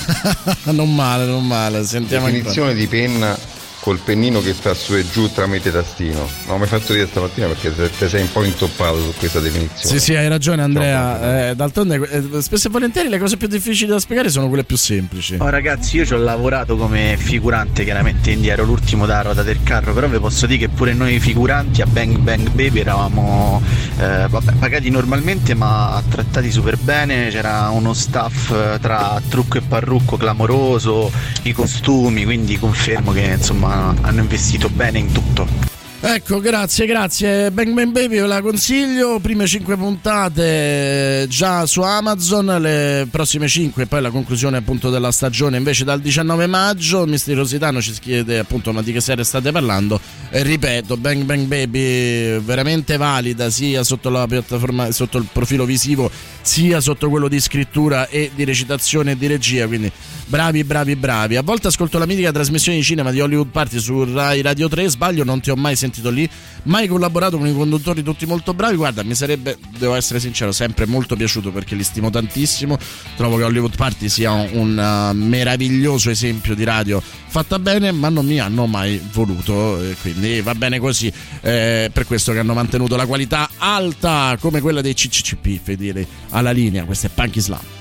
non 0.71 0.93
male, 0.93 1.25
non 1.25 1.45
male. 1.45 1.83
Sentiamo 1.85 2.25
ancora. 2.25 2.43
definizione 2.43 2.73
di 2.73 2.87
penna 2.87 3.59
col 3.81 3.97
pennino 3.97 4.41
che 4.41 4.53
sta 4.53 4.73
su 4.75 4.95
e 4.95 5.03
giù 5.09 5.29
tramite 5.31 5.71
tastino. 5.71 6.29
Non 6.45 6.57
mi 6.57 6.63
hai 6.63 6.67
fatto 6.67 6.93
dire 6.93 7.07
stamattina 7.07 7.47
perché 7.47 7.73
te- 7.75 8.07
sei 8.07 8.21
un 8.21 8.31
po' 8.31 8.43
intoppato 8.43 9.01
su 9.01 9.13
questa 9.17 9.39
definizione. 9.39 9.83
Sì, 9.83 9.99
sì, 9.99 10.15
hai 10.15 10.27
ragione 10.27 10.61
Andrea. 10.61 11.49
Eh, 11.49 11.55
d'altronde, 11.55 11.95
eh, 12.09 12.41
spesso 12.41 12.67
e 12.67 12.69
volentieri 12.69 13.09
le 13.09 13.17
cose 13.17 13.37
più 13.37 13.47
difficili 13.47 13.89
da 13.89 13.99
spiegare 13.99 14.29
sono 14.29 14.47
quelle 14.47 14.63
più 14.63 14.77
semplici. 14.77 15.35
Oh, 15.39 15.49
ragazzi, 15.49 15.97
io 15.97 16.05
ci 16.05 16.13
ho 16.13 16.17
lavorato 16.17 16.77
come 16.77 17.17
figurante, 17.17 17.83
chiaramente 17.83 18.29
Indy 18.29 18.49
ero 18.49 18.63
l'ultimo 18.63 19.07
da 19.07 19.23
ruota 19.23 19.41
del 19.41 19.63
carro, 19.63 19.93
però 19.93 20.07
vi 20.07 20.19
posso 20.19 20.45
dire 20.45 20.59
che 20.59 20.69
pure 20.69 20.93
noi 20.93 21.19
figuranti 21.19 21.81
a 21.81 21.87
Bang 21.87 22.17
Bang 22.17 22.49
Baby 22.49 22.81
eravamo 22.81 23.61
eh, 23.97 24.27
vabbè, 24.29 24.53
pagati 24.59 24.89
normalmente 24.91 25.55
ma 25.55 26.01
trattati 26.07 26.51
super 26.51 26.77
bene, 26.77 27.29
c'era 27.29 27.69
uno 27.69 27.93
staff 27.93 28.51
eh, 28.51 28.79
tra 28.79 29.19
trucco 29.27 29.57
e 29.57 29.61
parrucco 29.61 30.17
clamoroso, 30.17 31.11
i 31.43 31.51
costumi, 31.51 32.23
quindi 32.25 32.59
confermo 32.59 33.11
che 33.11 33.37
insomma 33.37 33.70
hanno 33.71 34.21
investito 34.21 34.69
bene 34.69 34.99
in 34.99 35.11
tutto. 35.11 35.80
Ecco, 36.03 36.39
grazie, 36.39 36.87
grazie. 36.87 37.51
Bang 37.51 37.73
Bang 37.73 37.91
Baby 37.91 38.19
ve 38.19 38.25
la 38.25 38.41
consiglio. 38.41 39.19
Prime 39.19 39.45
5 39.45 39.77
puntate 39.77 41.27
già 41.29 41.67
su 41.67 41.81
Amazon, 41.81 42.57
le 42.59 43.07
prossime 43.09 43.47
5 43.47 43.83
e 43.83 43.85
poi 43.85 44.01
la 44.01 44.09
conclusione 44.09 44.57
appunto 44.57 44.89
della 44.89 45.11
stagione 45.11 45.57
invece 45.57 45.83
dal 45.83 46.01
19 46.01 46.47
maggio. 46.47 47.05
Mister 47.05 47.35
Rositano 47.35 47.83
ci 47.83 47.93
chiede 48.01 48.39
appunto 48.39 48.73
ma 48.73 48.81
di 48.81 48.91
che 48.91 48.99
serie 48.99 49.23
state 49.23 49.51
parlando. 49.51 50.01
E 50.31 50.41
ripeto, 50.41 50.97
Bang 50.97 51.21
Bang 51.21 51.45
Baby 51.45 52.39
veramente 52.39 52.97
valida 52.97 53.51
sia 53.51 53.83
sotto 53.83 54.09
la 54.09 54.25
piattaforma, 54.25 54.91
sotto 54.91 55.19
il 55.19 55.27
profilo 55.31 55.65
visivo, 55.65 56.09
sia 56.41 56.81
sotto 56.81 57.09
quello 57.09 57.27
di 57.27 57.39
scrittura 57.39 58.07
e 58.07 58.31
di 58.33 58.43
recitazione 58.43 59.11
e 59.11 59.17
di 59.17 59.27
regia. 59.27 59.67
Quindi 59.67 59.91
bravi, 60.25 60.63
bravi, 60.63 60.95
bravi. 60.95 61.35
A 61.35 61.43
volte 61.43 61.67
ascolto 61.67 61.99
la 61.99 62.07
mitica 62.07 62.31
trasmissione 62.31 62.79
di 62.79 62.83
cinema 62.83 63.11
di 63.11 63.21
Hollywood 63.21 63.49
Party 63.49 63.77
su 63.77 64.03
Rai 64.03 64.41
Radio 64.41 64.67
3. 64.67 64.89
Sbaglio, 64.89 65.23
non 65.23 65.39
ti 65.41 65.51
ho 65.51 65.55
mai 65.55 65.75
sentito 65.75 65.89
lì, 66.09 66.29
mai 66.63 66.87
collaborato 66.87 67.37
con 67.37 67.47
i 67.47 67.53
conduttori 67.53 68.03
tutti 68.03 68.25
molto 68.25 68.53
bravi. 68.53 68.75
Guarda, 68.75 69.03
mi 69.03 69.15
sarebbe, 69.15 69.57
devo 69.77 69.95
essere 69.95 70.19
sincero, 70.19 70.51
sempre 70.51 70.85
molto 70.85 71.15
piaciuto 71.15 71.51
perché 71.51 71.75
li 71.75 71.83
stimo 71.83 72.09
tantissimo. 72.09 72.77
Trovo 73.15 73.37
che 73.37 73.43
Hollywood 73.43 73.75
Party 73.75 74.09
sia 74.09 74.31
un, 74.31 74.49
un, 74.53 75.11
uh, 75.11 75.15
meraviglioso 75.15 76.09
esempio 76.09 76.55
di 76.55 76.63
radio 76.63 77.01
fatta 77.01 77.59
bene, 77.59 77.91
ma 77.91 78.09
non 78.09 78.25
mi 78.25 78.39
hanno 78.39 78.65
mai 78.65 79.01
voluto. 79.11 79.79
Quindi 80.01 80.41
va 80.41 80.55
bene 80.55 80.79
così. 80.79 81.11
Eh, 81.41 81.89
per 81.91 82.05
questo 82.05 82.31
che 82.31 82.39
hanno 82.39 82.53
mantenuto 82.53 82.95
la 82.95 83.05
qualità 83.05 83.49
alta 83.57 84.37
come 84.39 84.61
quella 84.61 84.81
dei 84.81 84.93
CCCP, 84.93 85.59
fedeli 85.61 86.05
alla 86.29 86.51
linea. 86.51 86.85
Questo 86.85 87.07
è 87.07 87.09
Punky 87.13 87.39
Slam. 87.39 87.80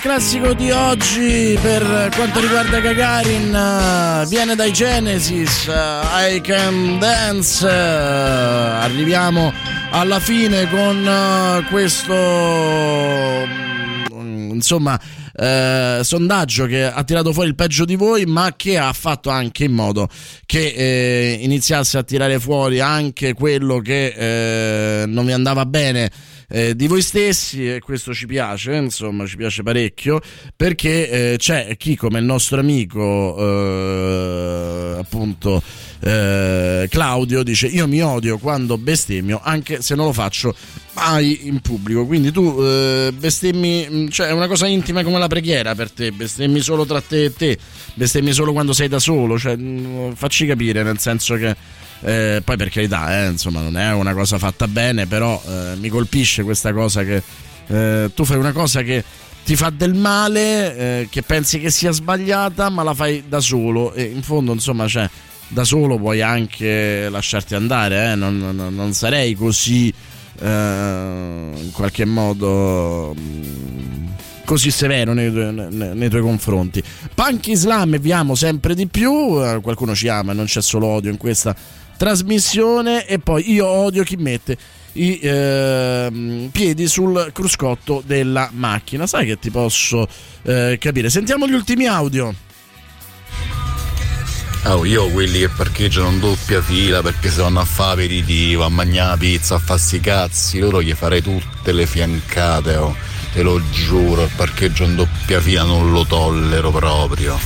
Classico 0.00 0.54
di 0.54 0.70
oggi 0.70 1.58
per 1.60 2.10
quanto 2.14 2.40
riguarda 2.40 2.80
Gagarin 2.80 3.54
eh, 3.54 4.26
viene 4.28 4.54
dai 4.54 4.72
Genesis, 4.72 5.66
eh, 5.68 6.36
I 6.36 6.40
Can 6.40 6.98
Dance. 6.98 7.66
eh, 7.66 7.70
Arriviamo 7.70 9.52
alla 9.90 10.20
fine 10.20 10.68
con 10.68 11.66
questo 11.70 12.14
mm, 14.14 14.50
insomma 14.52 15.00
eh, 15.34 16.00
sondaggio 16.02 16.66
che 16.66 16.84
ha 16.84 17.04
tirato 17.04 17.32
fuori 17.32 17.48
il 17.48 17.54
peggio 17.54 17.84
di 17.84 17.96
voi 17.96 18.24
ma 18.26 18.54
che 18.56 18.76
ha 18.78 18.92
fatto 18.92 19.30
anche 19.30 19.64
in 19.64 19.72
modo 19.72 20.08
che 20.44 20.66
eh, 20.76 21.38
iniziasse 21.40 21.98
a 21.98 22.02
tirare 22.02 22.38
fuori 22.38 22.80
anche 22.80 23.32
quello 23.34 23.78
che 23.78 25.02
eh, 25.02 25.06
non 25.06 25.24
vi 25.26 25.32
andava 25.32 25.64
bene 25.66 26.10
eh, 26.48 26.74
di 26.74 26.86
voi 26.86 27.02
stessi 27.02 27.74
e 27.74 27.80
questo 27.80 28.14
ci 28.14 28.26
piace, 28.26 28.74
insomma 28.74 29.26
ci 29.26 29.36
piace 29.36 29.62
parecchio 29.62 30.20
perché 30.56 31.32
eh, 31.32 31.36
c'è 31.36 31.76
chi 31.76 31.94
come 31.94 32.18
il 32.18 32.24
nostro 32.24 32.58
amico 32.58 33.36
eh, 33.38 34.98
appunto 34.98 35.62
eh, 36.00 36.86
Claudio 36.88 37.42
dice 37.42 37.66
io 37.66 37.86
mi 37.86 38.00
odio 38.00 38.38
quando 38.38 38.78
bestemmio 38.78 39.40
anche 39.42 39.82
se 39.82 39.94
non 39.94 40.06
lo 40.06 40.12
faccio 40.12 40.54
mai 40.94 41.46
in 41.46 41.60
pubblico. 41.60 42.06
Quindi 42.06 42.32
tu 42.32 42.56
eh, 42.60 43.12
bestemmi 43.16 43.86
mh, 43.88 44.08
cioè 44.08 44.28
è 44.28 44.32
una 44.32 44.46
cosa 44.46 44.66
intima 44.66 45.02
come 45.02 45.18
la 45.18 45.28
preghiera 45.28 45.74
per 45.74 45.90
te 45.90 46.12
bestemmi 46.12 46.60
solo 46.60 46.86
tra 46.86 47.00
te 47.00 47.24
e 47.24 47.32
te 47.32 47.58
bestemmi 47.94 48.32
solo 48.32 48.52
quando 48.52 48.72
sei 48.72 48.88
da 48.88 48.98
solo 48.98 49.38
cioè 49.38 49.56
mh, 49.56 50.14
facci 50.14 50.46
capire 50.46 50.82
nel 50.82 50.98
senso 50.98 51.34
che 51.36 51.54
eh, 52.00 52.42
poi 52.44 52.56
per 52.56 52.70
carità, 52.70 53.24
eh, 53.24 53.28
insomma, 53.28 53.60
non 53.60 53.76
è 53.76 53.92
una 53.92 54.12
cosa 54.14 54.38
fatta 54.38 54.68
bene, 54.68 55.06
però 55.06 55.40
eh, 55.46 55.76
mi 55.76 55.88
colpisce 55.88 56.42
questa 56.42 56.72
cosa 56.72 57.02
che 57.02 57.22
eh, 57.66 58.10
tu 58.14 58.24
fai 58.24 58.36
una 58.38 58.52
cosa 58.52 58.82
che 58.82 59.02
ti 59.44 59.56
fa 59.56 59.70
del 59.70 59.94
male, 59.94 60.76
eh, 60.76 61.08
che 61.10 61.22
pensi 61.22 61.58
che 61.58 61.70
sia 61.70 61.90
sbagliata, 61.90 62.68
ma 62.68 62.82
la 62.82 62.94
fai 62.94 63.24
da 63.28 63.40
solo 63.40 63.92
e 63.94 64.02
in 64.04 64.22
fondo, 64.22 64.52
insomma, 64.52 64.86
cioè, 64.86 65.08
da 65.48 65.64
solo 65.64 65.98
puoi 65.98 66.22
anche 66.22 67.08
lasciarti 67.08 67.54
andare, 67.54 68.12
eh, 68.12 68.14
non, 68.14 68.38
non- 68.38 68.74
non 68.74 68.92
sarei 68.92 69.34
così 69.34 69.92
in 70.40 71.70
qualche 71.72 72.04
modo 72.04 73.12
mm, 73.18 74.06
così 74.44 74.70
severo 74.70 75.12
nei, 75.12 75.32
nei, 75.32 75.96
nei 75.96 76.08
tuoi 76.08 76.22
confronti. 76.22 76.80
Punk 77.12 77.48
Islam 77.48 77.98
vi 77.98 78.12
amo 78.12 78.36
sempre 78.36 78.76
di 78.76 78.86
più, 78.86 79.10
qualcuno 79.60 79.96
ci 79.96 80.06
ama, 80.06 80.32
non 80.32 80.44
c'è 80.44 80.62
solo 80.62 80.86
odio 80.86 81.10
in 81.10 81.16
questa 81.16 81.56
trasmissione 81.98 83.06
e 83.06 83.18
poi 83.18 83.52
io 83.52 83.66
odio 83.66 84.04
chi 84.04 84.16
mette 84.16 84.56
i 84.92 85.18
eh, 85.18 86.48
piedi 86.50 86.86
sul 86.86 87.30
cruscotto 87.32 88.02
della 88.06 88.48
macchina. 88.54 89.06
Sai 89.06 89.26
che 89.26 89.38
ti 89.38 89.50
posso 89.50 90.08
eh, 90.42 90.78
capire? 90.80 91.10
Sentiamo 91.10 91.46
gli 91.46 91.52
ultimi 91.52 91.86
audio. 91.86 92.34
Oh, 94.64 94.84
io 94.84 95.08
quelli 95.10 95.40
che 95.40 95.48
parcheggiano 95.48 96.10
in 96.10 96.20
doppia 96.20 96.60
fila 96.60 97.00
perché 97.00 97.30
se 97.30 97.40
vanno 97.40 97.60
a 97.60 97.64
fare 97.64 98.04
aperitivo, 98.04 98.64
a 98.64 98.68
mangiare 98.68 99.10
la 99.10 99.16
pizza, 99.16 99.54
a 99.54 99.58
farsi 99.58 100.00
cazzi, 100.00 100.58
loro 100.58 100.82
gli 100.82 100.92
farei 100.92 101.22
tutte 101.22 101.72
le 101.72 101.86
fiancate, 101.86 102.76
oh. 102.76 102.94
te 103.32 103.42
lo 103.42 103.62
giuro, 103.70 104.24
il 104.24 104.30
parcheggio 104.34 104.84
in 104.84 104.96
doppia 104.96 105.40
fila 105.40 105.62
non 105.62 105.90
lo 105.92 106.04
tollero 106.04 106.70
proprio. 106.70 107.38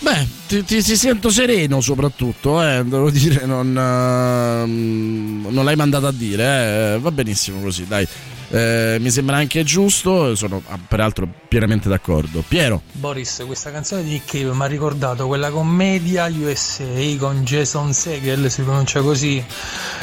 Beh, 0.00 0.26
ti, 0.48 0.64
ti, 0.64 0.82
ti 0.82 0.96
sento 0.96 1.28
sereno 1.28 1.82
soprattutto, 1.82 2.62
eh, 2.62 2.82
devo 2.84 3.10
dire, 3.10 3.44
non, 3.44 3.68
uh, 3.68 5.50
non 5.50 5.64
l'hai 5.64 5.76
mandato 5.76 6.06
a 6.06 6.12
dire, 6.12 6.94
eh. 6.94 6.98
va 6.98 7.10
benissimo 7.10 7.60
così, 7.60 7.86
dai. 7.86 8.08
Eh, 8.52 8.96
mi 8.98 9.10
sembra 9.10 9.36
anche 9.36 9.62
giusto, 9.62 10.34
sono 10.34 10.60
ah, 10.68 10.78
peraltro 10.88 11.28
pienamente 11.46 11.88
d'accordo. 11.88 12.42
Piero. 12.46 12.82
Boris, 12.92 13.44
questa 13.46 13.70
canzone 13.70 14.02
di 14.02 14.10
Nick 14.10 14.32
Cave 14.32 14.52
mi 14.52 14.62
ha 14.62 14.66
ricordato 14.66 15.28
quella 15.28 15.50
commedia 15.50 16.26
USA 16.26 16.84
con 17.18 17.44
Jason 17.44 17.92
Segel, 17.92 18.50
si 18.50 18.62
pronuncia 18.62 19.02
così, 19.02 19.44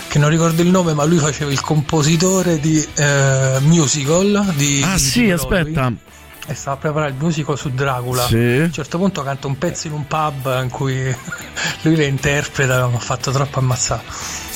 che 0.07 0.19
non 0.19 0.30
ricordo 0.30 0.61
il 0.61 0.69
nome, 0.69 0.94
ma 0.94 1.03
lui 1.03 1.18
faceva 1.18 1.52
il 1.52 1.60
compositore 1.60 2.60
di 2.60 2.86
eh, 2.95 3.57
musical. 3.61 4.53
Di, 4.56 4.82
ah 4.86 4.94
di 4.94 4.99
sì, 4.99 5.30
aspetta. 5.30 5.91
E 6.49 6.53
stava 6.53 6.78
a 6.78 6.80
preparare 6.80 7.11
il 7.11 7.18
musical 7.19 7.57
su 7.57 7.69
Dracula. 7.69 8.26
Sì. 8.26 8.36
A 8.36 8.64
un 8.64 8.72
certo 8.72 8.98
punto 8.98 9.22
canta 9.22 9.48
un 9.48 9.57
pezzo 9.57 9.88
in 9.88 9.94
un 9.94 10.07
pub 10.07 10.61
in 10.64 10.69
cui 10.69 11.03
lui 11.84 11.95
le 11.95 12.06
interpreta, 12.06 12.88
mi 12.88 12.95
ha 12.95 12.99
fatto 12.99 13.32
troppo 13.32 13.60
ammazzare. 13.60 14.03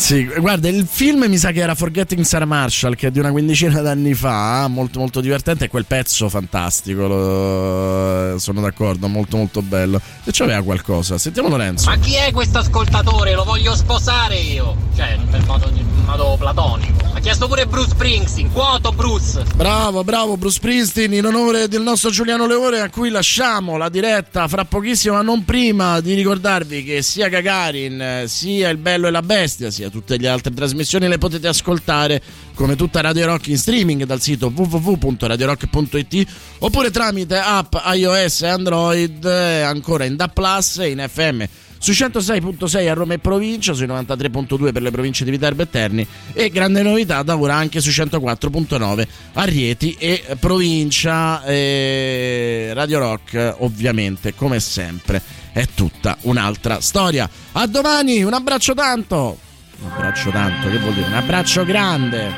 Sì, 0.02 0.26
guarda, 0.26 0.68
il 0.68 0.88
film 0.90 1.26
mi 1.26 1.38
sa 1.38 1.52
che 1.52 1.60
era 1.60 1.76
Forgetting 1.76 2.26
Sarah 2.26 2.46
Marshall, 2.46 2.96
che 2.96 3.08
è 3.08 3.12
di 3.12 3.20
una 3.20 3.30
quindicina 3.30 3.82
d'anni 3.82 4.16
fa, 4.16 4.68
molto 4.68 4.98
molto 4.98 5.22
divertente, 5.22 5.66
e 5.66 5.68
quel 5.70 5.86
pezzo 5.86 6.28
fantastico, 6.28 7.06
lo- 7.08 8.40
sono 8.40 8.62
d'accordo, 8.62 9.08
molto 9.08 9.38
molto 9.38 9.62
bello. 9.62 10.02
E 10.24 10.32
c'aveva 10.32 10.64
qualcosa. 10.64 11.20
Sentiamo 11.20 11.50
Lorenzo. 11.50 11.88
Ma 11.88 11.98
chi 11.98 12.16
è 12.16 12.32
questo 12.32 12.58
ascoltatore? 12.58 13.36
Lo 13.36 13.44
voglio 13.44 13.76
sposare 13.76 14.38
io. 14.38 14.76
Cioè, 14.96 15.18
per 15.30 15.46
modo, 15.46 15.72
modo 16.06 16.36
platonico. 16.38 17.12
Ha 17.14 17.20
chiesto 17.20 17.48
pure 17.48 17.68
Bruce 17.68 17.92
Springsteen. 17.92 18.52
Quoto 18.52 18.92
Bruce. 18.92 19.44
Bravo, 19.56 20.04
bravo 20.04 20.36
Bruce 20.36 20.56
Springsteen, 20.56 21.14
in 21.14 21.26
onore 21.26 21.68
del 21.68 21.84
nostro 21.84 22.10
Giuliano 22.10 22.48
Leone 22.48 22.80
a 22.80 22.90
cui 22.90 23.10
lasciamo 23.10 23.78
la 23.78 23.88
diretta 23.88 24.48
fra 24.48 24.66
pochissimo, 24.66 25.14
ma 25.14 25.22
non 25.22 25.46
prima 25.46 26.02
di 26.02 26.16
ricordarvi 26.16 26.84
che 26.84 27.04
sia 27.04 27.30
Gagarin, 27.30 28.02
eh, 28.02 28.24
sia 28.28 28.70
Il 28.70 28.78
Bello 28.78 29.08
e 29.08 29.12
la 29.12 29.22
Bestia, 29.22 29.70
sia 29.70 29.90
tutte 29.92 30.18
le 30.18 30.28
altre 30.28 30.54
trasmissioni 30.54 31.08
le 31.08 31.20
potete 31.20 31.48
ascoltare 31.48 32.22
come 32.56 32.76
tutta 32.76 33.02
Radio 33.02 33.28
Rock 33.28 33.48
in 33.48 33.58
streaming 33.58 34.06
dal 34.06 34.22
sito 34.22 34.52
www.radiorock.it 34.54 36.28
oppure 36.60 36.90
tramite 36.90 37.38
app 37.38 37.76
iOS 37.94 38.42
e 38.42 38.48
Android, 38.48 39.24
eh, 39.24 39.62
ancora 39.62 40.06
in 40.06 40.18
Plus 40.34 40.80
e 40.80 40.90
in 40.90 41.06
FM 41.08 41.44
su 41.82 41.92
106.6 41.92 42.88
a 42.88 42.94
Roma 42.94 43.16
e 43.16 43.18
provincia, 43.18 43.74
sui 43.74 43.88
93.2 43.88 44.72
per 44.72 44.84
le 44.84 44.92
province 44.92 45.26
di 45.26 45.32
Viterbo 45.32 45.64
e 45.64 45.70
Terni 45.70 46.08
e 46.32 46.50
grande 46.52 46.84
novità 46.84 47.24
da 47.24 47.36
ora 47.36 47.56
anche 47.56 47.82
su 47.82 47.90
104.9 47.90 49.08
a 49.34 49.44
Rieti 49.46 49.96
e 49.98 50.38
provincia 50.40 51.44
e 51.44 52.70
Radio 52.74 53.00
Rock 53.00 53.56
ovviamente 53.60 54.36
come 54.36 54.60
sempre 54.60 55.40
è 55.52 55.68
tutta 55.74 56.18
un'altra 56.22 56.80
storia. 56.82 57.28
A 57.54 57.66
domani, 57.66 58.22
un 58.22 58.34
abbraccio 58.34 58.74
tanto. 58.76 59.50
Un 59.82 59.92
abbraccio 59.92 60.30
tanto, 60.30 60.70
che 60.70 60.78
vuol 60.78 60.94
dire? 60.94 61.08
Un 61.08 61.16
abbraccio 61.16 61.66
grande. 61.66 62.32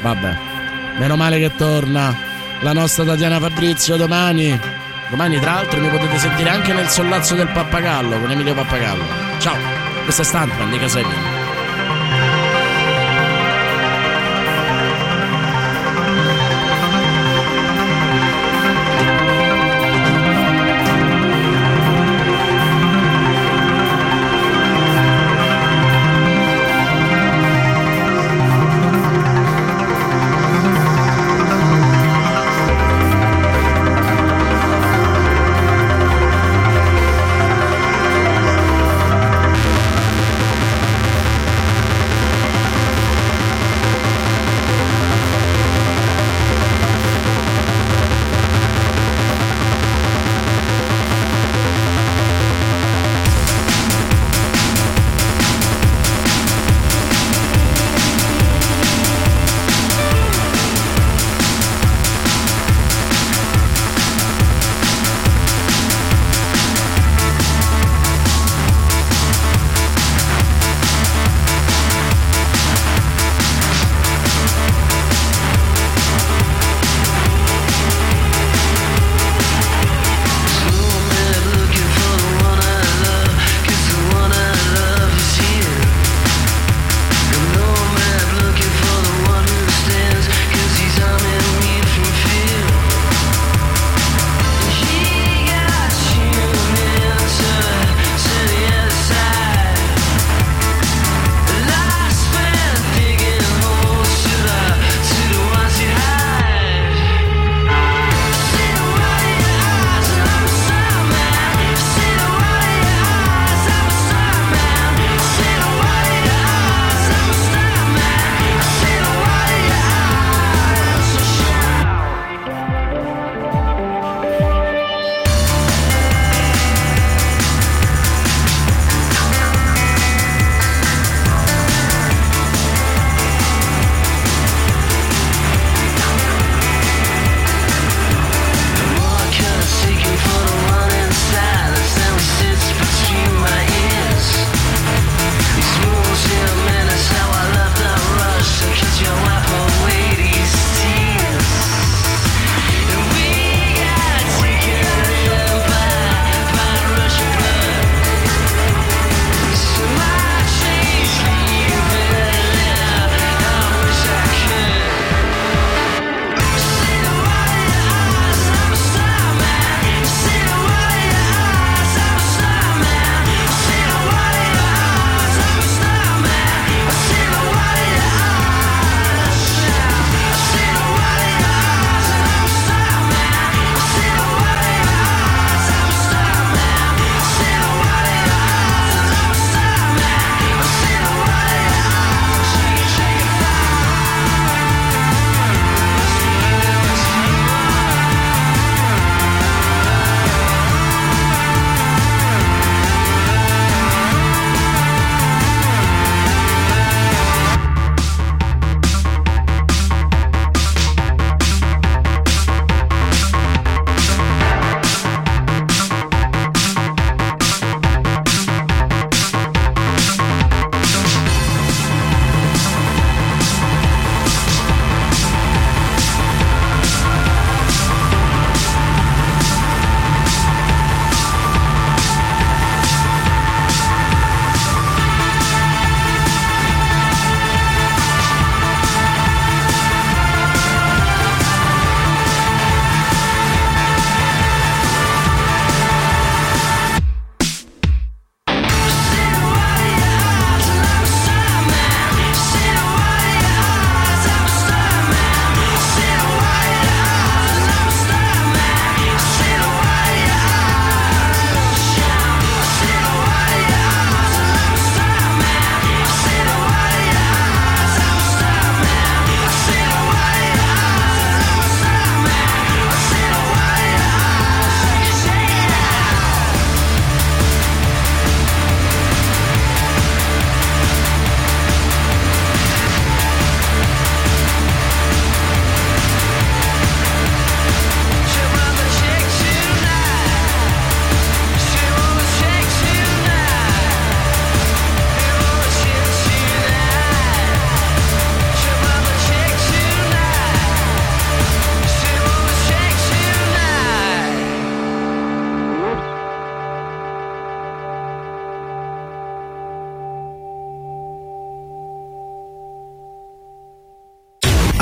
Vabbè, 0.00 0.36
meno 0.98 1.16
male 1.16 1.38
che 1.38 1.54
torna 1.54 2.16
la 2.60 2.72
nostra 2.72 3.04
Tatiana 3.04 3.38
Fabrizio 3.38 3.96
domani. 3.96 4.58
Domani, 5.10 5.38
tra 5.38 5.54
l'altro, 5.54 5.78
mi 5.78 5.88
potete 5.88 6.18
sentire 6.18 6.48
anche 6.48 6.72
nel 6.72 6.88
sollazzo 6.88 7.34
del 7.34 7.48
pappagallo 7.48 8.18
con 8.18 8.30
Emilio 8.30 8.54
Pappagallo. 8.54 9.04
Ciao, 9.38 9.56
questo 10.04 10.22
è 10.22 10.24
Stuntman 10.24 10.70
di 10.70 10.78
Casemiro. 10.78 11.35